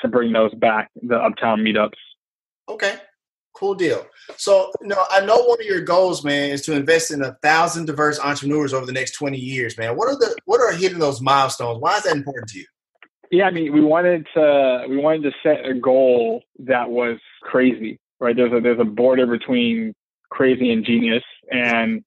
to 0.00 0.08
bring 0.08 0.32
those 0.32 0.54
back, 0.54 0.88
the 1.02 1.16
uptown 1.16 1.60
meetups. 1.60 1.92
Okay. 2.68 2.96
Cool 3.54 3.74
deal. 3.74 4.04
So, 4.36 4.72
you 4.80 4.88
know, 4.88 5.04
I 5.10 5.24
know 5.24 5.36
one 5.36 5.60
of 5.60 5.66
your 5.66 5.80
goals, 5.80 6.24
man, 6.24 6.50
is 6.50 6.62
to 6.62 6.74
invest 6.74 7.12
in 7.12 7.22
a 7.22 7.34
thousand 7.40 7.86
diverse 7.86 8.18
entrepreneurs 8.18 8.74
over 8.74 8.84
the 8.84 8.92
next 8.92 9.12
twenty 9.12 9.38
years, 9.38 9.78
man. 9.78 9.96
What 9.96 10.08
are 10.08 10.16
the 10.16 10.36
what 10.44 10.60
are 10.60 10.72
hitting 10.72 10.98
those 10.98 11.20
milestones? 11.20 11.80
Why 11.80 11.96
is 11.96 12.02
that 12.02 12.16
important 12.16 12.48
to 12.50 12.58
you? 12.58 12.66
Yeah, 13.30 13.46
I 13.46 13.50
mean, 13.52 13.72
we 13.72 13.80
wanted 13.80 14.26
to 14.34 14.86
we 14.88 14.96
wanted 14.96 15.22
to 15.22 15.32
set 15.42 15.64
a 15.64 15.74
goal 15.74 16.42
that 16.60 16.90
was 16.90 17.18
crazy, 17.42 18.00
right? 18.18 18.34
There's 18.34 18.52
a 18.52 18.60
there's 18.60 18.80
a 18.80 18.84
border 18.84 19.26
between 19.26 19.94
crazy 20.30 20.72
and 20.72 20.84
genius, 20.84 21.24
and 21.50 22.04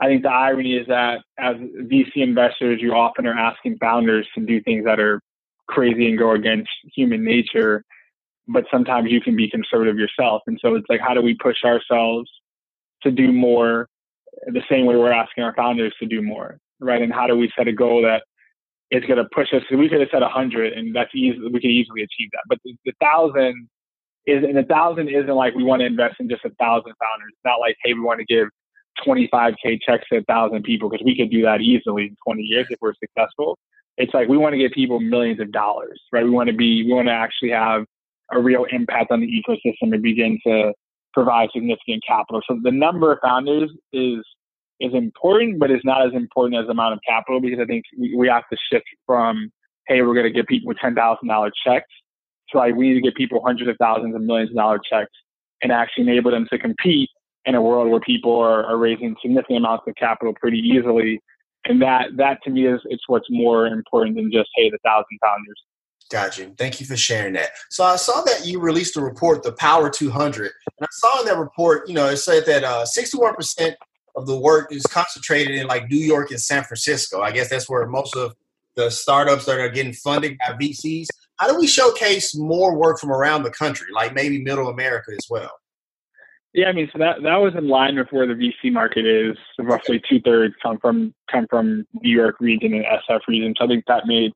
I 0.00 0.06
think 0.06 0.22
the 0.22 0.30
irony 0.30 0.76
is 0.76 0.88
that 0.88 1.20
as 1.38 1.56
VC 1.56 2.16
investors, 2.16 2.82
you 2.82 2.94
often 2.94 3.26
are 3.26 3.38
asking 3.38 3.78
founders 3.78 4.26
to 4.34 4.44
do 4.44 4.60
things 4.60 4.84
that 4.86 4.98
are 4.98 5.20
crazy 5.68 6.08
and 6.08 6.18
go 6.18 6.32
against 6.32 6.70
human 6.94 7.24
nature 7.24 7.84
but 8.48 8.64
sometimes 8.70 9.10
you 9.10 9.20
can 9.20 9.36
be 9.36 9.48
conservative 9.48 9.96
yourself. 9.96 10.42
And 10.46 10.58
so 10.60 10.74
it's 10.74 10.86
like, 10.88 11.00
how 11.00 11.14
do 11.14 11.22
we 11.22 11.34
push 11.34 11.64
ourselves 11.64 12.30
to 13.02 13.10
do 13.10 13.32
more 13.32 13.88
the 14.46 14.62
same 14.70 14.86
way 14.86 14.96
we're 14.96 15.12
asking 15.12 15.44
our 15.44 15.54
founders 15.54 15.94
to 16.00 16.06
do 16.06 16.20
more, 16.20 16.58
right? 16.80 17.00
And 17.00 17.12
how 17.12 17.26
do 17.26 17.36
we 17.36 17.50
set 17.56 17.68
a 17.68 17.72
goal 17.72 18.02
that 18.02 18.24
is 18.90 19.04
going 19.04 19.18
to 19.18 19.28
push 19.34 19.52
us? 19.54 19.62
We 19.70 19.88
could 19.88 20.00
have 20.00 20.10
set 20.10 20.22
a 20.22 20.28
hundred, 20.28 20.72
and 20.72 20.94
that's 20.94 21.14
easy. 21.14 21.38
We 21.40 21.60
could 21.60 21.70
easily 21.70 22.02
achieve 22.02 22.30
that. 22.32 22.42
But 22.48 22.58
the, 22.64 22.76
the 22.84 22.92
thousand 23.00 23.68
is, 24.26 24.44
and 24.44 24.56
the 24.56 24.64
thousand 24.64 25.08
isn't 25.08 25.34
like 25.34 25.54
we 25.54 25.64
want 25.64 25.80
to 25.80 25.86
invest 25.86 26.16
in 26.20 26.28
just 26.28 26.44
a 26.44 26.50
thousand 26.60 26.92
founders. 27.00 27.30
It's 27.30 27.44
not 27.44 27.60
like, 27.60 27.76
hey, 27.84 27.94
we 27.94 28.00
want 28.00 28.20
to 28.20 28.26
give 28.26 28.48
25k 29.06 29.80
checks 29.86 30.04
to 30.12 30.18
a 30.18 30.22
thousand 30.22 30.62
people 30.64 30.88
because 30.88 31.04
we 31.04 31.16
could 31.16 31.30
do 31.30 31.42
that 31.42 31.60
easily 31.60 32.04
in 32.04 32.16
20 32.26 32.42
years 32.42 32.66
if 32.70 32.78
we're 32.80 32.94
successful. 32.94 33.58
It's 33.96 34.12
like 34.12 34.28
we 34.28 34.36
want 34.36 34.54
to 34.54 34.58
give 34.58 34.72
people 34.72 34.98
millions 35.00 35.40
of 35.40 35.52
dollars, 35.52 36.00
right? 36.12 36.24
We 36.24 36.30
want 36.30 36.48
to 36.48 36.54
be, 36.54 36.84
we 36.84 36.92
want 36.92 37.06
to 37.08 37.12
actually 37.12 37.50
have 37.50 37.84
a 38.34 38.40
real 38.40 38.66
impact 38.70 39.10
on 39.10 39.20
the 39.20 39.26
ecosystem 39.26 39.92
and 39.92 40.02
begin 40.02 40.38
to 40.46 40.72
provide 41.12 41.48
significant 41.54 42.02
capital. 42.06 42.42
So 42.48 42.58
the 42.62 42.72
number 42.72 43.12
of 43.12 43.18
founders 43.22 43.70
is 43.92 44.20
is 44.80 44.92
important, 44.92 45.60
but 45.60 45.70
it's 45.70 45.84
not 45.84 46.04
as 46.04 46.12
important 46.14 46.60
as 46.60 46.66
the 46.66 46.72
amount 46.72 46.94
of 46.94 47.00
capital 47.06 47.40
because 47.40 47.60
I 47.60 47.64
think 47.64 47.84
we, 47.98 48.14
we 48.16 48.28
have 48.28 48.42
to 48.50 48.58
shift 48.70 48.86
from 49.06 49.50
hey, 49.86 50.02
we're 50.02 50.14
going 50.14 50.26
to 50.26 50.32
give 50.32 50.46
people 50.46 50.72
ten 50.74 50.94
thousand 50.94 51.28
dollar 51.28 51.50
checks 51.64 51.88
to 52.50 52.58
like 52.58 52.74
we 52.74 52.88
need 52.88 52.94
to 52.94 53.00
give 53.00 53.14
people 53.14 53.40
hundreds 53.44 53.70
of 53.70 53.76
thousands 53.80 54.14
and 54.14 54.26
millions 54.26 54.50
of 54.50 54.56
dollar 54.56 54.78
checks 54.78 55.12
and 55.62 55.72
actually 55.72 56.04
enable 56.04 56.30
them 56.30 56.46
to 56.50 56.58
compete 56.58 57.08
in 57.46 57.54
a 57.54 57.62
world 57.62 57.90
where 57.90 58.00
people 58.00 58.38
are, 58.38 58.64
are 58.64 58.76
raising 58.76 59.14
significant 59.22 59.58
amounts 59.58 59.84
of 59.86 59.94
capital 59.96 60.34
pretty 60.40 60.58
easily. 60.58 61.20
And 61.66 61.80
that 61.80 62.16
that 62.16 62.38
to 62.44 62.50
me 62.50 62.66
is 62.66 62.80
it's 62.86 63.04
what's 63.06 63.26
more 63.30 63.66
important 63.66 64.16
than 64.16 64.30
just 64.32 64.50
hey 64.56 64.70
the 64.70 64.78
thousand 64.84 65.18
founders. 65.22 65.62
Got 66.10 66.38
you. 66.38 66.54
Thank 66.58 66.80
you 66.80 66.86
for 66.86 66.96
sharing 66.96 67.32
that. 67.34 67.50
So 67.70 67.82
I 67.82 67.96
saw 67.96 68.20
that 68.22 68.46
you 68.46 68.60
released 68.60 68.96
a 68.96 69.00
report, 69.00 69.42
the 69.42 69.52
Power 69.52 69.88
200, 69.88 70.44
and 70.44 70.52
I 70.82 70.86
saw 70.90 71.20
in 71.20 71.26
that 71.26 71.38
report, 71.38 71.88
you 71.88 71.94
know, 71.94 72.08
it 72.08 72.18
said 72.18 72.44
that 72.46 72.62
uh, 72.62 72.84
61% 72.84 73.74
of 74.16 74.26
the 74.26 74.38
work 74.38 74.72
is 74.72 74.82
concentrated 74.86 75.56
in 75.56 75.66
like 75.66 75.90
New 75.90 75.96
York 75.96 76.30
and 76.30 76.40
San 76.40 76.62
Francisco. 76.62 77.20
I 77.20 77.32
guess 77.32 77.48
that's 77.48 77.68
where 77.68 77.86
most 77.86 78.14
of 78.16 78.34
the 78.76 78.90
startups 78.90 79.46
that 79.46 79.58
are 79.58 79.68
getting 79.68 79.92
funded 79.92 80.38
by 80.38 80.54
VCs. 80.54 81.06
How 81.36 81.48
do 81.48 81.58
we 81.58 81.66
showcase 81.66 82.36
more 82.36 82.76
work 82.76 82.98
from 82.98 83.10
around 83.10 83.42
the 83.42 83.50
country, 83.50 83.86
like 83.92 84.14
maybe 84.14 84.42
Middle 84.42 84.68
America 84.68 85.12
as 85.12 85.26
well? 85.28 85.50
Yeah, 86.52 86.68
I 86.68 86.72
mean, 86.72 86.88
so 86.92 86.98
that 87.00 87.16
that 87.24 87.36
was 87.36 87.54
in 87.56 87.66
line 87.66 87.96
with 87.96 88.08
where 88.10 88.28
the 88.28 88.34
VC 88.34 88.72
market 88.72 89.04
is. 89.04 89.36
Roughly 89.58 90.00
two 90.08 90.20
thirds 90.20 90.54
come 90.62 90.78
from 90.78 91.12
come 91.28 91.46
from 91.50 91.84
New 91.94 92.14
York 92.14 92.36
region 92.38 92.74
and 92.74 92.84
SF 92.84 93.22
region. 93.26 93.54
So 93.58 93.64
I 93.64 93.68
think 93.68 93.84
that 93.86 94.06
made 94.06 94.32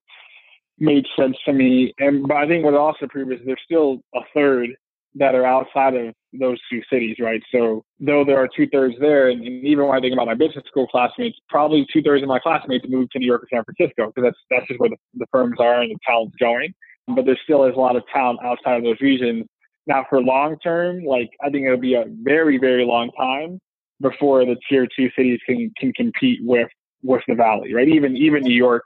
made 0.81 1.07
sense 1.19 1.37
to 1.45 1.53
me. 1.53 1.93
And 1.99 2.27
but 2.27 2.37
I 2.37 2.47
think 2.47 2.65
what 2.65 2.75
also 2.75 3.07
proved 3.09 3.33
is 3.33 3.41
there's 3.45 3.61
still 3.65 3.99
a 4.15 4.21
third 4.35 4.71
that 5.15 5.35
are 5.35 5.45
outside 5.45 5.95
of 5.95 6.15
those 6.33 6.59
two 6.71 6.83
cities, 6.91 7.17
right? 7.19 7.43
So 7.53 7.85
though 7.99 8.25
there 8.25 8.39
are 8.39 8.49
two 8.55 8.69
thirds 8.69 8.95
there, 9.01 9.31
and, 9.31 9.45
and, 9.45 9.65
even 9.65 9.87
when 9.87 9.97
I 9.97 10.01
think 10.01 10.13
about 10.13 10.27
my 10.27 10.35
business 10.35 10.65
school 10.69 10.87
classmates, 10.87 11.39
probably 11.49 11.87
two 11.93 12.03
thirds 12.03 12.23
of 12.23 12.29
my 12.29 12.39
classmates 12.39 12.85
moved 12.89 13.13
to 13.13 13.19
New 13.19 13.27
York 13.27 13.43
or 13.43 13.49
San 13.51 13.65
Francisco 13.65 14.13
because 14.15 14.25
that's 14.25 14.39
that's 14.51 14.69
just 14.69 14.81
where 14.81 14.91
the, 14.91 14.97
the 15.15 15.27
firms 15.33 15.57
are 15.59 15.81
and 15.81 15.91
the 15.91 15.99
talent's 16.07 16.37
going. 16.39 16.75
But 17.09 17.25
there 17.25 17.39
still 17.43 17.65
is 17.65 17.75
a 17.75 17.81
lot 17.81 17.97
of 17.97 18.03
talent 18.13 18.41
outside 18.45 18.77
of 18.77 18.85
those 18.85 19.01
regions. 19.01 19.47
Now, 19.87 20.05
for 20.11 20.21
long 20.21 20.59
term, 20.59 21.05
like 21.05 21.31
I 21.43 21.49
think 21.49 21.65
it'll 21.65 21.79
be 21.79 21.95
a 21.95 22.05
very 22.23 22.59
very 22.59 22.85
long 22.85 23.11
time 23.19 23.59
before 24.01 24.45
the 24.45 24.57
tier 24.69 24.87
two 24.95 25.09
cities 25.17 25.41
can 25.47 25.73
can 25.79 25.93
compete 25.95 26.41
with 26.43 26.69
with 27.03 27.23
the 27.27 27.35
valley, 27.35 27.73
right? 27.73 27.89
Even 27.89 28.17
even 28.17 28.43
New 28.43 28.55
York 28.55 28.85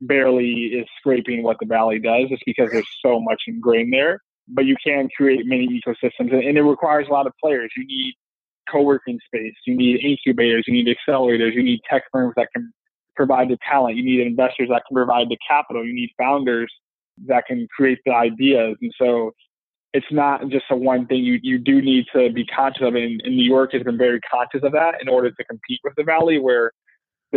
barely 0.00 0.52
is 0.66 0.86
scraping 0.98 1.42
what 1.42 1.56
the 1.60 1.66
valley 1.66 1.98
does 1.98 2.28
just 2.28 2.42
because 2.46 2.70
there's 2.70 2.88
so 3.04 3.20
much 3.20 3.42
ingrained 3.46 3.92
there. 3.92 4.20
But 4.48 4.64
you 4.64 4.76
can 4.84 5.08
create 5.16 5.40
many 5.44 5.68
ecosystems 5.68 6.32
and, 6.32 6.42
and 6.42 6.56
it 6.56 6.62
requires 6.62 7.06
a 7.08 7.12
lot 7.12 7.26
of 7.26 7.32
players. 7.42 7.70
You 7.76 7.86
need 7.86 8.14
co-working 8.70 9.18
space, 9.26 9.54
you 9.66 9.76
need 9.76 10.04
incubators, 10.04 10.64
you 10.66 10.74
need 10.74 10.88
accelerators, 10.88 11.54
you 11.54 11.62
need 11.62 11.80
tech 11.88 12.02
firms 12.12 12.34
that 12.36 12.48
can 12.54 12.72
provide 13.14 13.48
the 13.48 13.56
talent, 13.68 13.96
you 13.96 14.04
need 14.04 14.20
investors 14.26 14.68
that 14.70 14.82
can 14.88 14.94
provide 14.94 15.28
the 15.28 15.38
capital, 15.48 15.84
you 15.84 15.94
need 15.94 16.10
founders 16.18 16.72
that 17.26 17.46
can 17.46 17.66
create 17.74 17.98
the 18.04 18.12
ideas. 18.12 18.76
And 18.82 18.92
so 19.00 19.32
it's 19.92 20.06
not 20.10 20.48
just 20.48 20.66
a 20.70 20.76
one 20.76 21.06
thing. 21.06 21.24
You 21.24 21.38
you 21.42 21.58
do 21.58 21.80
need 21.80 22.04
to 22.14 22.30
be 22.30 22.44
conscious 22.44 22.82
of 22.82 22.94
it. 22.96 23.04
And, 23.04 23.20
and 23.24 23.34
New 23.34 23.44
York 23.44 23.72
has 23.72 23.82
been 23.82 23.96
very 23.96 24.20
conscious 24.20 24.60
of 24.62 24.72
that 24.72 24.96
in 25.00 25.08
order 25.08 25.30
to 25.30 25.44
compete 25.44 25.80
with 25.84 25.94
the 25.96 26.04
Valley, 26.04 26.38
where 26.38 26.72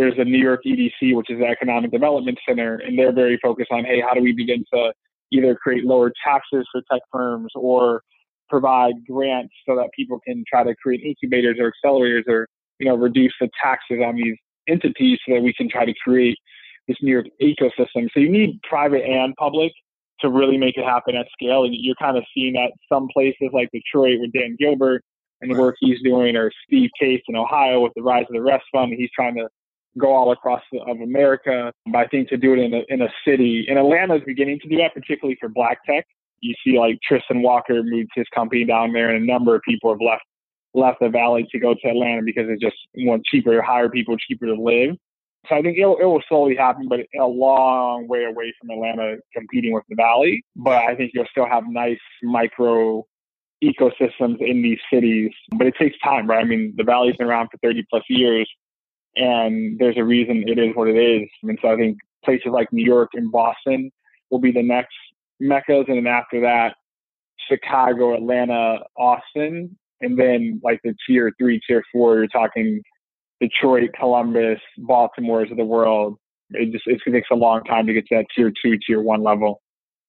there's 0.00 0.18
a 0.18 0.24
New 0.24 0.38
York 0.38 0.62
EDC, 0.66 1.14
which 1.14 1.28
is 1.28 1.38
the 1.38 1.46
Economic 1.46 1.90
Development 1.90 2.38
Center, 2.48 2.76
and 2.76 2.98
they're 2.98 3.12
very 3.12 3.38
focused 3.42 3.70
on, 3.70 3.84
hey, 3.84 4.00
how 4.00 4.14
do 4.14 4.22
we 4.22 4.32
begin 4.32 4.64
to 4.72 4.92
either 5.30 5.54
create 5.54 5.84
lower 5.84 6.10
taxes 6.24 6.66
for 6.72 6.80
tech 6.90 7.02
firms 7.12 7.50
or 7.54 8.02
provide 8.48 8.94
grants 9.06 9.52
so 9.68 9.76
that 9.76 9.90
people 9.94 10.18
can 10.26 10.42
try 10.48 10.64
to 10.64 10.74
create 10.82 11.02
incubators 11.04 11.58
or 11.60 11.70
accelerators 11.70 12.26
or, 12.26 12.48
you 12.78 12.88
know, 12.88 12.96
reduce 12.96 13.34
the 13.40 13.48
taxes 13.62 13.98
on 14.04 14.16
these 14.16 14.36
entities 14.68 15.18
so 15.28 15.34
that 15.34 15.42
we 15.42 15.52
can 15.52 15.68
try 15.68 15.84
to 15.84 15.94
create 16.02 16.38
this 16.88 16.96
New 17.02 17.12
York 17.12 17.26
ecosystem. 17.42 18.08
So 18.14 18.20
you 18.20 18.30
need 18.30 18.58
private 18.62 19.04
and 19.04 19.36
public 19.36 19.70
to 20.20 20.30
really 20.30 20.56
make 20.56 20.78
it 20.78 20.84
happen 20.84 21.14
at 21.14 21.26
scale. 21.32 21.64
And 21.64 21.74
you're 21.74 21.94
kind 22.00 22.16
of 22.16 22.24
seeing 22.34 22.54
that 22.54 22.72
some 22.90 23.06
places 23.12 23.50
like 23.52 23.68
Detroit 23.72 24.18
with 24.20 24.32
Dan 24.32 24.56
Gilbert 24.58 25.02
and 25.42 25.54
the 25.54 25.58
work 25.58 25.76
he's 25.78 26.02
doing, 26.02 26.36
or 26.36 26.50
Steve 26.66 26.90
Case 26.98 27.22
in 27.28 27.36
Ohio 27.36 27.80
with 27.80 27.92
the 27.94 28.02
Rise 28.02 28.26
of 28.28 28.34
the 28.34 28.42
Rest 28.42 28.64
Fund. 28.72 28.92
He's 28.96 29.10
trying 29.14 29.36
to 29.36 29.48
go 29.98 30.12
all 30.12 30.32
across 30.32 30.62
the, 30.72 30.80
of 30.80 31.00
America. 31.00 31.72
But 31.86 31.98
I 31.98 32.06
think 32.06 32.28
to 32.28 32.36
do 32.36 32.54
it 32.54 32.58
in 32.58 32.74
a, 32.74 32.82
in 32.88 33.02
a 33.02 33.08
city, 33.26 33.66
and 33.68 33.78
Atlanta 33.78 34.16
is 34.16 34.22
beginning 34.26 34.60
to 34.60 34.68
do 34.68 34.76
that, 34.78 34.94
particularly 34.94 35.36
for 35.40 35.48
black 35.48 35.84
tech. 35.84 36.06
You 36.40 36.54
see 36.64 36.78
like 36.78 36.98
Tristan 37.06 37.42
Walker 37.42 37.82
moved 37.82 38.10
his 38.14 38.26
company 38.34 38.64
down 38.64 38.92
there, 38.92 39.14
and 39.14 39.22
a 39.22 39.26
number 39.26 39.54
of 39.54 39.62
people 39.62 39.90
have 39.90 40.00
left 40.00 40.22
left 40.72 41.00
the 41.00 41.08
valley 41.08 41.46
to 41.50 41.58
go 41.58 41.74
to 41.74 41.88
Atlanta 41.88 42.22
because 42.24 42.44
it's 42.48 42.62
just 42.62 42.76
one 42.94 43.20
cheaper 43.28 43.56
to 43.56 43.62
hire 43.62 43.90
people, 43.90 44.16
cheaper 44.16 44.46
to 44.46 44.54
live. 44.54 44.94
So 45.48 45.56
I 45.56 45.62
think 45.62 45.78
it 45.78 45.82
it 45.82 46.04
will 46.04 46.22
slowly 46.28 46.54
happen, 46.54 46.86
but 46.88 47.00
a 47.18 47.24
long 47.24 48.06
way 48.08 48.24
away 48.24 48.52
from 48.60 48.70
Atlanta 48.70 49.16
competing 49.34 49.72
with 49.72 49.84
the 49.88 49.96
Valley. 49.96 50.44
But 50.54 50.84
I 50.84 50.94
think 50.94 51.12
you'll 51.14 51.26
still 51.30 51.46
have 51.46 51.64
nice 51.66 51.98
micro 52.22 53.04
ecosystems 53.64 54.40
in 54.40 54.62
these 54.62 54.78
cities. 54.92 55.30
But 55.56 55.66
it 55.66 55.74
takes 55.78 55.98
time, 56.00 56.28
right? 56.28 56.44
I 56.44 56.44
mean, 56.44 56.74
the 56.76 56.84
Valley's 56.84 57.16
been 57.16 57.26
around 57.26 57.48
for 57.50 57.58
30 57.62 57.84
plus 57.90 58.04
years, 58.08 58.48
and 59.16 59.78
there's 59.78 59.96
a 59.96 60.04
reason 60.04 60.44
it 60.46 60.58
is 60.58 60.74
what 60.74 60.88
it 60.88 60.96
is. 60.96 61.28
And 61.42 61.58
so 61.60 61.68
I 61.68 61.76
think 61.76 61.98
places 62.24 62.48
like 62.52 62.72
New 62.72 62.84
York 62.84 63.10
and 63.14 63.30
Boston 63.30 63.90
will 64.30 64.38
be 64.38 64.52
the 64.52 64.62
next 64.62 64.94
meccas, 65.40 65.86
and 65.88 65.96
then 65.96 66.06
after 66.06 66.40
that, 66.42 66.74
Chicago, 67.48 68.14
Atlanta, 68.14 68.78
Austin, 68.96 69.76
and 70.00 70.18
then 70.18 70.60
like 70.62 70.80
the 70.84 70.94
tier 71.06 71.32
three, 71.38 71.60
tier 71.66 71.82
four, 71.92 72.16
you're 72.16 72.28
talking 72.28 72.82
Detroit, 73.40 73.90
Columbus, 73.98 74.60
Baltimore's 74.78 75.50
of 75.50 75.56
the 75.56 75.64
world. 75.64 76.16
It 76.50 76.72
just 76.72 76.84
it 76.86 77.00
takes 77.10 77.28
a 77.32 77.36
long 77.36 77.64
time 77.64 77.86
to 77.86 77.92
get 77.92 78.06
to 78.08 78.16
that 78.16 78.26
tier 78.34 78.52
two, 78.62 78.78
tier 78.86 79.00
one 79.00 79.22
level. 79.22 79.62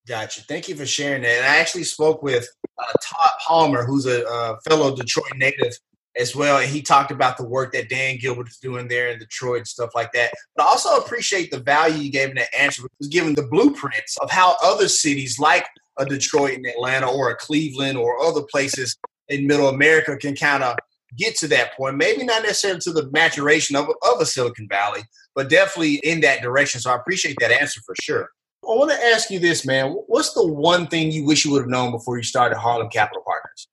Gotcha. 0.06 0.42
Thank 0.42 0.68
you 0.68 0.74
for 0.74 0.84
sharing 0.84 1.22
that. 1.22 1.38
And 1.38 1.46
I 1.46 1.56
actually 1.58 1.84
spoke 1.84 2.22
with 2.22 2.46
uh, 2.78 2.92
Todd 3.02 3.30
Palmer, 3.46 3.84
who's 3.84 4.06
a 4.06 4.26
uh, 4.28 4.56
fellow 4.68 4.94
Detroit 4.94 5.32
native 5.36 5.78
as 6.16 6.36
well, 6.36 6.58
and 6.58 6.68
he 6.68 6.82
talked 6.82 7.10
about 7.10 7.36
the 7.36 7.44
work 7.44 7.72
that 7.72 7.88
Dan 7.88 8.18
Gilbert 8.18 8.48
is 8.48 8.58
doing 8.58 8.88
there 8.88 9.08
in 9.08 9.18
Detroit 9.18 9.58
and 9.58 9.68
stuff 9.68 9.90
like 9.94 10.12
that. 10.12 10.32
But 10.56 10.64
I 10.64 10.66
also 10.66 10.96
appreciate 10.96 11.50
the 11.50 11.60
value 11.60 11.96
you 12.02 12.12
gave 12.12 12.30
in 12.30 12.36
that 12.36 12.54
answer, 12.56 12.82
was 12.98 13.08
giving 13.08 13.34
the 13.34 13.46
blueprints 13.46 14.18
of 14.18 14.30
how 14.30 14.56
other 14.62 14.88
cities 14.88 15.38
like 15.38 15.66
a 15.98 16.04
Detroit 16.04 16.56
and 16.56 16.66
Atlanta 16.66 17.10
or 17.10 17.30
a 17.30 17.36
Cleveland 17.36 17.98
or 17.98 18.20
other 18.20 18.42
places 18.50 18.96
in 19.28 19.46
Middle 19.46 19.68
America 19.68 20.16
can 20.16 20.34
kind 20.34 20.62
of 20.62 20.76
get 21.16 21.36
to 21.36 21.48
that 21.48 21.76
point. 21.76 21.96
Maybe 21.96 22.24
not 22.24 22.42
necessarily 22.42 22.80
to 22.80 22.92
the 22.92 23.10
maturation 23.10 23.76
of, 23.76 23.88
of 23.88 24.20
a 24.20 24.26
Silicon 24.26 24.68
Valley, 24.68 25.02
but 25.34 25.48
definitely 25.48 25.96
in 25.96 26.20
that 26.20 26.42
direction. 26.42 26.80
So 26.80 26.90
I 26.90 26.96
appreciate 26.96 27.36
that 27.40 27.50
answer 27.50 27.80
for 27.84 27.94
sure. 28.00 28.30
I 28.64 28.74
want 28.74 28.92
to 28.92 29.06
ask 29.06 29.30
you 29.30 29.38
this, 29.38 29.66
man. 29.66 29.90
What's 30.06 30.34
the 30.34 30.46
one 30.46 30.86
thing 30.86 31.10
you 31.10 31.24
wish 31.24 31.44
you 31.44 31.50
would 31.52 31.62
have 31.62 31.68
known 31.68 31.90
before 31.90 32.16
you 32.16 32.22
started 32.22 32.58
Harlem 32.58 32.88
Capital 32.90 33.24
Partners? 33.26 33.68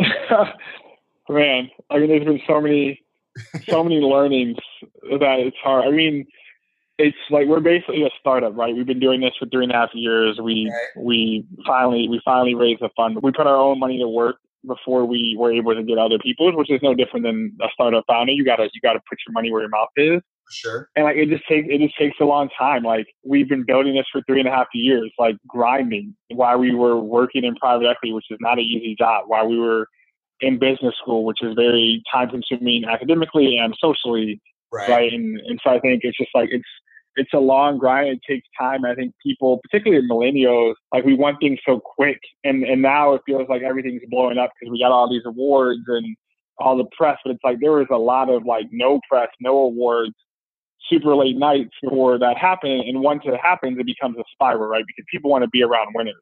man, 1.30 1.70
I 1.90 1.98
mean, 1.98 2.08
there's 2.08 2.24
been 2.24 2.40
so 2.46 2.60
many, 2.60 3.00
so 3.68 3.82
many 3.82 4.00
learnings 4.00 4.56
that 5.02 5.38
it's 5.40 5.56
hard. 5.62 5.86
I 5.86 5.90
mean, 5.90 6.26
it's 6.98 7.16
like 7.30 7.46
we're 7.46 7.60
basically 7.60 8.02
a 8.02 8.10
startup, 8.20 8.56
right? 8.56 8.74
We've 8.74 8.86
been 8.86 9.00
doing 9.00 9.20
this 9.20 9.32
for 9.38 9.46
three 9.46 9.64
and 9.64 9.72
a 9.72 9.76
half 9.76 9.90
years. 9.94 10.38
We 10.42 10.70
we 10.96 11.46
finally 11.66 12.08
we 12.08 12.20
finally 12.24 12.54
raised 12.54 12.82
a 12.82 12.90
fund. 12.96 13.18
We 13.22 13.32
put 13.32 13.46
our 13.46 13.56
own 13.56 13.78
money 13.78 13.98
to 13.98 14.08
work 14.08 14.36
before 14.66 15.06
we 15.06 15.34
were 15.38 15.52
able 15.52 15.74
to 15.74 15.82
get 15.82 15.96
other 15.96 16.18
people's, 16.18 16.54
which 16.54 16.70
is 16.70 16.80
no 16.82 16.94
different 16.94 17.24
than 17.24 17.56
a 17.62 17.68
startup 17.72 18.04
founder. 18.06 18.32
You 18.32 18.44
gotta 18.44 18.64
you 18.74 18.80
gotta 18.82 19.00
put 19.08 19.18
your 19.26 19.32
money 19.32 19.50
where 19.50 19.62
your 19.62 19.70
mouth 19.70 19.88
is. 19.96 20.20
Sure. 20.50 20.88
And 20.96 21.04
like 21.04 21.16
it 21.16 21.28
just 21.28 21.46
takes 21.48 21.68
it 21.70 21.80
just 21.80 21.96
takes 21.96 22.16
a 22.20 22.24
long 22.24 22.50
time. 22.58 22.82
Like 22.82 23.06
we've 23.24 23.48
been 23.48 23.64
building 23.64 23.94
this 23.94 24.06
for 24.12 24.20
three 24.26 24.40
and 24.40 24.48
a 24.48 24.52
half 24.52 24.66
years, 24.74 25.10
like 25.18 25.36
grinding 25.46 26.14
while 26.28 26.58
we 26.58 26.74
were 26.74 26.98
working 26.98 27.44
in 27.44 27.54
private 27.56 27.86
equity, 27.86 28.12
which 28.12 28.26
is 28.30 28.38
not 28.40 28.58
an 28.58 28.64
easy 28.64 28.94
job, 28.98 29.24
while 29.26 29.48
we 29.48 29.58
were 29.58 29.86
in 30.40 30.58
business 30.58 30.94
school, 31.00 31.24
which 31.24 31.42
is 31.42 31.54
very 31.54 32.02
time 32.12 32.30
consuming 32.30 32.84
academically 32.84 33.58
and 33.58 33.74
socially. 33.80 34.40
Right. 34.72 34.88
right. 34.88 35.12
And 35.12 35.38
and 35.46 35.60
so 35.64 35.70
I 35.70 35.80
think 35.80 36.02
it's 36.04 36.16
just 36.16 36.30
like 36.34 36.48
it's 36.52 36.64
it's 37.16 37.32
a 37.34 37.38
long 37.38 37.78
grind. 37.78 38.08
It 38.08 38.20
takes 38.28 38.46
time. 38.58 38.84
I 38.84 38.94
think 38.94 39.12
people, 39.24 39.60
particularly 39.62 40.06
millennials, 40.08 40.74
like 40.92 41.04
we 41.04 41.14
want 41.14 41.38
things 41.40 41.58
so 41.66 41.80
quick, 41.80 42.18
and 42.44 42.64
and 42.64 42.80
now 42.80 43.14
it 43.14 43.22
feels 43.26 43.48
like 43.48 43.62
everything's 43.62 44.02
blowing 44.08 44.38
up 44.38 44.50
because 44.58 44.70
we 44.70 44.80
got 44.80 44.92
all 44.92 45.10
these 45.10 45.24
awards 45.26 45.82
and 45.88 46.16
all 46.58 46.76
the 46.76 46.86
press. 46.96 47.18
But 47.24 47.32
it's 47.32 47.44
like 47.44 47.58
there 47.60 47.72
was 47.72 47.88
a 47.90 47.98
lot 47.98 48.30
of 48.30 48.44
like 48.44 48.66
no 48.70 49.00
press, 49.08 49.28
no 49.40 49.58
awards, 49.58 50.14
super 50.88 51.14
late 51.16 51.36
nights 51.36 51.70
before 51.82 52.18
that 52.18 52.36
happened. 52.36 52.82
And 52.82 53.00
once 53.00 53.22
it 53.24 53.38
happens, 53.40 53.78
it 53.78 53.86
becomes 53.86 54.16
a 54.18 54.24
spiral, 54.32 54.66
right? 54.66 54.84
Because 54.86 55.04
people 55.10 55.30
want 55.30 55.42
to 55.42 55.50
be 55.50 55.62
around 55.62 55.88
winners. 55.94 56.14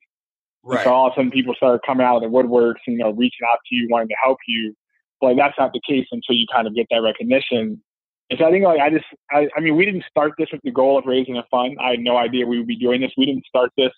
Right. 0.65 0.85
so 0.85 0.93
all 0.93 1.07
of 1.07 1.13
a 1.13 1.17
sudden, 1.17 1.31
people 1.31 1.55
start 1.55 1.81
coming 1.87 2.07
out 2.07 2.17
of 2.17 2.23
the 2.23 2.29
woodworks, 2.29 2.81
you 2.87 2.99
know, 2.99 3.13
reaching 3.13 3.47
out 3.51 3.59
to 3.69 3.75
you, 3.75 3.89
wanting 3.91 4.09
to 4.09 4.17
help 4.23 4.39
you. 4.47 4.75
But 5.21 5.37
that's 5.37 5.59
not 5.59 5.73
the 5.73 5.81
case 5.89 6.07
until 6.13 6.35
you 6.37 6.47
kind 6.53 6.67
of 6.67 6.75
get 6.75 6.87
that 6.91 7.03
recognition. 7.03 7.83
And 8.31 8.39
so 8.39 8.47
I 8.47 8.51
think 8.51 8.65
like 8.65 8.81
I 8.81 8.91
just 8.91 9.07
I, 9.31 9.49
I 9.57 9.61
mean 9.61 9.77
we 9.77 9.85
didn't 9.85 10.05
start 10.09 10.33
this 10.39 10.49
with 10.53 10.61
the 10.63 10.71
goal 10.71 10.99
of 10.99 11.07
raising 11.07 11.37
a 11.37 11.45
fund. 11.51 11.77
I 11.81 11.91
had 11.91 12.01
no 12.01 12.17
idea 12.17 12.47
we 12.47 12.59
would 12.59 12.67
be 12.67 12.77
doing 12.77 13.01
this. 13.01 13.13
We 13.17 13.27
didn't 13.27 13.47
start 13.47 13.71
this 13.77 13.93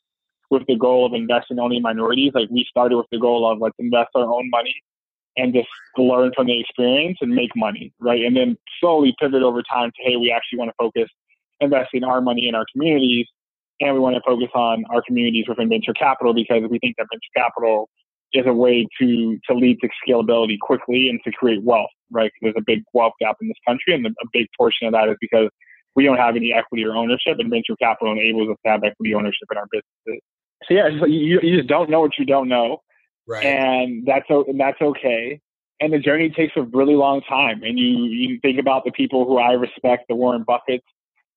with 0.51 0.67
the 0.67 0.77
goal 0.77 1.07
of 1.07 1.15
investing 1.15 1.59
only 1.59 1.77
in 1.77 1.83
minorities. 1.83 2.33
Like 2.35 2.49
we 2.51 2.67
started 2.69 2.97
with 2.97 3.07
the 3.11 3.19
goal 3.19 3.51
of 3.51 3.59
let's 3.61 3.77
invest 3.79 4.11
our 4.15 4.25
own 4.25 4.49
money 4.51 4.75
and 5.37 5.53
just 5.53 5.69
learn 5.97 6.33
from 6.35 6.47
the 6.47 6.61
experience 6.61 7.19
and 7.21 7.35
make 7.35 7.51
money, 7.57 7.93
right? 8.01 8.23
And 8.25 8.37
then 8.37 8.57
slowly 8.81 9.15
pivot 9.19 9.43
over 9.43 9.63
time 9.63 9.91
to 9.91 10.03
hey, 10.03 10.17
we 10.17 10.31
actually 10.31 10.59
want 10.59 10.71
to 10.71 10.75
focus 10.79 11.09
investing 11.61 12.05
our 12.05 12.21
money 12.21 12.49
in 12.49 12.55
our 12.55 12.67
communities 12.73 13.27
and 13.81 13.95
we 13.95 14.01
want 14.01 14.15
to 14.15 14.23
focus 14.27 14.49
on 14.55 14.85
our 14.91 15.03
communities 15.03 15.47
within 15.49 15.69
venture 15.69 15.95
capital 15.95 16.35
because 16.35 16.63
we 16.71 16.79
think 16.79 16.97
that 16.99 17.07
venture 17.11 17.33
capital 17.37 17.89
is 18.33 18.45
a 18.47 18.53
way 18.53 18.87
to 19.01 19.39
to 19.49 19.55
lead 19.55 19.79
to 19.81 19.89
scalability 20.07 20.59
quickly 20.61 21.09
and 21.09 21.21
to 21.25 21.33
create 21.33 21.63
wealth, 21.65 21.91
right? 22.11 22.31
There's 22.43 22.55
a 22.57 22.63
big 22.65 22.83
wealth 22.93 23.15
gap 23.21 23.37
in 23.41 23.49
this 23.49 23.57
country, 23.67 23.95
and 23.95 24.07
a 24.07 24.27
big 24.33 24.47
portion 24.57 24.87
of 24.87 24.93
that 24.93 25.09
is 25.09 25.17
because 25.21 25.49
we 25.97 26.05
don't 26.05 26.19
have 26.19 26.37
any 26.37 26.53
equity 26.53 26.85
or 26.85 26.95
ownership, 26.95 27.39
and 27.39 27.51
venture 27.51 27.75
capital 27.81 28.13
enables 28.13 28.51
us 28.51 28.57
to 28.65 28.71
have 28.71 28.85
equity 28.85 29.15
ownership 29.15 29.49
in 29.51 29.59
our 29.59 29.67
businesses. 29.73 30.23
So 30.69 30.75
yeah, 30.75 30.89
you, 31.07 31.41
you 31.43 31.57
just 31.57 31.69
don't 31.69 31.91
know 31.91 32.01
what 32.01 32.19
you 32.19 32.25
don't 32.25 32.49
know, 32.49 32.79
right? 33.27 33.45
And 33.45 34.07
that's 34.07 34.27
and 34.29 34.61
that's 34.61 34.81
okay. 34.81 35.41
And 35.81 35.93
the 35.93 35.99
journey 35.99 36.29
takes 36.29 36.53
a 36.57 36.63
really 36.63 36.95
long 36.95 37.23
time. 37.23 37.63
And 37.63 37.79
you 37.79 38.05
you 38.05 38.39
think 38.43 38.61
about 38.61 38.85
the 38.85 38.93
people 38.93 39.25
who 39.25 39.39
I 39.39 39.53
respect, 39.53 40.05
the 40.09 40.15
Warren 40.15 40.45
Buffetts, 40.45 40.83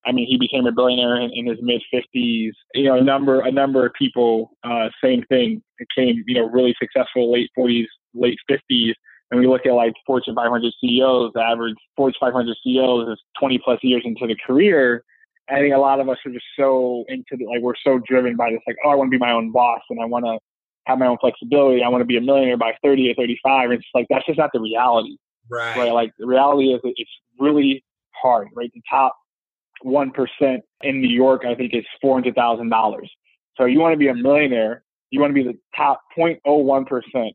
I 0.06 0.12
mean, 0.12 0.28
he 0.28 0.38
became 0.38 0.66
a 0.66 0.72
billionaire 0.72 1.16
in, 1.22 1.32
in 1.34 1.46
his 1.46 1.58
mid 1.62 1.82
50s. 1.94 2.52
You 2.74 2.84
know, 2.84 2.96
a 2.96 3.04
number 3.04 3.42
a 3.42 3.52
number 3.52 3.86
of 3.86 3.94
people, 3.94 4.52
uh, 4.64 4.90
same 5.04 5.24
thing, 5.24 5.62
became 5.78 6.24
you 6.28 6.36
know 6.36 6.50
really 6.50 6.76
successful 6.80 7.32
late 7.32 7.50
40s, 7.58 7.86
late 8.14 8.38
50s. 8.50 8.94
And 9.32 9.40
we 9.40 9.48
look 9.48 9.66
at 9.66 9.74
like 9.74 9.94
Fortune 10.06 10.36
500 10.36 10.74
CEOs, 10.80 11.32
the 11.34 11.42
average 11.42 11.76
Fortune 11.96 12.20
500 12.20 12.56
CEOs 12.64 13.10
is 13.10 13.20
20 13.40 13.60
plus 13.64 13.80
years 13.82 14.04
into 14.06 14.28
the 14.28 14.36
career. 14.46 15.04
I 15.50 15.56
think 15.56 15.74
a 15.74 15.78
lot 15.78 16.00
of 16.00 16.08
us 16.08 16.18
are 16.26 16.32
just 16.32 16.46
so 16.58 17.04
into 17.08 17.36
the, 17.38 17.46
like 17.46 17.62
we're 17.62 17.74
so 17.84 18.00
driven 18.08 18.36
by 18.36 18.52
this 18.52 18.62
like 18.66 18.78
oh 18.86 18.90
I 18.92 18.96
want 18.96 19.08
to 19.08 19.12
be 19.12 19.20
my 19.20 19.32
own 19.32 19.52
boss 19.52 19.82
and 19.90 20.00
I 20.02 20.06
want 20.06 20.26
to 20.26 20.38
have 20.86 21.00
my 21.00 21.08
own 21.08 21.18
flexibility. 21.20 21.82
I 21.84 21.90
want 21.90 22.02
to 22.02 22.06
be 22.06 22.18
a 22.18 22.22
millionaire 22.22 22.58
by 22.58 22.74
30 22.84 23.12
or 23.12 23.16
35. 23.16 23.72
And 23.72 23.80
it's 23.80 23.88
like 23.94 24.08
that's 24.10 24.26
just 24.26 24.38
not 24.38 24.52
the 24.54 24.60
reality. 24.60 25.18
Right. 25.50 25.78
Right. 25.78 25.92
Like 25.92 26.12
the 26.20 26.28
reality 26.28 26.74
is 26.74 26.82
it's 26.84 27.12
really 27.40 27.84
hard. 28.22 28.50
Right. 28.56 28.72
The 28.74 28.82
top 28.90 29.16
1% 29.86 30.60
in 30.82 31.02
New 31.02 31.10
York, 31.10 31.44
I 31.46 31.56
think 31.56 31.74
is 31.74 31.86
$400,000. 32.04 32.98
So 33.58 33.66
you 33.66 33.80
want 33.80 33.94
to 33.94 33.98
be 33.98 34.08
a 34.08 34.16
millionaire, 34.16 34.84
you 35.12 35.20
want 35.20 35.30
to 35.30 35.34
be 35.34 35.44
the 35.44 35.58
top 35.76 36.02
0.01% 36.18 37.32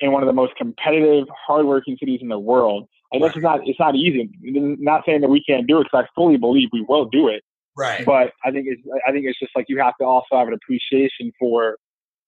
in 0.00 0.12
one 0.12 0.22
of 0.22 0.26
the 0.26 0.32
most 0.32 0.56
competitive, 0.56 1.26
hardworking 1.46 1.96
cities 1.98 2.20
in 2.22 2.28
the 2.28 2.38
world. 2.38 2.88
And 3.12 3.22
this 3.22 3.36
is 3.36 3.42
not, 3.42 3.60
it's 3.66 3.78
not 3.78 3.94
easy. 3.94 4.30
not 4.42 5.04
saying 5.06 5.20
that 5.20 5.28
we 5.28 5.42
can't 5.44 5.66
do 5.66 5.78
it 5.80 5.84
because 5.84 6.06
I 6.06 6.08
fully 6.14 6.36
believe 6.36 6.70
we 6.72 6.84
will 6.88 7.04
do 7.04 7.28
it. 7.28 7.42
Right. 7.76 8.04
But 8.04 8.32
I 8.44 8.50
think 8.50 8.66
it's, 8.68 8.82
I 9.06 9.12
think 9.12 9.26
it's 9.26 9.38
just 9.38 9.52
like 9.54 9.66
you 9.68 9.78
have 9.78 9.96
to 10.00 10.04
also 10.04 10.36
have 10.36 10.48
an 10.48 10.54
appreciation 10.54 11.32
for 11.38 11.76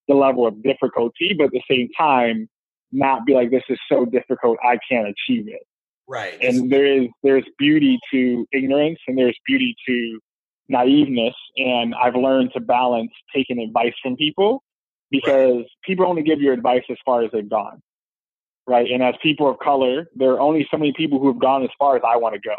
the 0.08 0.14
level 0.14 0.46
of 0.46 0.62
difficulty, 0.62 1.34
but 1.36 1.44
at 1.44 1.50
the 1.52 1.62
same 1.68 1.88
time, 1.98 2.48
not 2.92 3.26
be 3.26 3.34
like, 3.34 3.50
this 3.50 3.64
is 3.68 3.78
so 3.90 4.04
difficult, 4.04 4.58
I 4.62 4.78
can't 4.88 5.08
achieve 5.08 5.48
it. 5.48 5.66
Right. 6.08 6.36
And 6.40 6.70
there 6.70 6.84
is 6.84 7.08
there's 7.22 7.44
beauty 7.58 7.98
to 8.12 8.46
ignorance 8.52 8.98
and 9.08 9.16
there's 9.16 9.38
beauty 9.46 9.74
to 9.88 10.20
naiveness. 10.70 11.34
And 11.56 11.94
I've 11.94 12.14
learned 12.14 12.52
to 12.54 12.60
balance 12.60 13.10
taking 13.34 13.58
advice 13.58 13.94
from 14.02 14.16
people 14.16 14.62
because 15.10 15.56
right. 15.56 15.66
people 15.84 16.06
only 16.06 16.22
give 16.22 16.40
you 16.40 16.52
advice 16.52 16.82
as 16.90 16.96
far 17.04 17.22
as 17.22 17.30
they've 17.32 17.48
gone. 17.48 17.80
Right. 18.66 18.90
And 18.90 19.02
as 19.02 19.14
people 19.22 19.48
of 19.48 19.58
color, 19.58 20.06
there 20.14 20.32
are 20.32 20.40
only 20.40 20.66
so 20.70 20.78
many 20.78 20.92
people 20.96 21.18
who 21.18 21.28
have 21.28 21.38
gone 21.38 21.62
as 21.62 21.70
far 21.78 21.96
as 21.96 22.02
I 22.06 22.16
want 22.16 22.34
to 22.34 22.40
go. 22.40 22.56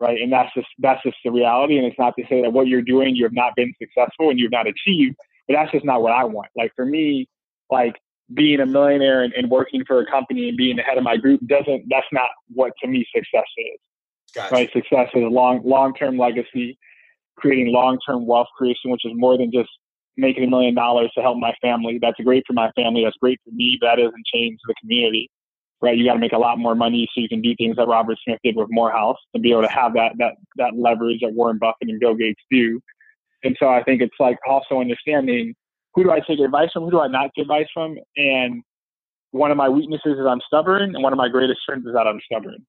Right. 0.00 0.20
And 0.20 0.32
that's 0.32 0.52
just 0.54 0.68
that's 0.78 1.02
just 1.02 1.16
the 1.24 1.32
reality. 1.32 1.76
And 1.76 1.86
it's 1.86 1.98
not 1.98 2.14
to 2.18 2.24
say 2.28 2.42
that 2.42 2.52
what 2.52 2.68
you're 2.68 2.82
doing 2.82 3.16
you 3.16 3.24
have 3.24 3.32
not 3.32 3.56
been 3.56 3.72
successful 3.82 4.30
and 4.30 4.38
you've 4.38 4.52
not 4.52 4.66
achieved, 4.68 5.16
but 5.48 5.54
that's 5.54 5.72
just 5.72 5.84
not 5.84 6.02
what 6.02 6.12
I 6.12 6.24
want. 6.24 6.48
Like 6.56 6.72
for 6.76 6.84
me, 6.84 7.28
like 7.70 7.96
being 8.34 8.60
a 8.60 8.66
millionaire 8.66 9.22
and, 9.22 9.32
and, 9.32 9.50
working 9.50 9.82
for 9.86 10.00
a 10.00 10.06
company 10.06 10.48
and 10.48 10.56
being 10.58 10.76
the 10.76 10.82
head 10.82 10.98
of 10.98 11.04
my 11.04 11.16
group 11.16 11.40
doesn't 11.46 11.84
that's 11.88 12.06
not 12.12 12.28
what 12.52 12.72
to 12.82 12.88
me 12.88 13.06
success 13.14 13.46
is 13.56 13.80
gotcha. 14.34 14.54
right 14.54 14.70
success 14.72 15.08
is 15.14 15.22
a 15.22 15.28
long 15.28 15.60
long 15.64 15.94
term 15.94 16.18
legacy 16.18 16.78
creating 17.36 17.72
long 17.72 17.98
term 18.06 18.26
wealth 18.26 18.48
creation 18.56 18.90
which 18.90 19.04
is 19.04 19.12
more 19.14 19.38
than 19.38 19.50
just 19.50 19.70
making 20.18 20.42
a 20.44 20.48
million 20.48 20.74
dollars 20.74 21.10
to 21.14 21.22
help 21.22 21.38
my 21.38 21.54
family. 21.62 21.98
That's 22.02 22.18
great 22.20 22.42
for 22.46 22.52
my 22.52 22.70
family. 22.72 23.04
That's 23.04 23.16
great 23.16 23.40
for 23.44 23.52
me. 23.52 23.78
That 23.80 23.96
doesn't 23.96 24.26
change 24.26 24.58
the 24.66 24.74
community, 24.80 25.30
right? 25.80 25.96
You 25.96 26.04
got 26.04 26.14
to 26.14 26.18
make 26.18 26.32
a 26.32 26.38
lot 26.38 26.58
more 26.58 26.74
money 26.74 27.08
so 27.14 27.20
you 27.20 27.28
can 27.28 27.40
do 27.40 27.54
things 27.56 27.76
that 27.76 27.86
Robert 27.86 28.18
Smith 28.24 28.40
did 28.42 28.56
with 28.56 28.66
Morehouse 28.68 29.16
and 29.32 29.42
be 29.42 29.52
able 29.52 29.62
to 29.62 29.68
have 29.68 29.94
that 29.94 30.12
that 30.18 30.34
that 30.56 30.72
leverage 30.76 31.20
that 31.22 31.32
Warren 31.32 31.58
Buffett 31.58 31.88
and 31.88 32.00
Bill 32.00 32.16
Gates 32.16 32.42
do. 32.50 32.80
And 33.44 33.56
so 33.60 33.68
I 33.68 33.84
think 33.84 34.02
it's 34.02 34.16
like 34.18 34.38
also 34.46 34.80
understanding 34.80 35.54
who 35.98 36.04
do 36.04 36.10
I 36.12 36.20
take 36.20 36.38
advice 36.38 36.70
from, 36.72 36.84
who 36.84 36.92
do 36.92 37.00
I 37.00 37.08
not 37.08 37.30
take 37.34 37.42
advice 37.42 37.66
from, 37.74 37.96
and 38.16 38.62
one 39.32 39.50
of 39.50 39.56
my 39.56 39.68
weaknesses 39.68 40.16
is 40.18 40.26
I'm 40.26 40.40
stubborn, 40.46 40.94
and 40.94 41.02
one 41.02 41.12
of 41.12 41.16
my 41.16 41.28
greatest 41.28 41.60
strengths 41.62 41.88
is 41.88 41.94
that 41.94 42.06
I'm 42.06 42.20
stubborn. 42.24 42.64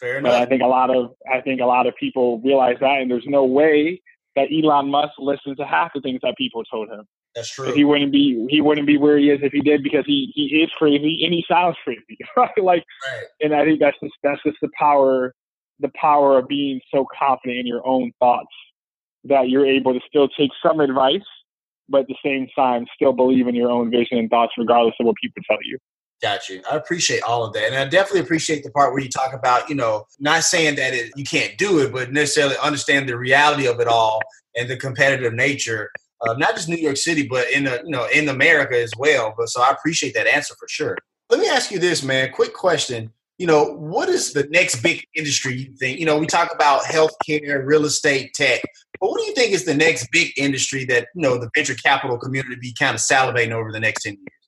Fair 0.00 0.18
enough. 0.18 0.32
But 0.32 0.42
I 0.42 0.46
think 0.46 0.62
a 0.62 0.66
lot 0.66 0.94
of 0.94 1.12
I 1.32 1.40
think 1.40 1.60
a 1.60 1.64
lot 1.64 1.86
of 1.86 1.94
people 1.96 2.40
realize 2.40 2.76
that, 2.80 3.00
and 3.00 3.10
there's 3.10 3.24
no 3.26 3.44
way 3.44 4.02
that 4.36 4.48
Elon 4.52 4.90
Musk 4.90 5.12
listens 5.18 5.56
to 5.56 5.64
half 5.64 5.92
the 5.94 6.02
things 6.02 6.20
that 6.22 6.34
people 6.36 6.62
told 6.64 6.90
him. 6.90 7.06
That's 7.34 7.48
true. 7.48 7.72
He 7.72 7.84
wouldn't 7.84 8.12
be 8.12 8.46
he 8.50 8.60
wouldn't 8.60 8.86
be 8.86 8.98
where 8.98 9.16
he 9.16 9.30
is 9.30 9.40
if 9.42 9.52
he 9.52 9.60
did 9.60 9.82
because 9.82 10.04
he 10.06 10.30
he 10.34 10.62
is 10.62 10.70
crazy 10.76 11.22
and 11.24 11.32
he 11.32 11.42
sounds 11.48 11.76
crazy, 11.84 12.18
right? 12.36 12.50
Like, 12.58 12.84
Right. 13.10 13.24
and 13.40 13.54
I 13.54 13.64
think 13.64 13.80
that's 13.80 13.96
just 14.02 14.14
that's 14.22 14.42
just 14.44 14.58
the 14.60 14.68
power 14.78 15.34
the 15.80 15.90
power 16.00 16.38
of 16.38 16.46
being 16.46 16.80
so 16.92 17.06
confident 17.18 17.58
in 17.58 17.66
your 17.66 17.84
own 17.86 18.12
thoughts 18.20 18.54
that 19.24 19.48
you're 19.48 19.66
able 19.66 19.94
to 19.94 20.00
still 20.06 20.28
take 20.28 20.50
some 20.62 20.80
advice, 20.80 21.26
but 21.88 22.02
at 22.02 22.06
the 22.08 22.16
same 22.24 22.48
time 22.56 22.86
still 22.94 23.12
believe 23.12 23.46
in 23.46 23.54
your 23.54 23.70
own 23.70 23.90
vision 23.90 24.18
and 24.18 24.30
thoughts 24.30 24.52
regardless 24.58 24.94
of 25.00 25.06
what 25.06 25.16
people 25.22 25.42
tell 25.48 25.58
you. 25.62 25.78
Got 26.22 26.48
you. 26.48 26.62
I 26.70 26.76
appreciate 26.76 27.22
all 27.22 27.44
of 27.44 27.52
that, 27.54 27.66
and 27.66 27.74
I 27.74 27.84
definitely 27.84 28.20
appreciate 28.20 28.64
the 28.64 28.70
part 28.70 28.92
where 28.92 29.02
you 29.02 29.10
talk 29.10 29.34
about, 29.34 29.68
you 29.68 29.74
know, 29.74 30.06
not 30.18 30.44
saying 30.44 30.76
that 30.76 30.94
it, 30.94 31.12
you 31.16 31.24
can't 31.24 31.58
do 31.58 31.80
it, 31.80 31.92
but 31.92 32.12
necessarily 32.12 32.56
understand 32.62 33.08
the 33.08 33.18
reality 33.18 33.66
of 33.66 33.80
it 33.80 33.88
all 33.88 34.20
and 34.56 34.68
the 34.68 34.76
competitive 34.76 35.34
nature 35.34 35.90
of 36.22 36.38
not 36.38 36.54
just 36.54 36.68
New 36.68 36.76
York 36.76 36.96
City, 36.96 37.26
but 37.26 37.50
in 37.50 37.64
the, 37.64 37.82
you 37.84 37.90
know, 37.90 38.06
in 38.14 38.28
America 38.28 38.80
as 38.80 38.92
well. 38.96 39.34
But 39.36 39.48
so 39.48 39.60
I 39.60 39.70
appreciate 39.70 40.14
that 40.14 40.26
answer 40.26 40.54
for 40.58 40.68
sure. 40.68 40.96
Let 41.30 41.40
me 41.40 41.48
ask 41.48 41.70
you 41.70 41.78
this, 41.78 42.02
man. 42.02 42.30
Quick 42.32 42.54
question. 42.54 43.12
You 43.38 43.48
know, 43.48 43.64
what 43.64 44.08
is 44.08 44.32
the 44.32 44.44
next 44.50 44.80
big 44.82 45.04
industry 45.16 45.54
you 45.56 45.74
think? 45.76 45.98
You 45.98 46.06
know, 46.06 46.18
we 46.18 46.26
talk 46.26 46.54
about 46.54 46.82
healthcare, 46.82 47.66
real 47.66 47.84
estate, 47.84 48.32
tech, 48.34 48.62
but 49.00 49.10
what 49.10 49.20
do 49.20 49.26
you 49.26 49.34
think 49.34 49.52
is 49.52 49.64
the 49.64 49.74
next 49.74 50.08
big 50.12 50.32
industry 50.36 50.84
that 50.86 51.08
you 51.14 51.22
know 51.22 51.38
the 51.38 51.50
venture 51.54 51.74
capital 51.74 52.16
community 52.16 52.56
be 52.60 52.72
kind 52.78 52.94
of 52.94 53.00
salivating 53.00 53.50
over 53.50 53.72
the 53.72 53.80
next 53.80 54.04
ten 54.04 54.14
years? 54.14 54.44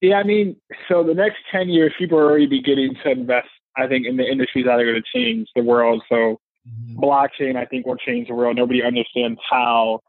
Yeah, 0.00 0.16
I 0.16 0.22
mean, 0.22 0.56
so 0.88 1.02
the 1.02 1.14
next 1.14 1.38
10 1.50 1.68
years, 1.68 1.92
people 1.98 2.18
are 2.18 2.24
already 2.24 2.46
beginning 2.46 2.94
to 3.02 3.10
invest, 3.10 3.48
I 3.76 3.88
think, 3.88 4.06
in 4.06 4.16
the 4.16 4.24
industries 4.24 4.66
that 4.66 4.78
are 4.78 4.84
going 4.84 5.02
to 5.02 5.18
change 5.18 5.48
the 5.56 5.62
world. 5.62 6.02
So, 6.08 6.40
mm-hmm. 6.68 7.00
blockchain, 7.00 7.56
I 7.56 7.64
think, 7.64 7.84
will 7.84 7.96
change 7.96 8.28
the 8.28 8.34
world. 8.34 8.56
Nobody 8.56 8.82
understands 8.82 9.40
how. 9.48 10.00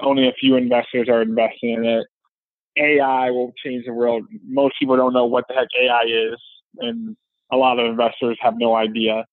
Only 0.00 0.26
a 0.26 0.32
few 0.32 0.56
investors 0.56 1.08
are 1.08 1.22
investing 1.22 1.74
in 1.74 1.84
it. 1.84 2.06
AI 2.76 3.30
will 3.30 3.52
change 3.64 3.84
the 3.84 3.92
world. 3.92 4.24
Most 4.46 4.74
people 4.80 4.96
don't 4.96 5.12
know 5.12 5.26
what 5.26 5.44
the 5.48 5.54
heck 5.54 5.68
AI 5.80 6.02
is, 6.06 6.40
and 6.78 7.16
a 7.52 7.56
lot 7.56 7.78
of 7.78 7.86
investors 7.86 8.38
have 8.40 8.54
no 8.56 8.74
idea. 8.74 9.24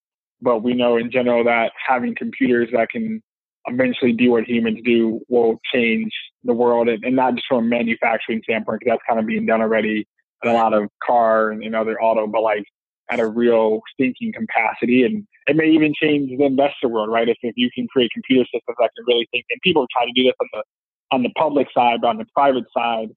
But 0.42 0.64
we 0.64 0.74
know 0.74 0.98
in 0.98 1.12
general 1.12 1.44
that 1.46 1.72
having 1.86 2.16
computers 2.16 2.70
that 2.74 2.90
can 2.90 3.22
eventually 3.66 4.14
do 4.14 4.32
what 4.32 4.46
humans 4.46 4.80
do 4.84 5.22
will 5.28 5.60
change 5.74 6.12
the 6.44 6.54
world, 6.54 6.88
and, 6.88 7.04
and 7.04 7.16
not 7.16 7.36
just 7.36 7.46
from 7.48 7.66
a 7.66 7.68
manufacturing 7.68 8.42
standpoint, 8.44 8.80
because 8.80 8.94
that's 8.94 9.04
kind 9.08 9.20
of 9.20 9.26
being 9.26 9.46
done 9.46 9.62
already 9.62 10.08
in 10.44 10.50
a 10.50 10.54
lot 10.54 10.74
of 10.74 10.90
car 11.06 11.52
and, 11.52 11.64
and 11.64 11.76
other 11.76 12.02
auto, 12.02 12.26
but 12.26 12.42
like 12.42 12.64
at 13.12 13.20
a 13.20 13.28
real 13.28 13.82
thinking 13.98 14.32
capacity. 14.32 15.04
And 15.04 15.28
it 15.48 15.56
may 15.56 15.70
even 15.70 15.94
change 16.02 16.30
the 16.38 16.46
investor 16.46 16.88
world, 16.88 17.10
right? 17.10 17.28
If, 17.28 17.38
if 17.42 17.54
you 17.58 17.70
can 17.76 17.88
create 17.88 18.12
computer 18.14 18.46
systems 18.46 18.78
that 18.80 18.92
can 18.96 19.06
really 19.08 19.28
think, 19.32 19.46
and 19.50 19.60
people 19.62 19.86
try 19.92 20.06
to 20.06 20.12
do 20.14 20.24
this 20.24 20.34
on 20.40 20.48
the 20.54 20.64
on 21.12 21.24
the 21.24 21.32
public 21.38 21.68
side, 21.74 22.02
but 22.02 22.08
on 22.10 22.18
the 22.18 22.26
private 22.36 22.66
side, 22.76 23.10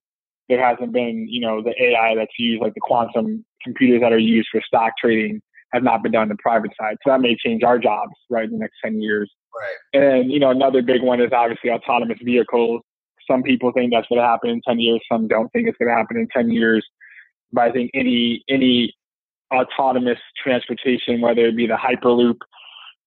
there 0.48 0.64
hasn't 0.64 0.92
been, 0.92 1.26
you 1.28 1.40
know, 1.40 1.62
the 1.62 1.74
AI 1.82 2.14
that's 2.14 2.38
used, 2.38 2.62
like 2.62 2.74
the 2.74 2.80
quantum 2.80 3.26
mm-hmm. 3.26 3.40
computers 3.62 4.00
that 4.00 4.12
are 4.12 4.18
used 4.18 4.48
for 4.50 4.60
stock 4.66 4.92
trading, 5.00 5.40
have 5.72 5.82
not 5.82 6.02
been 6.02 6.12
done 6.12 6.22
on 6.22 6.28
the 6.28 6.36
private 6.36 6.70
side. 6.78 6.96
So 7.02 7.10
that 7.10 7.20
may 7.20 7.36
change 7.36 7.62
our 7.62 7.78
jobs, 7.78 8.12
right, 8.30 8.44
in 8.44 8.52
the 8.52 8.58
next 8.58 8.76
10 8.84 9.00
years. 9.00 9.30
Right. 9.54 10.02
And, 10.02 10.30
you 10.30 10.38
know, 10.38 10.50
another 10.50 10.82
big 10.82 11.02
one 11.02 11.20
is 11.20 11.30
obviously 11.32 11.70
autonomous 11.70 12.18
vehicles. 12.22 12.82
Some 13.30 13.42
people 13.42 13.72
think 13.72 13.92
that's 13.92 14.06
going 14.08 14.20
to 14.20 14.26
happen 14.26 14.50
in 14.50 14.60
10 14.66 14.80
years. 14.80 15.00
Some 15.10 15.28
don't 15.28 15.50
think 15.52 15.68
it's 15.68 15.78
going 15.78 15.88
to 15.88 15.94
happen 15.94 16.16
in 16.16 16.28
10 16.28 16.50
years. 16.50 16.86
But 17.52 17.62
I 17.62 17.72
think 17.72 17.90
any, 17.94 18.42
any 18.48 18.92
autonomous 19.54 20.18
transportation, 20.42 21.20
whether 21.20 21.46
it 21.46 21.56
be 21.56 21.66
the 21.66 21.76
Hyperloop 21.76 22.36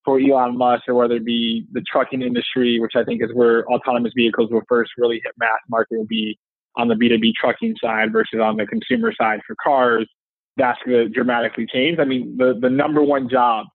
for 0.04 0.20
Elon 0.20 0.58
Musk 0.58 0.84
or 0.88 0.94
whether 0.94 1.16
it 1.16 1.26
be 1.26 1.66
the 1.72 1.82
trucking 1.92 2.22
industry, 2.22 2.80
which 2.80 2.94
I 2.96 3.04
think 3.04 3.22
is 3.24 3.30
where 3.34 3.66
autonomous 3.68 4.14
vehicles 4.16 4.52
will 4.52 4.62
first 4.70 4.92
really 4.98 5.20
hit 5.24 5.34
mass 5.38 5.60
market, 5.68 5.98
will 5.98 6.06
be 6.06 6.38
on 6.78 6.88
the 6.88 6.96
B2B 6.96 7.34
trucking 7.40 7.76
side 7.82 8.12
versus 8.12 8.40
on 8.42 8.58
the 8.58 8.66
consumer 8.66 9.14
side 9.20 9.42
for 9.46 9.56
cars. 9.64 10.08
That's 10.58 10.80
going 10.86 10.98
to 10.98 11.10
dramatically 11.10 11.66
change. 11.72 12.00
I 12.00 12.06
mean, 12.06 12.38
the, 12.38 12.58
the 12.60 12.70
number 12.70 13.02
one 13.04 13.28
job 13.30 13.66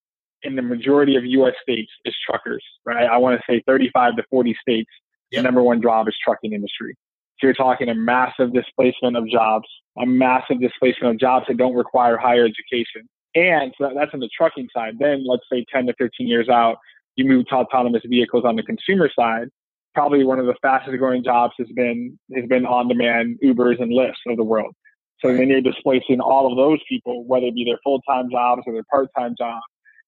in 0.42 0.56
the 0.56 0.62
majority 0.62 1.16
of 1.16 1.24
U.S. 1.26 1.54
states 1.62 1.90
is 2.06 2.14
truckers, 2.26 2.64
right? 2.86 3.04
I 3.06 3.18
want 3.18 3.38
to 3.38 3.52
say 3.52 3.62
35 3.66 4.16
to 4.16 4.22
40 4.30 4.56
states, 4.60 4.90
Yep. 5.32 5.38
the 5.38 5.42
number 5.44 5.62
one 5.62 5.80
job 5.80 6.08
is 6.08 6.14
trucking 6.24 6.52
industry. 6.52 6.96
So 7.38 7.46
you're 7.46 7.54
talking 7.54 7.88
a 7.88 7.94
massive 7.94 8.52
displacement 8.52 9.16
of 9.16 9.28
jobs, 9.28 9.68
a 9.98 10.04
massive 10.04 10.60
displacement 10.60 11.14
of 11.14 11.20
jobs 11.20 11.46
that 11.48 11.56
don't 11.56 11.74
require 11.74 12.16
higher 12.16 12.44
education. 12.44 13.08
And 13.34 13.72
so 13.78 13.90
that's 13.94 14.12
on 14.12 14.20
the 14.20 14.28
trucking 14.36 14.68
side. 14.74 14.94
Then 14.98 15.24
let's 15.26 15.44
say 15.50 15.64
10 15.72 15.86
to 15.86 15.94
15 15.98 16.26
years 16.26 16.48
out, 16.48 16.78
you 17.16 17.24
move 17.24 17.46
to 17.46 17.54
autonomous 17.54 18.02
vehicles 18.06 18.44
on 18.44 18.56
the 18.56 18.62
consumer 18.62 19.08
side. 19.16 19.48
Probably 19.94 20.24
one 20.24 20.38
of 20.38 20.46
the 20.46 20.54
fastest 20.62 20.96
growing 20.98 21.24
jobs 21.24 21.54
has 21.58 21.68
been 21.74 22.18
has 22.34 22.46
been 22.46 22.64
on 22.66 22.88
demand 22.88 23.38
Ubers 23.44 23.80
and 23.80 23.92
Lyfts 23.92 24.14
of 24.26 24.36
the 24.36 24.44
world. 24.44 24.74
So 25.20 25.34
then 25.36 25.48
you're 25.48 25.60
displacing 25.60 26.20
all 26.20 26.50
of 26.50 26.56
those 26.56 26.78
people, 26.88 27.24
whether 27.26 27.46
it 27.46 27.54
be 27.54 27.64
their 27.64 27.78
full 27.84 28.00
time 28.08 28.30
jobs 28.30 28.62
or 28.66 28.72
their 28.72 28.84
part 28.90 29.08
time 29.16 29.34
jobs. 29.36 29.64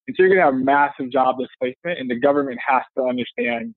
And 0.07 0.16
so 0.16 0.22
you're 0.22 0.35
going 0.35 0.41
to 0.41 0.53
have 0.53 0.55
massive 0.55 1.12
job 1.12 1.37
displacement, 1.39 1.99
and 2.01 2.11
the 2.11 2.18
government 2.18 2.59
has 2.66 2.83
to 2.97 3.05
understand 3.05 3.74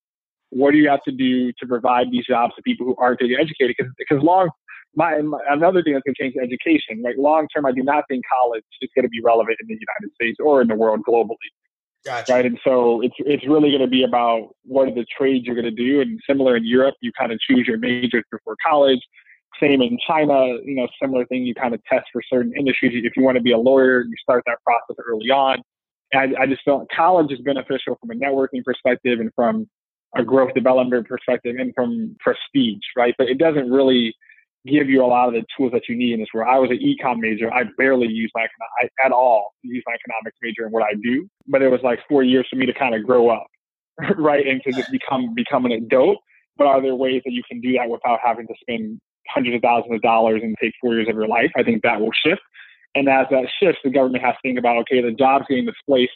what 0.49 0.71
do 0.71 0.77
you 0.77 0.89
have 0.89 1.03
to 1.03 1.11
do 1.11 1.51
to 1.51 1.67
provide 1.67 2.11
these 2.11 2.25
jobs 2.25 2.55
to 2.55 2.61
people 2.61 2.85
who 2.85 2.95
aren't 2.97 3.19
getting 3.19 3.37
educated? 3.37 3.75
Because 3.97 4.23
long 4.23 4.49
my, 4.95 5.21
my 5.21 5.39
another 5.49 5.83
thing 5.83 5.93
that's 5.93 6.03
going 6.03 6.15
to 6.15 6.23
change 6.23 6.35
education. 6.41 7.01
Like 7.03 7.15
long 7.17 7.47
term, 7.53 7.65
I 7.65 7.71
do 7.71 7.83
not 7.83 8.05
think 8.07 8.23
college 8.31 8.63
is 8.81 8.89
going 8.95 9.03
to 9.03 9.09
be 9.09 9.21
relevant 9.23 9.57
in 9.59 9.67
the 9.67 9.73
United 9.73 10.15
States 10.15 10.37
or 10.39 10.61
in 10.61 10.67
the 10.67 10.75
world 10.75 11.01
globally 11.07 11.35
Gotcha. 12.05 12.33
right? 12.33 12.45
And 12.45 12.59
so 12.63 13.01
it's 13.01 13.15
it's 13.19 13.47
really 13.47 13.69
going 13.69 13.81
to 13.81 13.87
be 13.87 14.03
about 14.03 14.49
what 14.63 14.87
are 14.87 14.93
the 14.93 15.05
trades 15.17 15.45
you're 15.45 15.55
going 15.55 15.65
to 15.65 15.71
do. 15.71 16.01
And 16.01 16.19
similar 16.29 16.55
in 16.55 16.65
Europe, 16.65 16.95
you 17.01 17.11
kind 17.17 17.31
of 17.31 17.39
choose 17.39 17.65
your 17.67 17.79
majors 17.79 18.23
before 18.31 18.55
college. 18.65 18.99
Same 19.59 19.81
in 19.81 19.97
China, 20.05 20.57
you 20.63 20.75
know, 20.75 20.87
similar 21.01 21.25
thing. 21.25 21.45
You 21.45 21.55
kind 21.55 21.73
of 21.73 21.83
test 21.85 22.05
for 22.13 22.21
certain 22.31 22.53
industries. 22.55 22.93
If 23.03 23.13
you 23.17 23.23
want 23.23 23.37
to 23.37 23.41
be 23.41 23.53
a 23.53 23.57
lawyer, 23.57 24.03
you 24.03 24.13
start 24.21 24.43
that 24.45 24.57
process 24.63 25.03
early 25.07 25.31
on. 25.31 25.63
And 26.11 26.37
I, 26.37 26.43
I 26.43 26.45
just 26.45 26.61
felt 26.63 26.87
college 26.95 27.31
is 27.31 27.39
beneficial 27.39 27.97
from 27.99 28.11
a 28.11 28.13
networking 28.13 28.63
perspective 28.63 29.19
and 29.19 29.31
from 29.33 29.67
a 30.15 30.23
growth 30.23 30.53
development 30.53 31.07
perspective 31.07 31.55
and 31.57 31.73
from 31.73 32.15
prestige, 32.19 32.83
right? 32.95 33.15
But 33.17 33.29
it 33.29 33.37
doesn't 33.39 33.71
really 33.71 34.13
give 34.65 34.89
you 34.89 35.03
a 35.03 35.07
lot 35.07 35.27
of 35.27 35.33
the 35.33 35.43
tools 35.55 35.71
that 35.73 35.83
you 35.87 35.95
need 35.95 36.13
in 36.13 36.19
this 36.19 36.29
world. 36.33 36.49
I 36.51 36.59
was 36.59 36.71
an 36.71 36.79
econ 36.79 37.19
major. 37.19 37.53
I 37.53 37.63
barely 37.77 38.07
use 38.07 38.31
my 38.33 38.47
I, 38.81 38.87
at 39.05 39.11
all 39.11 39.53
use 39.63 39.83
my 39.85 39.93
economics 39.93 40.37
major 40.41 40.65
in 40.65 40.71
what 40.71 40.83
I 40.83 40.93
do, 41.01 41.27
but 41.47 41.61
it 41.61 41.69
was 41.69 41.81
like 41.83 41.99
four 42.09 42.23
years 42.23 42.47
for 42.49 42.55
me 42.55 42.65
to 42.65 42.73
kind 42.73 42.95
of 42.95 43.05
grow 43.05 43.29
up, 43.29 43.47
right, 44.17 44.45
and 44.45 44.61
to 44.63 44.71
just 44.71 44.91
become 44.91 45.33
become 45.35 45.65
an 45.65 45.71
adult. 45.71 46.17
But 46.57 46.67
are 46.67 46.81
there 46.81 46.95
ways 46.95 47.21
that 47.25 47.33
you 47.33 47.43
can 47.49 47.61
do 47.61 47.73
that 47.73 47.89
without 47.89 48.19
having 48.23 48.47
to 48.47 48.53
spend 48.61 48.99
hundreds 49.29 49.55
of 49.55 49.61
thousands 49.61 49.95
of 49.95 50.01
dollars 50.01 50.41
and 50.43 50.55
take 50.61 50.73
four 50.81 50.93
years 50.93 51.07
of 51.09 51.15
your 51.15 51.27
life? 51.27 51.51
I 51.57 51.63
think 51.63 51.83
that 51.83 51.99
will 51.99 52.11
shift. 52.25 52.41
And 52.95 53.09
as 53.09 53.27
that 53.29 53.47
shifts, 53.61 53.81
the 53.83 53.89
government 53.89 54.23
has 54.23 54.35
to 54.35 54.39
think 54.43 54.57
about 54.57 54.77
okay, 54.77 55.01
the 55.01 55.11
jobs 55.11 55.45
getting 55.49 55.65
displaced 55.65 56.13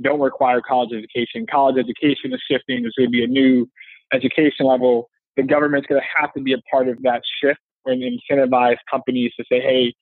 don't 0.00 0.20
require 0.20 0.60
college 0.60 0.90
education. 0.92 1.46
College 1.50 1.76
education 1.76 2.32
is 2.32 2.40
shifting. 2.48 2.82
There's 2.82 2.94
going 2.96 3.08
to 3.08 3.10
be 3.10 3.24
a 3.24 3.26
new 3.26 3.68
education 4.12 4.66
level. 4.66 5.10
The 5.36 5.42
government's 5.42 5.88
going 5.88 6.00
to 6.00 6.06
have 6.20 6.32
to 6.34 6.42
be 6.42 6.52
a 6.52 6.58
part 6.70 6.88
of 6.88 7.02
that 7.02 7.22
shift 7.42 7.58
and 7.88 8.02
incentivize 8.02 8.76
companies 8.90 9.32
to 9.38 9.44
say, 9.50 9.60
hey, 9.60 9.94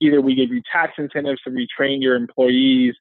either 0.00 0.20
we 0.20 0.34
give 0.34 0.50
you 0.50 0.62
tax 0.72 0.92
incentives 0.98 1.40
to 1.42 1.50
retrain 1.50 2.00
your 2.00 2.16
employees 2.16 2.94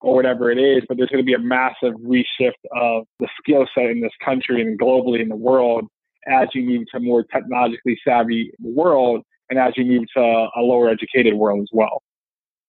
or 0.00 0.14
whatever 0.14 0.50
it 0.50 0.58
is, 0.58 0.82
but 0.88 0.96
there's 0.96 1.08
going 1.08 1.24
to 1.24 1.26
be 1.26 1.34
a 1.34 1.38
massive 1.38 1.94
reshift 2.04 2.52
of 2.76 3.04
the 3.20 3.28
skill 3.40 3.66
set 3.74 3.86
in 3.86 4.00
this 4.00 4.12
country 4.24 4.60
and 4.60 4.78
globally 4.78 5.20
in 5.20 5.28
the 5.28 5.36
world 5.36 5.84
as 6.26 6.48
you 6.54 6.62
move 6.62 6.84
to 6.90 6.98
a 6.98 7.00
more 7.00 7.24
technologically 7.24 7.98
savvy 8.06 8.50
world 8.60 9.22
and 9.50 9.58
as 9.58 9.72
you 9.76 9.84
move 9.84 10.04
to 10.16 10.20
a 10.20 10.60
lower 10.60 10.88
educated 10.88 11.34
world 11.34 11.60
as 11.62 11.68
well. 11.72 12.02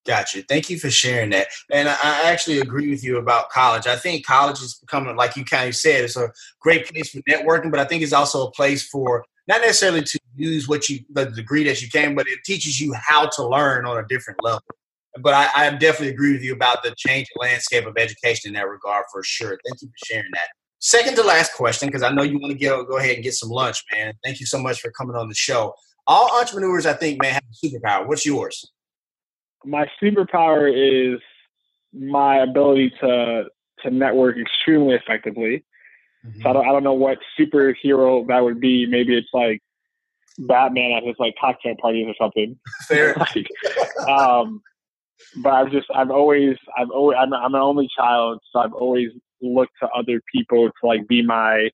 Gotcha. 0.05 0.43
Thank 0.43 0.69
you 0.69 0.77
for 0.77 0.91
sharing 0.91 1.31
that. 1.31 1.47
And 1.71 1.89
I 1.89 2.29
actually 2.29 2.59
agree 2.59 2.89
with 2.89 3.03
you 3.03 3.17
about 3.17 3.49
college. 3.49 3.87
I 3.87 3.95
think 3.95 4.25
college 4.25 4.61
is 4.61 4.75
becoming, 4.75 5.15
like 5.15 5.35
you 5.35 5.43
kind 5.43 5.67
of 5.67 5.75
said, 5.75 6.03
it's 6.03 6.15
a 6.15 6.31
great 6.59 6.87
place 6.87 7.09
for 7.09 7.21
networking, 7.21 7.71
but 7.71 7.79
I 7.79 7.85
think 7.85 8.03
it's 8.03 8.13
also 8.13 8.47
a 8.47 8.51
place 8.51 8.87
for 8.87 9.25
not 9.47 9.61
necessarily 9.61 10.01
to 10.01 10.19
use 10.35 10.67
what 10.67 10.89
you, 10.89 10.99
the 11.11 11.25
degree 11.25 11.63
that 11.65 11.81
you 11.81 11.89
can, 11.89 12.15
but 12.15 12.27
it 12.27 12.39
teaches 12.45 12.81
you 12.81 12.93
how 12.93 13.27
to 13.27 13.47
learn 13.47 13.85
on 13.85 13.97
a 13.97 14.07
different 14.07 14.43
level. 14.43 14.63
But 15.21 15.33
I, 15.33 15.49
I 15.55 15.69
definitely 15.69 16.09
agree 16.09 16.33
with 16.33 16.43
you 16.43 16.53
about 16.53 16.83
the 16.83 16.93
changing 16.97 17.35
landscape 17.37 17.85
of 17.85 17.95
education 17.97 18.49
in 18.49 18.53
that 18.55 18.67
regard 18.67 19.05
for 19.11 19.23
sure. 19.23 19.57
Thank 19.65 19.81
you 19.81 19.87
for 19.87 20.05
sharing 20.05 20.31
that. 20.33 20.47
second 20.79 21.15
to 21.15 21.23
last 21.23 21.53
question, 21.53 21.87
because 21.87 22.03
I 22.03 22.11
know 22.11 22.23
you 22.23 22.37
want 22.39 22.51
to 22.51 22.57
get 22.57 22.69
go 22.87 22.97
ahead 22.97 23.15
and 23.15 23.23
get 23.23 23.33
some 23.33 23.49
lunch, 23.49 23.83
man. 23.93 24.13
Thank 24.23 24.39
you 24.39 24.45
so 24.45 24.59
much 24.59 24.81
for 24.81 24.91
coming 24.91 25.15
on 25.15 25.29
the 25.29 25.35
show. 25.35 25.73
All 26.07 26.39
entrepreneurs, 26.39 26.85
I 26.85 26.93
think, 26.93 27.21
man, 27.21 27.33
have 27.33 27.43
a 27.43 27.65
superpower. 27.65 28.07
What's 28.07 28.25
yours? 28.25 28.71
My 29.63 29.89
superpower 30.01 30.69
is 30.69 31.19
my 31.93 32.39
ability 32.43 32.91
to 33.01 33.45
to 33.81 33.89
network 33.89 34.37
extremely 34.37 34.95
effectively. 34.95 35.63
Mm-hmm. 36.25 36.41
So 36.41 36.49
I 36.49 36.53
don't, 36.53 36.67
I 36.67 36.71
don't 36.71 36.83
know 36.83 36.93
what 36.93 37.17
superhero 37.39 38.27
that 38.27 38.39
would 38.39 38.59
be. 38.59 38.85
Maybe 38.85 39.17
it's 39.17 39.29
like 39.33 39.61
Batman 40.39 40.91
at 40.91 41.03
his 41.03 41.15
like 41.19 41.35
cocktail 41.39 41.75
parties 41.79 42.07
or 42.07 42.15
something. 42.19 42.57
Fair. 42.87 43.15
like, 43.35 43.47
um, 44.07 44.61
but 45.41 45.53
I've 45.53 45.71
just 45.71 45.87
I've 45.93 46.11
always 46.11 46.57
I've 46.77 46.89
always 46.89 47.17
I'm, 47.19 47.33
I'm 47.33 47.55
an 47.55 47.61
only 47.61 47.89
child, 47.97 48.39
so 48.51 48.59
I've 48.59 48.73
always 48.73 49.09
looked 49.41 49.73
to 49.81 49.89
other 49.89 50.21
people 50.33 50.67
to 50.67 50.87
like 50.87 51.07
be 51.07 51.21
my 51.21 51.69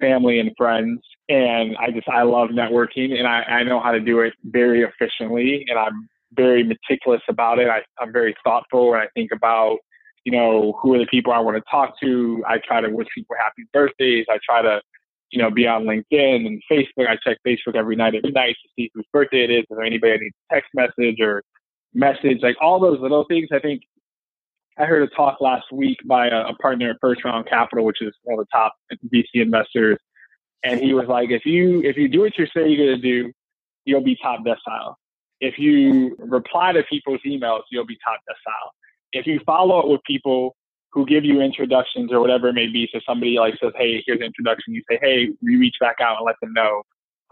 family 0.00 0.38
and 0.38 0.52
friends. 0.56 1.00
And 1.28 1.76
I 1.76 1.90
just 1.90 2.08
I 2.08 2.22
love 2.22 2.50
networking, 2.50 3.18
and 3.18 3.26
I 3.26 3.42
I 3.42 3.62
know 3.64 3.80
how 3.80 3.92
to 3.92 4.00
do 4.00 4.20
it 4.20 4.32
very 4.44 4.82
efficiently, 4.82 5.64
and 5.68 5.78
I'm 5.78 6.08
very 6.32 6.62
meticulous 6.62 7.22
about 7.28 7.58
it. 7.58 7.68
I, 7.68 7.80
I'm 8.00 8.12
very 8.12 8.34
thoughtful, 8.44 8.94
and 8.94 9.02
I 9.02 9.08
think 9.14 9.30
about 9.32 9.78
you 10.24 10.32
know 10.32 10.78
who 10.82 10.94
are 10.94 10.98
the 10.98 11.06
people 11.06 11.32
I 11.32 11.38
want 11.38 11.56
to 11.56 11.62
talk 11.70 11.98
to. 12.00 12.44
I 12.46 12.58
try 12.58 12.80
to 12.80 12.88
wish 12.88 13.08
people 13.14 13.36
happy 13.38 13.68
birthdays. 13.72 14.26
I 14.30 14.38
try 14.44 14.62
to 14.62 14.80
you 15.30 15.42
know, 15.42 15.50
be 15.50 15.66
on 15.66 15.84
LinkedIn 15.84 16.46
and 16.46 16.62
Facebook. 16.70 17.08
I 17.08 17.16
check 17.22 17.38
Facebook 17.46 17.74
every 17.74 17.96
night 17.96 18.14
at 18.14 18.22
midnight 18.24 18.56
to 18.62 18.68
see 18.76 18.90
whose 18.94 19.06
birthday 19.12 19.44
it 19.44 19.50
is. 19.50 19.60
Is 19.70 19.76
there 19.76 19.82
anybody 19.82 20.12
I 20.12 20.16
need 20.16 20.32
a 20.50 20.54
text 20.54 20.70
message 20.74 21.20
or 21.20 21.42
message? 21.92 22.38
Like 22.42 22.56
all 22.60 22.80
those 22.80 23.00
little 23.00 23.24
things. 23.24 23.48
I 23.52 23.58
think 23.58 23.82
I 24.78 24.84
heard 24.84 25.02
a 25.02 25.14
talk 25.14 25.40
last 25.40 25.66
week 25.72 25.98
by 26.06 26.28
a, 26.28 26.48
a 26.48 26.54
partner 26.54 26.90
at 26.90 26.96
First 27.00 27.24
Round 27.24 27.46
Capital, 27.48 27.84
which 27.84 28.00
is 28.00 28.14
one 28.22 28.38
of 28.38 28.46
the 28.46 28.58
top 28.58 28.74
VC 29.12 29.24
investors, 29.34 29.98
and 30.64 30.80
he 30.80 30.94
was 30.94 31.06
like, 31.08 31.30
if 31.30 31.44
you 31.44 31.82
if 31.82 31.96
you 31.96 32.08
do 32.08 32.20
what 32.20 32.38
you 32.38 32.46
say 32.46 32.68
you're 32.68 32.86
gonna 32.86 33.02
do, 33.02 33.32
you'll 33.84 34.02
be 34.02 34.16
top 34.22 34.40
decile. 34.44 34.94
If 35.40 35.58
you 35.58 36.16
reply 36.18 36.72
to 36.72 36.82
people's 36.84 37.20
emails, 37.26 37.62
you'll 37.70 37.86
be 37.86 37.98
top 38.04 38.20
decile. 38.28 38.70
If 39.12 39.26
you 39.26 39.40
follow 39.46 39.78
up 39.78 39.88
with 39.88 40.00
people 40.06 40.56
who 40.92 41.04
give 41.06 41.24
you 41.24 41.40
introductions 41.40 42.12
or 42.12 42.20
whatever 42.20 42.48
it 42.48 42.54
may 42.54 42.66
be. 42.66 42.88
So 42.92 43.00
somebody 43.06 43.38
like 43.38 43.54
says, 43.62 43.72
"Hey, 43.76 44.02
here's 44.06 44.20
an 44.20 44.26
introduction." 44.26 44.74
You 44.74 44.82
say, 44.90 44.98
"Hey," 45.00 45.28
you 45.40 45.58
reach 45.58 45.76
back 45.80 45.96
out 46.00 46.16
and 46.16 46.26
let 46.26 46.36
them 46.40 46.52
know, 46.54 46.82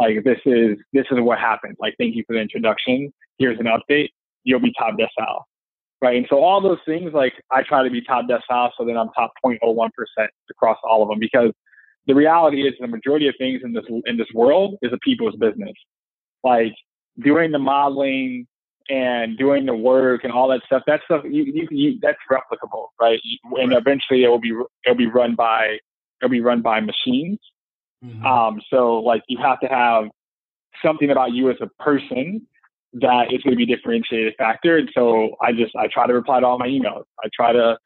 like 0.01 0.23
this 0.25 0.39
is 0.45 0.77
this 0.93 1.07
is 1.11 1.21
what 1.21 1.39
happened. 1.39 1.77
Like, 1.81 1.95
thank 1.99 2.15
you 2.15 2.25
for 2.27 2.35
the 2.35 2.41
introduction. 2.41 3.13
Here's 3.39 3.59
an 3.59 3.67
update. 3.67 4.11
You'll 4.45 4.61
be 4.61 4.73
top 4.79 4.95
decile, 4.99 5.43
right? 6.03 6.17
And 6.17 6.27
so 6.29 6.43
all 6.43 6.61
those 6.61 6.79
things, 6.87 7.13
like 7.13 7.33
I 7.51 7.63
try 7.63 7.83
to 7.83 7.91
be 7.91 8.03
top 8.03 8.27
decile, 8.27 8.71
so 8.77 8.85
then 8.85 8.97
I'm 8.97 9.09
top 9.11 9.33
0.01 9.45 9.91
percent 9.95 10.31
across 10.51 10.79
all 10.85 11.03
of 11.03 11.09
them 11.09 11.19
because 11.19 11.51
the 12.07 12.15
reality 12.15 12.63
is 12.69 12.75
the 12.79 12.87
majority 12.87 13.27
of 13.29 13.35
things 13.39 13.63
in 13.65 13.73
this 13.73 13.85
in 14.05 14.17
this 14.17 14.29
world 14.35 14.77
is 14.83 14.93
a 14.93 14.99
people's 14.99 15.37
business. 15.37 15.75
Like 16.45 16.75
doing 17.23 17.51
the 17.51 17.59
modeling, 17.59 18.47
and 18.89 19.37
doing 19.37 19.67
the 19.67 19.75
work 19.75 20.25
and 20.25 20.33
all 20.33 20.49
that 20.49 20.63
stuff. 20.67 20.83
That 20.87 21.01
stuff 21.05 21.23
you, 21.25 21.45
you, 21.45 21.69
you 21.71 21.99
that's 22.01 22.19
replicable, 22.31 22.87
right? 23.01 23.21
And 23.59 23.73
eventually 23.73 24.25
it 24.25 24.29
will 24.29 24.41
be 24.41 24.53
it'll 24.85 24.97
be 24.97 25.07
run 25.07 25.35
by 25.35 25.79
it'll 26.21 26.31
be 26.31 26.41
run 26.41 26.63
by 26.63 26.81
machines. 26.81 27.39
Mm-hmm. 28.05 28.25
Um, 28.25 28.61
so 28.71 28.99
like 28.99 29.23
you 29.29 29.39
have 29.39 29.61
to 29.61 29.67
have 29.67 30.05
something 30.85 31.11
about 31.11 31.33
you 31.33 31.51
as 31.51 31.57
a 31.61 31.69
person 31.83 32.47
that 32.95 33.33
is 33.33 33.43
going 33.43 33.57
to 33.57 33.57
be 33.57 33.71
a 33.71 33.77
differentiated 33.77 34.35
factor. 34.39 34.77
And 34.77 34.91
so 34.95 35.37
I 35.43 35.53
just 35.53 35.75
I 35.77 35.89
try 35.93 36.07
to 36.07 36.15
reply 36.15 36.41
to 36.41 36.47
all 36.47 36.59
my 36.59 36.69
emails. 36.69 37.05
I 37.23 37.29
try 37.35 37.53
to 37.53 37.77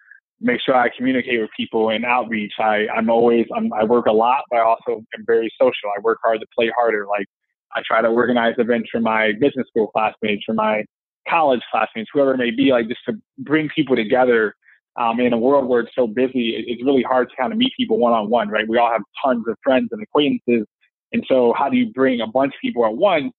make 0.40 0.60
sure 0.64 0.74
I 0.74 0.88
communicate 0.96 1.40
with 1.40 1.50
people 1.56 1.90
and 1.90 2.04
outreach. 2.04 2.54
I 2.58 2.86
I'm 2.94 3.10
always 3.10 3.46
I'm, 3.54 3.72
I 3.72 3.84
work 3.84 4.06
a 4.06 4.12
lot, 4.12 4.44
but 4.50 4.58
I 4.58 4.62
also 4.62 5.04
am 5.14 5.24
very 5.26 5.50
social. 5.60 5.90
I 5.96 6.00
work 6.00 6.18
hard 6.22 6.40
to 6.40 6.46
play 6.56 6.70
harder. 6.76 7.06
Like 7.06 7.26
I 7.74 7.82
try 7.86 8.02
to 8.02 8.08
organize 8.08 8.54
events 8.58 8.88
for 8.90 9.00
my 9.00 9.32
business 9.40 9.66
school 9.68 9.88
classmates, 9.88 10.44
for 10.44 10.54
my 10.54 10.84
college 11.28 11.60
classmates, 11.70 12.10
whoever 12.12 12.34
it 12.34 12.38
may 12.38 12.50
be, 12.50 12.72
like 12.72 12.88
just 12.88 13.00
to 13.08 13.14
bring 13.38 13.68
people 13.74 13.96
together. 13.96 14.54
Um, 14.96 15.20
in 15.20 15.32
a 15.32 15.38
world 15.38 15.68
where 15.68 15.80
it's 15.80 15.94
so 15.94 16.08
busy, 16.08 16.64
it's 16.66 16.84
really 16.84 17.02
hard 17.02 17.30
to 17.30 17.36
kind 17.36 17.52
of 17.52 17.58
meet 17.58 17.72
people 17.76 17.96
one 17.96 18.12
on 18.12 18.28
one, 18.28 18.48
right? 18.48 18.68
We 18.68 18.76
all 18.76 18.90
have 18.90 19.02
tons 19.24 19.44
of 19.48 19.56
friends 19.62 19.88
and 19.92 20.02
acquaintances. 20.02 20.66
And 21.12 21.24
so 21.28 21.54
how 21.56 21.68
do 21.68 21.76
you 21.76 21.92
bring 21.92 22.20
a 22.20 22.26
bunch 22.26 22.54
of 22.54 22.60
people 22.60 22.84
at 22.84 22.94
once 22.94 23.32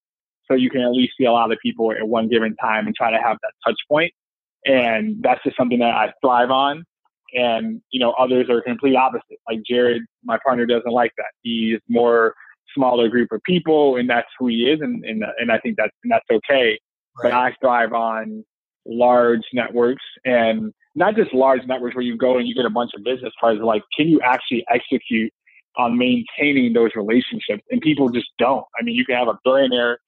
so 0.47 0.55
you 0.55 0.69
can 0.69 0.81
at 0.81 0.91
least 0.91 1.13
see 1.17 1.25
a 1.25 1.31
lot 1.31 1.51
of 1.51 1.57
people 1.61 1.91
at 1.91 2.07
one 2.07 2.29
given 2.29 2.55
time 2.55 2.87
and 2.87 2.95
try 2.95 3.11
to 3.11 3.17
have 3.17 3.37
that 3.41 3.51
touch 3.65 3.77
point? 3.89 4.13
And 4.65 5.21
that's 5.21 5.43
just 5.43 5.57
something 5.57 5.79
that 5.79 5.93
I 5.93 6.13
thrive 6.21 6.51
on. 6.51 6.85
And, 7.33 7.81
you 7.91 7.99
know, 7.99 8.11
others 8.11 8.49
are 8.49 8.61
complete 8.61 8.95
opposite. 8.95 9.39
Like 9.47 9.59
Jarrid, 9.69 9.99
my 10.23 10.37
partner 10.43 10.65
doesn't 10.65 10.91
like 10.91 11.11
that. 11.17 11.31
He's 11.43 11.79
more 11.89 12.33
smaller 12.75 13.09
group 13.09 13.31
of 13.31 13.41
people, 13.43 13.97
and 13.97 14.09
that's 14.09 14.27
who 14.39 14.47
he 14.47 14.63
is, 14.69 14.81
and 14.81 15.03
and, 15.05 15.23
and 15.39 15.51
I 15.51 15.59
think 15.59 15.77
that's 15.77 15.93
and 16.03 16.11
that's 16.11 16.25
okay. 16.31 16.79
Right. 17.17 17.23
But 17.23 17.33
I 17.33 17.55
thrive 17.61 17.93
on 17.93 18.43
large 18.85 19.43
networks 19.53 20.03
and 20.25 20.73
not 20.95 21.15
just 21.15 21.33
large 21.33 21.61
networks 21.67 21.95
where 21.95 22.03
you 22.03 22.17
go 22.17 22.37
and 22.37 22.47
you 22.47 22.55
get 22.55 22.65
a 22.65 22.69
bunch 22.69 22.91
of 22.95 23.03
business 23.03 23.33
cards. 23.39 23.61
Like, 23.61 23.83
can 23.97 24.07
you 24.07 24.19
actually 24.21 24.65
execute 24.69 25.31
on 25.77 25.97
maintaining 25.97 26.73
those 26.73 26.91
relationships? 26.95 27.63
And 27.69 27.81
people 27.81 28.09
just 28.09 28.27
don't. 28.37 28.65
I 28.79 28.83
mean, 28.83 28.95
you 28.95 29.05
can 29.05 29.15
have 29.15 29.27
a 29.27 29.37
billionaire 29.43 29.99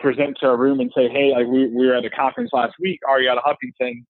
present 0.00 0.36
to 0.40 0.48
a 0.48 0.56
room 0.56 0.80
and 0.80 0.90
say, 0.96 1.08
"Hey, 1.08 1.32
like 1.32 1.46
we, 1.46 1.68
we 1.68 1.86
were 1.86 1.94
at 1.94 2.04
a 2.04 2.10
conference 2.10 2.50
last 2.52 2.74
week. 2.80 3.00
Arianna 3.08 3.40
Huffington 3.42 4.04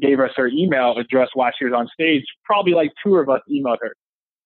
gave 0.00 0.20
us 0.20 0.30
her 0.36 0.48
email 0.48 0.96
address 0.98 1.28
while 1.34 1.52
she 1.58 1.64
was 1.64 1.74
on 1.74 1.88
stage. 1.92 2.24
Probably 2.44 2.72
like 2.72 2.92
two 3.04 3.16
of 3.16 3.28
us 3.28 3.40
emailed 3.50 3.78
her." 3.80 3.94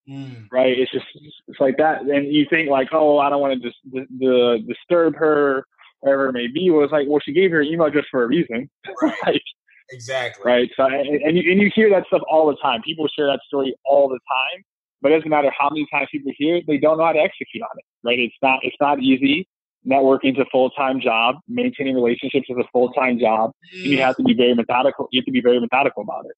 Mm. 0.09 0.47
Right? 0.51 0.79
It's 0.79 0.91
just 0.91 1.07
it's 1.15 1.61
like 1.61 1.77
that, 1.77 2.03
and 2.03 2.33
you 2.33 2.47
think 2.49 2.71
like, 2.71 2.89
oh, 2.93 3.19
I 3.19 3.29
don't 3.29 3.41
want 3.41 3.61
to 3.61 3.69
just 3.69 3.79
the 3.93 4.65
disturb 4.67 5.15
her, 5.17 5.65
whatever 6.01 6.29
it 6.29 6.33
may 6.33 6.47
be. 6.47 6.71
Well, 6.71 6.85
it's 6.85 6.93
like, 6.93 7.07
well, 7.09 7.21
she 7.23 7.33
gave 7.33 7.51
her 7.51 7.61
an 7.61 7.67
email 7.67 7.91
just 7.91 8.09
for 8.11 8.25
a 8.25 8.27
reason, 8.27 8.71
right? 9.03 9.43
exactly. 9.91 10.43
Right. 10.45 10.71
So, 10.77 10.87
and, 10.87 11.07
and 11.23 11.37
you 11.37 11.51
and 11.53 11.61
you 11.61 11.71
hear 11.75 11.91
that 11.91 12.07
stuff 12.07 12.23
all 12.31 12.47
the 12.47 12.57
time. 12.57 12.81
People 12.83 13.07
share 13.09 13.27
that 13.27 13.41
story 13.47 13.75
all 13.85 14.09
the 14.09 14.19
time, 14.19 14.65
but 15.03 15.13
it 15.13 15.17
doesn't 15.17 15.31
matter 15.31 15.53
how 15.59 15.69
many 15.71 15.87
times 15.93 16.09
people 16.11 16.33
hear 16.37 16.57
it, 16.57 16.65
they 16.67 16.79
don't 16.79 16.99
know 16.99 17.05
how 17.05 17.13
to 17.13 17.21
execute 17.21 17.63
on 17.63 17.77
it. 17.77 17.85
Right? 18.03 18.19
It's 18.19 18.37
not 18.41 18.61
it's 18.63 18.77
not 18.81 19.01
easy. 19.01 19.47
Networking 19.87 20.33
is 20.33 20.39
a 20.39 20.47
full 20.51 20.71
time 20.71 21.01
job. 21.01 21.37
Maintaining 21.49 21.95
relationships 21.95 22.47
is 22.49 22.57
a 22.59 22.67
full 22.73 22.93
time 22.93 23.19
job. 23.19 23.53
Mm. 23.75 23.83
And 23.83 23.93
you 23.93 23.99
have 24.01 24.17
to 24.17 24.23
be 24.23 24.35
very 24.35 24.55
methodical. 24.55 25.09
You 25.13 25.21
have 25.21 25.27
to 25.27 25.33
be 25.33 25.41
very 25.41 25.61
methodical 25.61 26.03
about 26.03 26.27
it. 26.27 26.33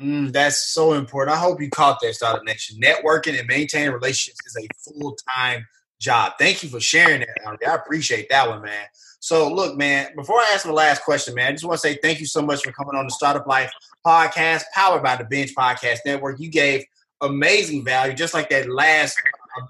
Mm, 0.00 0.32
that's 0.32 0.72
so 0.72 0.94
important. 0.94 1.36
I 1.36 1.40
hope 1.40 1.60
you 1.60 1.70
caught 1.70 1.98
that, 2.02 2.14
Startup 2.14 2.44
Nation. 2.44 2.80
Networking 2.80 3.38
and 3.38 3.46
maintaining 3.46 3.92
relationships 3.92 4.38
is 4.46 4.56
a 4.56 4.90
full 4.90 5.16
time 5.28 5.66
job. 6.00 6.32
Thank 6.38 6.62
you 6.62 6.68
for 6.68 6.80
sharing 6.80 7.20
that. 7.20 7.58
I 7.66 7.74
appreciate 7.74 8.28
that 8.30 8.48
one, 8.48 8.62
man. 8.62 8.86
So, 9.20 9.52
look, 9.52 9.76
man, 9.76 10.08
before 10.16 10.38
I 10.38 10.50
ask 10.52 10.66
my 10.66 10.72
last 10.72 11.04
question, 11.04 11.34
man, 11.34 11.48
I 11.48 11.52
just 11.52 11.64
want 11.64 11.80
to 11.80 11.88
say 11.88 11.98
thank 12.02 12.18
you 12.18 12.26
so 12.26 12.42
much 12.42 12.64
for 12.64 12.72
coming 12.72 12.96
on 12.96 13.06
the 13.06 13.12
Startup 13.12 13.46
Life 13.46 13.70
podcast, 14.04 14.64
powered 14.74 15.02
by 15.02 15.14
the 15.14 15.24
Binge 15.24 15.54
Podcast 15.54 15.98
Network. 16.04 16.40
You 16.40 16.50
gave 16.50 16.84
amazing 17.20 17.84
value, 17.84 18.14
just 18.14 18.34
like 18.34 18.50
that 18.50 18.68
last 18.68 19.20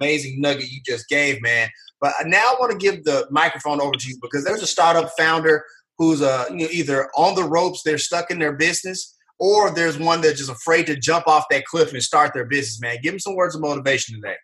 amazing 0.00 0.40
nugget 0.40 0.70
you 0.70 0.80
just 0.84 1.08
gave, 1.08 1.42
man. 1.42 1.68
But 2.00 2.14
now 2.24 2.38
I 2.38 2.56
want 2.58 2.72
to 2.72 2.78
give 2.78 3.04
the 3.04 3.26
microphone 3.30 3.80
over 3.80 3.92
to 3.92 4.08
you 4.08 4.16
because 4.22 4.44
there's 4.44 4.62
a 4.62 4.66
startup 4.66 5.10
founder 5.18 5.64
who's 5.98 6.22
uh, 6.22 6.46
you 6.50 6.66
know, 6.66 6.68
either 6.70 7.10
on 7.16 7.34
the 7.34 7.44
ropes, 7.44 7.82
they're 7.82 7.98
stuck 7.98 8.30
in 8.30 8.38
their 8.38 8.54
business, 8.54 9.16
or 9.42 9.72
there's 9.72 9.98
one 9.98 10.20
that's 10.20 10.38
just 10.38 10.50
afraid 10.50 10.86
to 10.86 10.94
jump 10.94 11.26
off 11.26 11.46
that 11.50 11.64
cliff 11.64 11.92
and 11.92 12.00
start 12.00 12.32
their 12.32 12.44
business, 12.44 12.80
man. 12.80 12.98
Give 13.02 13.12
them 13.12 13.18
some 13.18 13.34
words 13.34 13.56
of 13.56 13.60
motivation 13.60 14.14
today. 14.14 14.36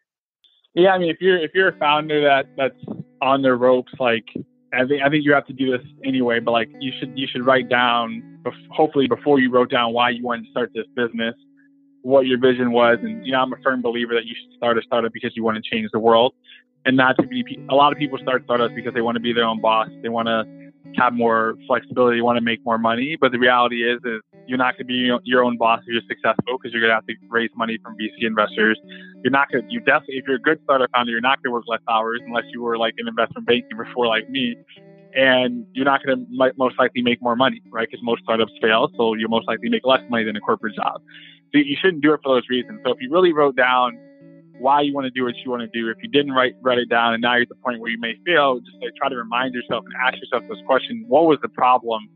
Yeah, 0.74 0.90
I 0.90 0.98
mean, 0.98 1.08
if 1.08 1.18
you're 1.20 1.38
if 1.38 1.52
you're 1.54 1.68
a 1.68 1.78
founder 1.78 2.20
that 2.20 2.46
that's 2.56 2.98
on 3.22 3.42
the 3.42 3.54
ropes, 3.54 3.92
like 4.00 4.24
I 4.74 4.84
think 4.86 5.02
I 5.04 5.08
think 5.08 5.24
you 5.24 5.32
have 5.34 5.46
to 5.46 5.52
do 5.52 5.70
this 5.70 5.86
anyway. 6.04 6.40
But 6.40 6.50
like 6.50 6.68
you 6.80 6.90
should 6.98 7.16
you 7.16 7.28
should 7.30 7.46
write 7.46 7.68
down, 7.68 8.40
hopefully 8.70 9.06
before 9.06 9.38
you 9.38 9.52
wrote 9.52 9.70
down 9.70 9.92
why 9.92 10.10
you 10.10 10.24
wanted 10.24 10.46
to 10.46 10.50
start 10.50 10.72
this 10.74 10.86
business, 10.96 11.36
what 12.02 12.26
your 12.26 12.40
vision 12.40 12.72
was, 12.72 12.98
and 13.00 13.24
you 13.24 13.30
know 13.30 13.38
I'm 13.40 13.52
a 13.52 13.56
firm 13.62 13.80
believer 13.80 14.14
that 14.14 14.26
you 14.26 14.34
should 14.34 14.56
start 14.56 14.78
a 14.78 14.82
startup 14.82 15.12
because 15.12 15.30
you 15.36 15.44
want 15.44 15.62
to 15.62 15.70
change 15.70 15.88
the 15.92 16.00
world, 16.00 16.34
and 16.86 16.96
not 16.96 17.14
to 17.20 17.26
be. 17.28 17.44
A 17.70 17.74
lot 17.74 17.92
of 17.92 17.98
people 18.00 18.18
start 18.18 18.42
startups 18.44 18.74
because 18.74 18.94
they 18.94 19.00
want 19.00 19.14
to 19.14 19.20
be 19.20 19.32
their 19.32 19.44
own 19.44 19.60
boss. 19.60 19.88
They 20.02 20.08
want 20.08 20.26
to 20.26 20.44
have 20.96 21.12
more 21.12 21.54
flexibility, 21.68 22.20
want 22.20 22.36
to 22.36 22.44
make 22.44 22.64
more 22.64 22.78
money. 22.78 23.16
But 23.20 23.30
the 23.30 23.38
reality 23.38 23.88
is, 23.88 24.00
is 24.04 24.22
you're 24.48 24.58
not 24.58 24.76
going 24.76 24.78
to 24.78 24.84
be 24.86 25.12
your 25.24 25.44
own 25.44 25.58
boss 25.58 25.80
if 25.86 25.92
you're 25.92 26.02
successful 26.08 26.56
because 26.56 26.72
you're 26.72 26.80
going 26.80 26.90
to 26.90 26.94
have 26.94 27.06
to 27.06 27.14
raise 27.28 27.50
money 27.54 27.78
from 27.82 27.94
VC 28.00 28.26
investors. 28.26 28.80
You're 29.22 29.30
not 29.30 29.52
going 29.52 29.62
to, 29.62 29.70
you 29.70 29.80
definitely, 29.80 30.16
if 30.16 30.24
you're 30.26 30.36
a 30.36 30.40
good 30.40 30.58
startup 30.64 30.90
founder, 30.90 31.12
you're 31.12 31.20
not 31.20 31.42
going 31.42 31.50
to 31.50 31.52
work 31.52 31.64
less 31.68 31.84
hours 31.88 32.20
unless 32.26 32.44
you 32.50 32.62
were 32.62 32.78
like 32.78 32.94
an 32.96 33.06
investment 33.06 33.46
banking 33.46 33.76
before 33.76 34.06
like 34.06 34.28
me. 34.30 34.56
And 35.14 35.66
you're 35.74 35.84
not 35.84 36.02
going 36.02 36.24
to 36.24 36.52
most 36.56 36.78
likely 36.78 37.02
make 37.02 37.20
more 37.20 37.36
money, 37.36 37.60
right? 37.70 37.86
Because 37.90 38.02
most 38.02 38.22
startups 38.22 38.52
fail. 38.60 38.88
So 38.96 39.14
you'll 39.14 39.28
most 39.28 39.46
likely 39.46 39.68
make 39.68 39.84
less 39.84 40.00
money 40.08 40.24
than 40.24 40.34
a 40.34 40.40
corporate 40.40 40.74
job. 40.74 41.02
So 41.52 41.58
you 41.60 41.76
shouldn't 41.78 42.02
do 42.02 42.14
it 42.14 42.20
for 42.24 42.34
those 42.34 42.48
reasons. 42.48 42.80
So 42.86 42.92
if 42.92 42.98
you 43.00 43.10
really 43.12 43.34
wrote 43.34 43.56
down 43.56 43.98
why 44.58 44.80
you 44.80 44.92
want 44.92 45.04
to 45.04 45.10
do 45.10 45.24
what 45.24 45.34
you 45.44 45.50
want 45.50 45.62
to 45.62 45.68
do. 45.68 45.88
If 45.88 45.98
you 46.02 46.08
didn't 46.08 46.32
write 46.32 46.56
write 46.62 46.78
it 46.78 46.88
down 46.88 47.14
and 47.14 47.22
now 47.22 47.34
you're 47.34 47.42
at 47.42 47.48
the 47.48 47.54
point 47.54 47.80
where 47.80 47.90
you 47.90 47.98
may 48.00 48.14
fail, 48.26 48.58
just 48.58 48.76
like 48.82 48.90
try 48.96 49.08
to 49.08 49.14
remind 49.14 49.54
yourself 49.54 49.84
and 49.86 49.94
ask 50.04 50.18
yourself 50.18 50.42
this 50.48 50.58
question: 50.66 51.04
What 51.06 51.26
was 51.26 51.38
the 51.42 51.48
problem 51.48 52.08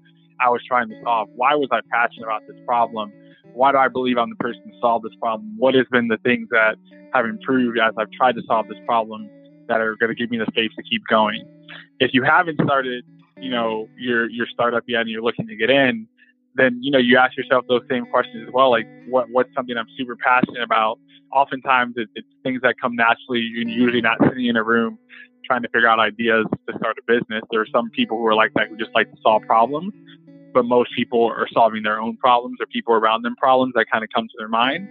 I 0.44 0.50
was 0.50 0.60
trying 0.66 0.88
to 0.88 0.96
solve? 1.04 1.28
Why 1.36 1.54
was 1.54 1.68
I 1.70 1.80
passionate 1.90 2.26
about 2.26 2.42
this 2.48 2.56
problem? 2.66 3.12
why 3.54 3.72
do 3.72 3.78
I 3.78 3.88
believe 3.88 4.18
I'm 4.18 4.30
the 4.30 4.36
person 4.36 4.62
to 4.64 4.72
solve 4.80 5.02
this 5.02 5.14
problem? 5.20 5.54
What 5.56 5.74
has 5.74 5.86
been 5.90 6.08
the 6.08 6.18
things 6.18 6.48
that 6.50 6.76
have 7.12 7.26
improved 7.26 7.78
as 7.78 7.94
I've 7.98 8.10
tried 8.10 8.34
to 8.36 8.42
solve 8.46 8.68
this 8.68 8.78
problem 8.86 9.28
that 9.68 9.80
are 9.80 9.96
going 9.96 10.08
to 10.08 10.14
give 10.14 10.30
me 10.30 10.38
the 10.38 10.46
space 10.46 10.70
to 10.76 10.82
keep 10.82 11.02
going? 11.08 11.44
If 12.00 12.12
you 12.12 12.22
haven't 12.22 12.60
started, 12.62 13.04
you 13.38 13.50
know, 13.50 13.88
your 13.98 14.28
your 14.30 14.46
startup 14.46 14.84
yet 14.86 15.02
and 15.02 15.10
you're 15.10 15.22
looking 15.22 15.46
to 15.46 15.56
get 15.56 15.70
in, 15.70 16.06
then 16.54 16.78
you 16.82 16.90
know 16.90 16.98
you 16.98 17.18
ask 17.18 17.36
yourself 17.36 17.64
those 17.68 17.82
same 17.90 18.06
questions 18.06 18.44
as 18.46 18.52
well. 18.52 18.70
Like, 18.70 18.86
what 19.08 19.28
what's 19.30 19.52
something 19.54 19.76
I'm 19.76 19.86
super 19.96 20.16
passionate 20.16 20.62
about? 20.62 20.98
Oftentimes, 21.32 21.94
it, 21.96 22.08
it's 22.14 22.28
things 22.42 22.60
that 22.62 22.74
come 22.80 22.94
naturally. 22.94 23.40
You're 23.40 23.68
usually 23.68 24.02
not 24.02 24.18
sitting 24.28 24.46
in 24.46 24.56
a 24.56 24.62
room 24.62 24.98
trying 25.44 25.62
to 25.62 25.68
figure 25.68 25.88
out 25.88 25.98
ideas 25.98 26.46
to 26.68 26.78
start 26.78 26.96
a 26.98 27.02
business. 27.06 27.42
There 27.50 27.60
are 27.60 27.66
some 27.72 27.90
people 27.90 28.16
who 28.18 28.26
are 28.26 28.34
like 28.34 28.52
that 28.54 28.68
who 28.68 28.76
just 28.76 28.90
like 28.94 29.10
to 29.10 29.16
solve 29.22 29.42
problems, 29.42 29.92
but 30.52 30.64
most 30.64 30.90
people 30.94 31.24
are 31.24 31.48
solving 31.52 31.82
their 31.82 32.00
own 32.00 32.16
problems 32.16 32.58
or 32.60 32.66
people 32.66 32.94
around 32.94 33.22
them 33.22 33.36
problems 33.36 33.74
that 33.74 33.86
kind 33.90 34.04
of 34.04 34.10
come 34.14 34.26
to 34.26 34.34
their 34.38 34.48
mind. 34.48 34.88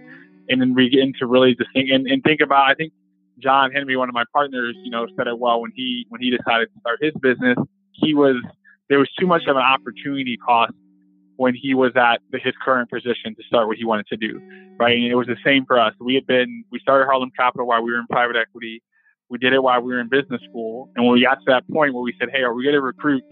And 0.48 0.60
then 0.60 0.74
we 0.74 0.88
get 0.88 1.00
into 1.00 1.26
really 1.26 1.54
just 1.54 1.70
think 1.72 1.90
and, 1.90 2.06
and 2.06 2.22
think 2.22 2.40
about. 2.40 2.70
I 2.70 2.74
think 2.74 2.92
John 3.38 3.70
Henry, 3.70 3.96
one 3.96 4.08
of 4.08 4.14
my 4.14 4.24
partners, 4.32 4.74
you 4.82 4.90
know, 4.90 5.06
said 5.16 5.26
it 5.26 5.38
well 5.38 5.60
when 5.60 5.72
he 5.74 6.06
when 6.08 6.20
he 6.20 6.30
decided 6.30 6.68
to 6.74 6.80
start 6.80 6.98
his 7.00 7.12
business. 7.20 7.56
He 7.92 8.14
was 8.14 8.36
there 8.88 8.98
was 8.98 9.08
too 9.18 9.26
much 9.26 9.42
of 9.46 9.56
an 9.56 9.62
opportunity 9.62 10.36
cost 10.36 10.74
when 11.36 11.54
he 11.54 11.74
was 11.74 11.92
at 11.96 12.20
the, 12.30 12.38
his 12.38 12.54
current 12.62 12.90
position 12.90 13.34
to 13.34 13.42
start 13.44 13.66
what 13.66 13.76
he 13.76 13.84
wanted 13.84 14.06
to 14.06 14.16
do, 14.16 14.40
right? 14.78 14.96
And 14.96 15.06
it 15.06 15.14
was 15.14 15.26
the 15.26 15.36
same 15.44 15.64
for 15.66 15.78
us. 15.78 15.94
We 15.98 16.14
had 16.14 16.26
been, 16.26 16.64
we 16.70 16.78
started 16.78 17.06
Harlem 17.06 17.30
Capital 17.36 17.66
while 17.66 17.82
we 17.82 17.90
were 17.90 17.98
in 17.98 18.06
private 18.06 18.36
equity. 18.36 18.82
We 19.28 19.38
did 19.38 19.52
it 19.52 19.62
while 19.62 19.80
we 19.80 19.92
were 19.92 20.00
in 20.00 20.08
business 20.08 20.40
school. 20.48 20.90
And 20.94 21.04
when 21.04 21.14
we 21.14 21.22
got 21.22 21.36
to 21.36 21.44
that 21.46 21.66
point 21.68 21.94
where 21.94 22.02
we 22.02 22.14
said, 22.20 22.28
hey, 22.32 22.42
are 22.42 22.54
we 22.54 22.64
going 22.64 22.74
to 22.74 22.80
recruit 22.80 23.24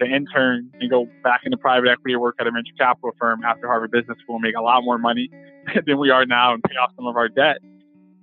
to 0.00 0.06
intern 0.06 0.70
and 0.80 0.90
go 0.90 1.06
back 1.22 1.42
into 1.44 1.56
private 1.56 1.88
equity 1.88 2.14
or 2.14 2.20
work 2.20 2.36
at 2.40 2.46
a 2.46 2.50
venture 2.50 2.72
capital 2.78 3.12
firm 3.18 3.42
after 3.44 3.66
Harvard 3.66 3.90
Business 3.90 4.18
School 4.22 4.36
and 4.36 4.42
make 4.42 4.56
a 4.56 4.60
lot 4.60 4.82
more 4.82 4.98
money 4.98 5.30
than 5.86 5.98
we 5.98 6.10
are 6.10 6.26
now 6.26 6.54
and 6.54 6.62
pay 6.62 6.74
off 6.74 6.92
some 6.96 7.06
of 7.06 7.16
our 7.16 7.28
debt? 7.28 7.58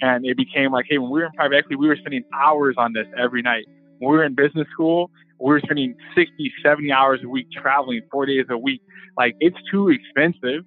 And 0.02 0.26
it 0.26 0.36
became 0.36 0.72
like, 0.72 0.86
hey, 0.90 0.98
when 0.98 1.12
we 1.12 1.20
were 1.20 1.28
in 1.28 1.32
private 1.34 1.58
equity, 1.58 1.76
we 1.76 1.88
were 1.88 1.96
spending 1.96 2.24
hours 2.34 2.76
on 2.78 2.94
this 2.94 3.06
every 3.18 3.42
night. 3.42 3.66
When 4.00 4.12
we 4.12 4.18
were 4.18 4.24
in 4.24 4.34
business 4.34 4.68
school, 4.74 5.12
we 5.40 5.50
were 5.52 5.60
spending 5.60 5.96
60, 6.16 6.52
70 6.64 6.92
hours 6.92 7.20
a 7.24 7.30
week 7.30 7.48
traveling 7.52 8.02
four 8.12 8.26
days 8.26 8.46
a 8.50 8.58
week. 8.58 8.82
Like 9.18 9.36
it's 9.40 9.58
too 9.72 9.90
expensive 9.90 10.64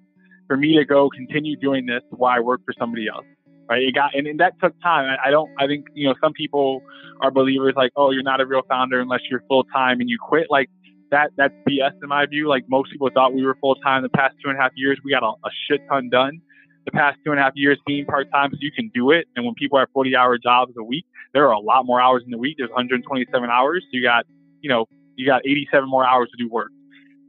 for 0.47 0.57
me 0.57 0.77
to 0.77 0.85
go 0.85 1.09
continue 1.09 1.55
doing 1.57 1.85
this 1.85 2.01
while 2.11 2.37
I 2.37 2.39
work 2.39 2.61
for 2.65 2.73
somebody 2.77 3.07
else. 3.07 3.25
Right. 3.67 3.81
It 3.81 3.95
got, 3.95 4.13
and, 4.13 4.27
and 4.27 4.39
that 4.39 4.53
took 4.61 4.79
time. 4.81 5.09
I, 5.09 5.29
I 5.29 5.31
don't, 5.31 5.49
I 5.57 5.65
think, 5.65 5.87
you 5.95 6.07
know, 6.07 6.13
some 6.21 6.33
people 6.33 6.83
are 7.21 7.31
believers 7.31 7.73
like, 7.75 7.91
oh, 7.95 8.11
you're 8.11 8.21
not 8.21 8.39
a 8.39 8.45
real 8.45 8.61
founder 8.69 8.99
unless 8.99 9.21
you're 9.29 9.41
full 9.47 9.63
time 9.63 9.99
and 9.99 10.09
you 10.09 10.19
quit. 10.21 10.47
Like 10.51 10.69
that, 11.11 11.31
that's 11.37 11.53
BS 11.69 11.91
in 12.01 12.09
my 12.09 12.25
view. 12.25 12.47
Like 12.47 12.65
most 12.67 12.91
people 12.91 13.09
thought 13.13 13.33
we 13.33 13.45
were 13.45 13.57
full 13.61 13.75
time 13.75 14.03
the 14.03 14.09
past 14.09 14.35
two 14.43 14.49
and 14.49 14.57
a 14.57 14.61
half 14.61 14.71
years. 14.75 14.99
We 15.03 15.11
got 15.11 15.23
a, 15.23 15.27
a 15.27 15.51
shit 15.67 15.81
ton 15.89 16.09
done 16.09 16.41
the 16.85 16.91
past 16.91 17.17
two 17.25 17.31
and 17.31 17.39
a 17.39 17.43
half 17.43 17.53
years 17.55 17.79
being 17.85 18.05
part 18.05 18.31
time 18.31 18.51
so 18.51 18.57
you 18.61 18.71
can 18.71 18.91
do 18.93 19.11
it. 19.11 19.27
And 19.35 19.43
when 19.43 19.55
people 19.55 19.79
have 19.79 19.89
40 19.93 20.15
hour 20.15 20.37
jobs 20.37 20.73
a 20.77 20.83
week, 20.83 21.05
there 21.33 21.47
are 21.47 21.51
a 21.51 21.59
lot 21.59 21.85
more 21.85 21.99
hours 21.99 22.21
in 22.23 22.31
the 22.31 22.37
week. 22.37 22.55
There's 22.57 22.69
127 22.69 23.49
hours. 23.49 23.83
So 23.83 23.97
you 23.97 24.03
got 24.03 24.25
you 24.61 24.69
know, 24.69 24.85
you 25.15 25.25
got 25.25 25.41
87 25.45 25.87
more 25.87 26.05
hours 26.05 26.29
to 26.31 26.43
do 26.43 26.49
work, 26.49 26.71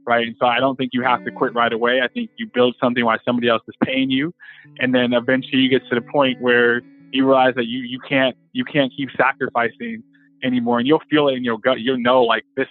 right? 0.05 0.25
And 0.25 0.35
so 0.39 0.45
I 0.47 0.59
don't 0.59 0.75
think 0.75 0.91
you 0.93 1.03
have 1.03 1.23
to 1.25 1.31
quit 1.31 1.53
right 1.53 1.71
away. 1.71 2.01
I 2.03 2.07
think 2.07 2.31
you 2.37 2.49
build 2.51 2.75
something 2.81 3.05
while 3.05 3.19
somebody 3.23 3.47
else 3.47 3.61
is 3.67 3.75
paying 3.83 4.09
you, 4.09 4.33
and 4.79 4.93
then 4.93 5.13
eventually 5.13 5.61
you 5.61 5.69
get 5.69 5.87
to 5.89 5.95
the 5.95 6.01
point 6.01 6.41
where 6.41 6.81
you 7.11 7.25
realize 7.25 7.55
that 7.55 7.65
you 7.65 7.79
you 7.79 7.99
can't 8.07 8.35
you 8.53 8.63
can't 8.65 8.91
keep 8.95 9.09
sacrificing 9.17 10.03
anymore, 10.43 10.79
and 10.79 10.87
you'll 10.87 11.03
feel 11.09 11.27
it 11.29 11.33
in 11.33 11.43
your 11.43 11.57
gut. 11.57 11.79
You'll 11.79 11.99
know 11.99 12.23
like 12.23 12.43
this, 12.55 12.67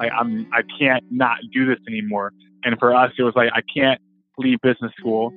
like 0.00 0.10
I'm 0.18 0.48
I 0.52 0.62
can't 0.78 1.04
not 1.10 1.36
do 1.52 1.66
this 1.66 1.78
anymore. 1.86 2.32
And 2.64 2.76
for 2.78 2.94
us, 2.94 3.12
it 3.18 3.22
was 3.22 3.34
like 3.36 3.50
I 3.54 3.60
can't 3.72 4.00
leave 4.38 4.58
business 4.62 4.92
school 4.98 5.28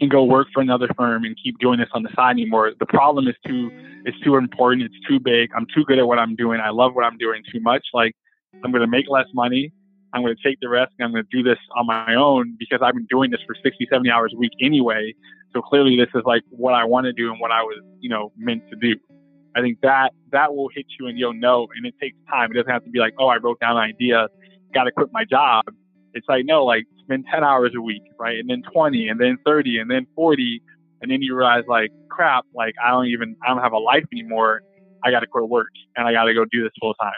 and 0.00 0.10
go 0.10 0.24
work 0.24 0.48
for 0.52 0.60
another 0.60 0.88
firm 0.96 1.24
and 1.24 1.36
keep 1.42 1.58
doing 1.58 1.78
this 1.78 1.88
on 1.92 2.02
the 2.02 2.08
side 2.16 2.32
anymore. 2.32 2.72
The 2.80 2.86
problem 2.86 3.28
is 3.28 3.36
too 3.46 3.70
it's 4.04 4.18
too 4.20 4.36
important, 4.36 4.82
it's 4.82 5.08
too 5.08 5.20
big. 5.20 5.50
I'm 5.54 5.66
too 5.72 5.84
good 5.84 5.98
at 5.98 6.06
what 6.06 6.18
I'm 6.18 6.34
doing. 6.34 6.58
I 6.60 6.70
love 6.70 6.94
what 6.94 7.04
I'm 7.04 7.18
doing 7.18 7.42
too 7.52 7.60
much. 7.60 7.86
Like 7.92 8.16
I'm 8.64 8.72
gonna 8.72 8.86
make 8.86 9.06
less 9.08 9.26
money. 9.34 9.72
I'm 10.14 10.22
gonna 10.22 10.34
take 10.44 10.58
the 10.60 10.68
risk 10.68 10.92
and 10.98 11.06
I'm 11.06 11.12
gonna 11.12 11.24
do 11.30 11.42
this 11.42 11.58
on 11.76 11.86
my 11.86 12.14
own 12.14 12.56
because 12.58 12.80
I've 12.82 12.94
been 12.94 13.06
doing 13.06 13.30
this 13.30 13.40
for 13.46 13.54
60, 13.62 13.86
70 13.90 14.10
hours 14.10 14.32
a 14.34 14.38
week 14.38 14.52
anyway. 14.60 15.14
So 15.52 15.60
clearly 15.60 15.96
this 15.96 16.08
is 16.14 16.22
like 16.24 16.42
what 16.48 16.72
I 16.72 16.84
want 16.84 17.04
to 17.04 17.12
do 17.12 17.30
and 17.30 17.38
what 17.38 17.50
I 17.50 17.62
was, 17.62 17.78
you 18.00 18.08
know, 18.08 18.32
meant 18.38 18.62
to 18.70 18.76
do. 18.76 18.96
I 19.54 19.60
think 19.60 19.78
that 19.82 20.12
that 20.30 20.54
will 20.54 20.68
hit 20.74 20.86
you 20.98 21.06
and 21.06 21.18
you'll 21.18 21.34
know 21.34 21.66
and 21.76 21.86
it 21.86 21.94
takes 22.00 22.16
time. 22.30 22.50
It 22.50 22.54
doesn't 22.54 22.70
have 22.70 22.84
to 22.84 22.90
be 22.90 22.98
like, 22.98 23.14
oh, 23.18 23.26
I 23.26 23.36
wrote 23.36 23.60
down 23.60 23.76
an 23.76 23.82
idea, 23.82 24.28
gotta 24.74 24.92
quit 24.92 25.08
my 25.12 25.24
job. 25.24 25.64
It's 26.14 26.26
like, 26.28 26.44
no, 26.44 26.64
like 26.64 26.84
spend 27.00 27.24
10 27.32 27.44
hours 27.44 27.72
a 27.76 27.80
week, 27.80 28.02
right? 28.18 28.38
And 28.38 28.48
then 28.48 28.62
20 28.72 29.08
and 29.08 29.20
then 29.20 29.38
30 29.44 29.78
and 29.78 29.90
then 29.90 30.06
40. 30.14 30.62
And 31.00 31.10
then 31.10 31.22
you 31.22 31.34
realize 31.36 31.64
like, 31.66 31.90
crap, 32.08 32.44
like 32.54 32.74
I 32.84 32.90
don't 32.90 33.06
even, 33.06 33.36
I 33.44 33.48
don't 33.48 33.62
have 33.62 33.72
a 33.72 33.78
life 33.78 34.04
anymore. 34.12 34.62
I 35.04 35.10
got 35.10 35.20
to 35.20 35.26
quit 35.26 35.48
work 35.48 35.70
and 35.96 36.06
I 36.06 36.12
got 36.12 36.24
to 36.24 36.34
go 36.34 36.44
do 36.50 36.62
this 36.62 36.72
full 36.80 36.94
time. 36.94 37.12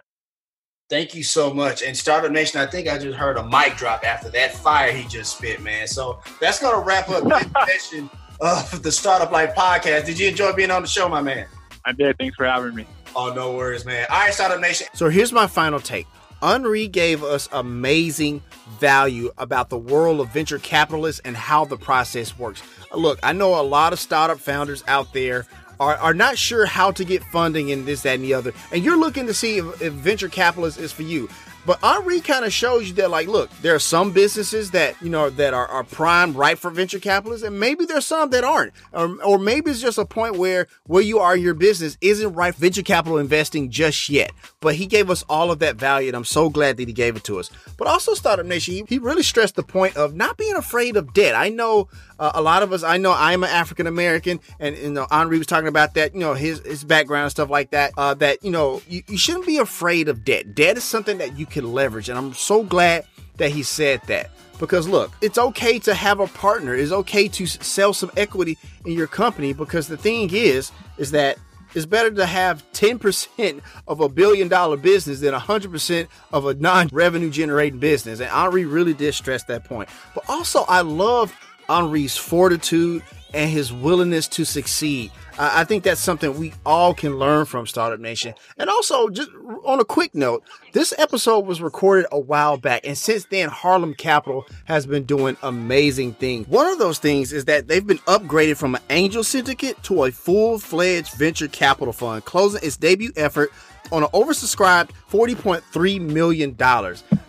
Thank 0.91 1.15
you 1.15 1.23
so 1.23 1.53
much. 1.53 1.83
And 1.83 1.97
Startup 1.97 2.31
Nation, 2.31 2.61
I 2.61 2.67
think 2.67 2.89
I 2.89 2.99
just 2.99 3.17
heard 3.17 3.37
a 3.37 3.43
mic 3.49 3.77
drop 3.77 4.05
after 4.05 4.29
that 4.31 4.55
fire 4.55 4.93
he 4.93 5.09
just 5.09 5.39
spit, 5.39 5.63
man. 5.63 5.87
So 5.87 6.21
that's 6.41 6.61
going 6.61 6.75
to 6.75 6.81
wrap 6.81 7.09
up 7.09 7.25
this 7.25 7.81
session 7.91 8.11
of 8.41 8.83
the 8.83 8.93
Startup 8.93 9.31
Life 9.31 9.55
podcast. 9.55 10.05
Did 10.05 10.19
you 10.19 10.29
enjoy 10.29 10.53
being 10.53 10.71
on 10.71 10.83
the 10.83 10.89
show, 10.89 11.09
my 11.09 11.23
man? 11.23 11.47
I 11.85 11.93
did. 11.93 12.17
Thanks 12.19 12.37
for 12.37 12.47
having 12.47 12.75
me. 12.75 12.87
Oh, 13.17 13.33
no 13.33 13.55
worries, 13.55 13.85
man. 13.85 14.07
All 14.11 14.19
right, 14.19 14.33
Startup 14.33 14.61
Nation. 14.61 14.87
So 14.95 15.09
here's 15.09 15.33
my 15.33 15.47
final 15.47 15.81
take. 15.81 16.07
Henri 16.43 16.89
gave 16.89 17.23
us 17.23 17.49
amazing 17.53 18.43
value 18.79 19.31
about 19.39 19.71
the 19.71 19.79
world 19.79 20.21
of 20.21 20.31
venture 20.33 20.59
capitalists 20.59 21.21
and 21.25 21.37
how 21.37 21.65
the 21.65 21.77
process 21.77 22.39
works. 22.39 22.63
Look, 22.93 23.19
I 23.23 23.33
know 23.33 23.59
a 23.59 23.63
lot 23.63 23.93
of 23.93 24.01
startup 24.01 24.39
founders 24.39 24.85
out 24.87 25.13
there 25.13 25.47
are, 25.81 25.97
are 25.97 26.15
not 26.15 26.37
sure 26.37 26.67
how 26.67 26.91
to 26.93 27.05
get 27.05 27.23
funding 27.25 27.71
and 27.73 27.87
this, 27.87 28.03
that, 28.03 28.17
and 28.17 28.25
the 28.25 28.35
other, 28.35 28.53
and 28.73 28.85
you're 28.85 28.99
looking 28.99 29.27
to 29.27 29.35
see 29.35 29.59
if, 29.59 29.83
if 29.83 29.93
venture 29.95 30.29
capitalist 30.29 30.79
is 30.79 30.93
for 30.93 31.03
you. 31.03 31.29
But 31.67 31.79
Henri 31.83 32.21
kind 32.21 32.45
of 32.45 32.53
shows 32.53 32.89
you 32.89 32.95
that, 32.95 33.11
like, 33.11 33.27
look, 33.27 33.51
there 33.63 33.75
are 33.75 33.81
some 33.81 34.13
businesses 34.13 34.73
that 34.73 35.01
you 35.01 35.09
know 35.09 35.31
that 35.31 35.55
are, 35.55 35.67
are 35.67 35.85
prime 35.85 36.35
right 36.35 36.59
for 36.59 36.71
venture 36.71 36.99
capitalists, 36.99 37.47
and 37.47 37.59
maybe 37.59 37.87
there's 37.87 38.07
some 38.07 38.31
that 38.31 38.45
aren't, 38.45 38.73
or, 38.93 39.17
or 39.23 39.39
maybe 39.39 39.71
it's 39.71 39.81
just 39.81 39.99
a 39.99 40.05
point 40.05 40.37
where 40.37 40.67
where 40.87 41.03
you 41.03 41.19
are 41.19 41.37
your 41.37 41.55
business 41.55 41.97
isn't 42.01 42.35
right 42.35 42.55
for 42.55 42.61
venture 42.61 42.83
capital 42.83 43.19
investing 43.19 43.71
just 43.71 44.09
yet. 44.09 44.33
But 44.61 44.75
he 44.75 44.87
gave 44.87 45.11
us 45.11 45.25
all 45.29 45.51
of 45.51 45.59
that 45.61 45.77
value, 45.77 46.09
and 46.09 46.17
I'm 46.17 46.25
so 46.25 46.51
glad 46.51 46.77
that 46.77 46.89
he 46.89 46.95
gave 46.95 47.17
it 47.17 47.25
to 47.25 47.39
us. 47.39 47.51
But 47.79 47.89
also, 47.89 48.15
Startup 48.15 48.45
Nation, 48.45 48.75
he, 48.75 48.85
he 48.89 48.99
really 48.99 49.23
stressed 49.23 49.57
the 49.57 49.63
point 49.63 49.97
of 49.97 50.15
not 50.15 50.37
being 50.37 50.57
afraid 50.57 50.97
of 50.97 51.15
debt. 51.15 51.35
I 51.35 51.49
know 51.49 51.89
uh, 52.19 52.33
a 52.35 52.43
lot 52.43 52.63
of 52.63 52.73
us, 52.73 52.83
I 52.83 52.99
know 52.99 53.13
I'm 53.17 53.43
an 53.43 53.51
African 53.51 53.87
American, 53.87 54.41
and 54.61 54.77
you 54.77 54.91
know 54.91 55.07
Henri 55.11 55.39
was 55.39 55.47
talking 55.47 55.69
about 55.69 55.95
that, 55.95 56.15
you 56.15 56.21
know 56.21 56.35
his 56.35 56.61
his 56.61 56.85
background 56.85 57.25
and 57.25 57.31
stuff 57.31 57.49
like 57.49 57.71
that. 57.71 57.93
Uh, 57.97 58.15
that 58.15 58.45
you 58.45 58.51
know 58.51 58.83
you, 58.89 59.03
you 59.09 59.19
shouldn't 59.19 59.47
be 59.47 59.59
afraid 59.59 60.09
of 60.09 60.25
debt. 60.25 60.55
Debt 60.55 60.77
is 60.77 60.85
something 60.85 61.19
that 61.19 61.39
you 61.39 61.47
can 61.55 61.73
leverage. 61.73 62.09
And 62.11 62.19
I'm 62.19 62.35
so 62.35 62.63
glad 62.63 63.07
that 63.39 63.51
he 63.51 63.63
said 63.63 64.03
that. 64.09 64.31
Because 64.59 64.87
look, 64.87 65.13
it's 65.21 65.39
okay 65.39 65.79
to 65.81 65.95
have 65.95 66.21
a 66.21 66.27
partner. 66.29 66.75
It's 66.75 66.93
okay 66.93 67.29
to 67.29 67.47
sell 67.47 67.93
some 67.93 68.11
equity 68.17 68.59
in 68.85 68.93
your 68.93 69.07
company 69.07 69.53
because 69.53 69.89
the 69.89 69.97
thing 69.97 70.31
is, 70.33 70.71
is 70.99 71.11
that 71.11 71.39
it's 71.75 71.87
better 71.87 72.11
to 72.13 72.27
have 72.27 72.63
10% 72.73 73.61
of 73.89 74.01
a 74.01 74.09
billion 74.09 74.49
dollar 74.49 74.77
business 74.77 75.21
than 75.21 75.35
100% 75.35 76.09
of 76.33 76.47
a 76.47 76.55
non 76.55 76.89
revenue 76.93 77.31
generating 77.31 77.81
business. 77.81 78.21
And 78.21 78.31
Henri 78.31 78.65
really 78.65 78.95
did 78.95 79.15
stress 79.15 79.45
that 79.45 79.65
point. 79.65 79.89
But 80.15 80.25
also, 80.29 80.65
I 80.69 80.83
love 80.83 81.35
Henri's 81.69 82.17
fortitude 82.17 83.03
and 83.33 83.51
his 83.51 83.73
willingness 83.73 84.29
to 84.29 84.45
succeed. 84.45 85.11
I 85.39 85.65
think 85.65 85.83
that's 85.85 86.01
something 86.01 86.39
we 86.39 86.53
all 86.65 86.95
can 86.95 87.19
learn 87.19 87.45
from 87.47 87.67
Startup 87.67 87.99
Nation. 87.99 88.35
And 88.57 88.71
also, 88.71 89.09
just 89.09 89.31
on 89.65 89.81
a 89.81 89.85
quick 89.85 90.15
note, 90.15 90.45
this 90.73 90.95
episode 90.97 91.47
was 91.47 91.61
recorded 91.61 92.07
a 92.13 92.19
while 92.19 92.57
back, 92.57 92.87
and 92.87 92.97
since 92.97 93.25
then, 93.27 93.49
Harlem 93.49 93.95
Capital 93.95 94.47
has 94.67 94.87
been 94.87 95.05
doing 95.05 95.37
amazing 95.43 96.15
things. 96.15 96.47
One 96.47 96.69
of 96.69 96.79
those 96.79 96.99
things 96.99 97.33
is 97.33 97.47
that 97.47 97.67
they've 97.67 97.87
been 97.87 97.99
upgraded 97.99 98.57
from 98.57 98.77
an 98.77 98.83
angel 98.91 99.25
syndicate 99.25 99.83
to 99.85 100.05
a 100.05 100.13
full 100.13 100.59
fledged 100.59 101.15
venture 101.15 101.49
capital 101.49 101.93
fund, 101.93 102.25
closing 102.25 102.61
its 102.63 102.77
debut 102.77 103.13
effort 103.17 103.53
on 103.95 104.03
an 104.03 104.09
oversubscribed 104.11 104.91
$40.3 105.11 106.01
million. 106.01 106.57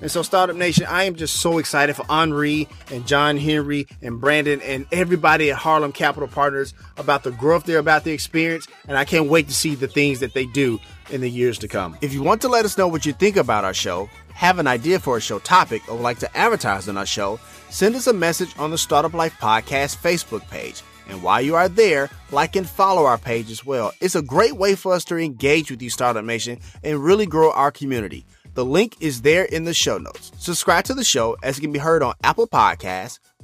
And 0.01 0.11
so, 0.11 0.21
Startup 0.23 0.55
Nation, 0.55 0.85
I 0.87 1.03
am 1.03 1.15
just 1.15 1.37
so 1.37 1.57
excited 1.57 1.95
for 1.95 2.05
Henri 2.09 2.67
and 2.91 3.07
John 3.07 3.37
Henry 3.37 3.87
and 4.01 4.19
Brandon 4.19 4.61
and 4.61 4.85
everybody 4.91 5.51
at 5.51 5.57
Harlem 5.57 5.91
Capital 5.91 6.27
Partners 6.27 6.73
about 6.97 7.23
the 7.23 7.31
growth 7.31 7.65
they're 7.65 7.79
about 7.79 8.03
the 8.03 8.11
experience. 8.11 8.67
And 8.87 8.97
I 8.97 9.05
can't 9.05 9.29
wait 9.29 9.47
to 9.47 9.53
see 9.53 9.75
the 9.75 9.87
things 9.87 10.19
that 10.19 10.33
they 10.33 10.45
do 10.47 10.79
in 11.11 11.21
the 11.21 11.29
years 11.29 11.59
to 11.59 11.67
come. 11.67 11.97
If 12.01 12.13
you 12.13 12.23
want 12.23 12.41
to 12.41 12.47
let 12.47 12.65
us 12.65 12.77
know 12.77 12.87
what 12.87 13.05
you 13.05 13.13
think 13.13 13.37
about 13.37 13.63
our 13.63 13.73
show, 13.73 14.09
have 14.33 14.59
an 14.59 14.67
idea 14.67 14.99
for 14.99 15.17
a 15.17 15.21
show 15.21 15.39
topic, 15.39 15.87
or 15.87 15.95
would 15.95 16.03
like 16.03 16.19
to 16.19 16.37
advertise 16.37 16.89
on 16.89 16.97
our 16.97 17.05
show, 17.05 17.39
send 17.69 17.95
us 17.95 18.07
a 18.07 18.13
message 18.13 18.53
on 18.57 18.71
the 18.71 18.77
Startup 18.77 19.13
Life 19.13 19.35
Podcast 19.39 19.97
Facebook 19.97 20.47
page. 20.49 20.81
And 21.07 21.21
while 21.21 21.41
you 21.41 21.55
are 21.55 21.69
there, 21.69 22.09
like 22.31 22.55
and 22.55 22.67
follow 22.67 23.05
our 23.05 23.17
page 23.17 23.51
as 23.51 23.65
well. 23.65 23.93
It's 24.01 24.15
a 24.15 24.21
great 24.21 24.55
way 24.55 24.75
for 24.75 24.93
us 24.93 25.05
to 25.05 25.17
engage 25.17 25.69
with 25.71 25.81
you, 25.81 25.89
Startup 25.89 26.23
Nation, 26.23 26.59
and 26.83 27.03
really 27.03 27.25
grow 27.25 27.51
our 27.51 27.71
community. 27.71 28.25
The 28.55 28.65
link 28.65 28.95
is 29.01 29.21
there 29.21 29.43
in 29.43 29.65
the 29.65 29.73
show 29.73 29.97
notes. 29.97 30.31
Subscribe 30.37 30.85
to 30.85 30.93
the 30.93 31.03
show 31.03 31.35
as 31.43 31.57
it 31.57 31.61
can 31.61 31.73
be 31.73 31.79
heard 31.79 32.01
on 32.01 32.13
Apple 32.23 32.47
Podcasts, 32.47 33.19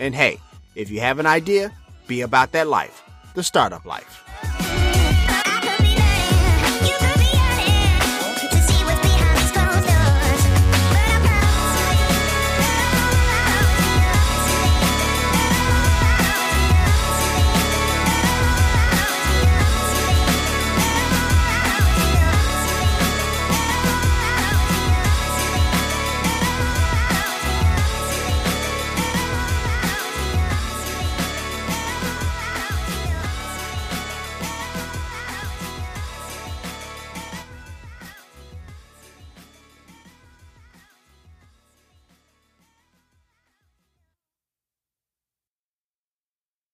And 0.00 0.14
hey, 0.14 0.40
if 0.74 0.90
you 0.90 1.00
have 1.00 1.18
an 1.18 1.26
idea, 1.26 1.70
be 2.06 2.22
about 2.22 2.52
that 2.52 2.66
life, 2.66 3.02
the 3.34 3.42
startup 3.42 3.84
life. 3.84 4.29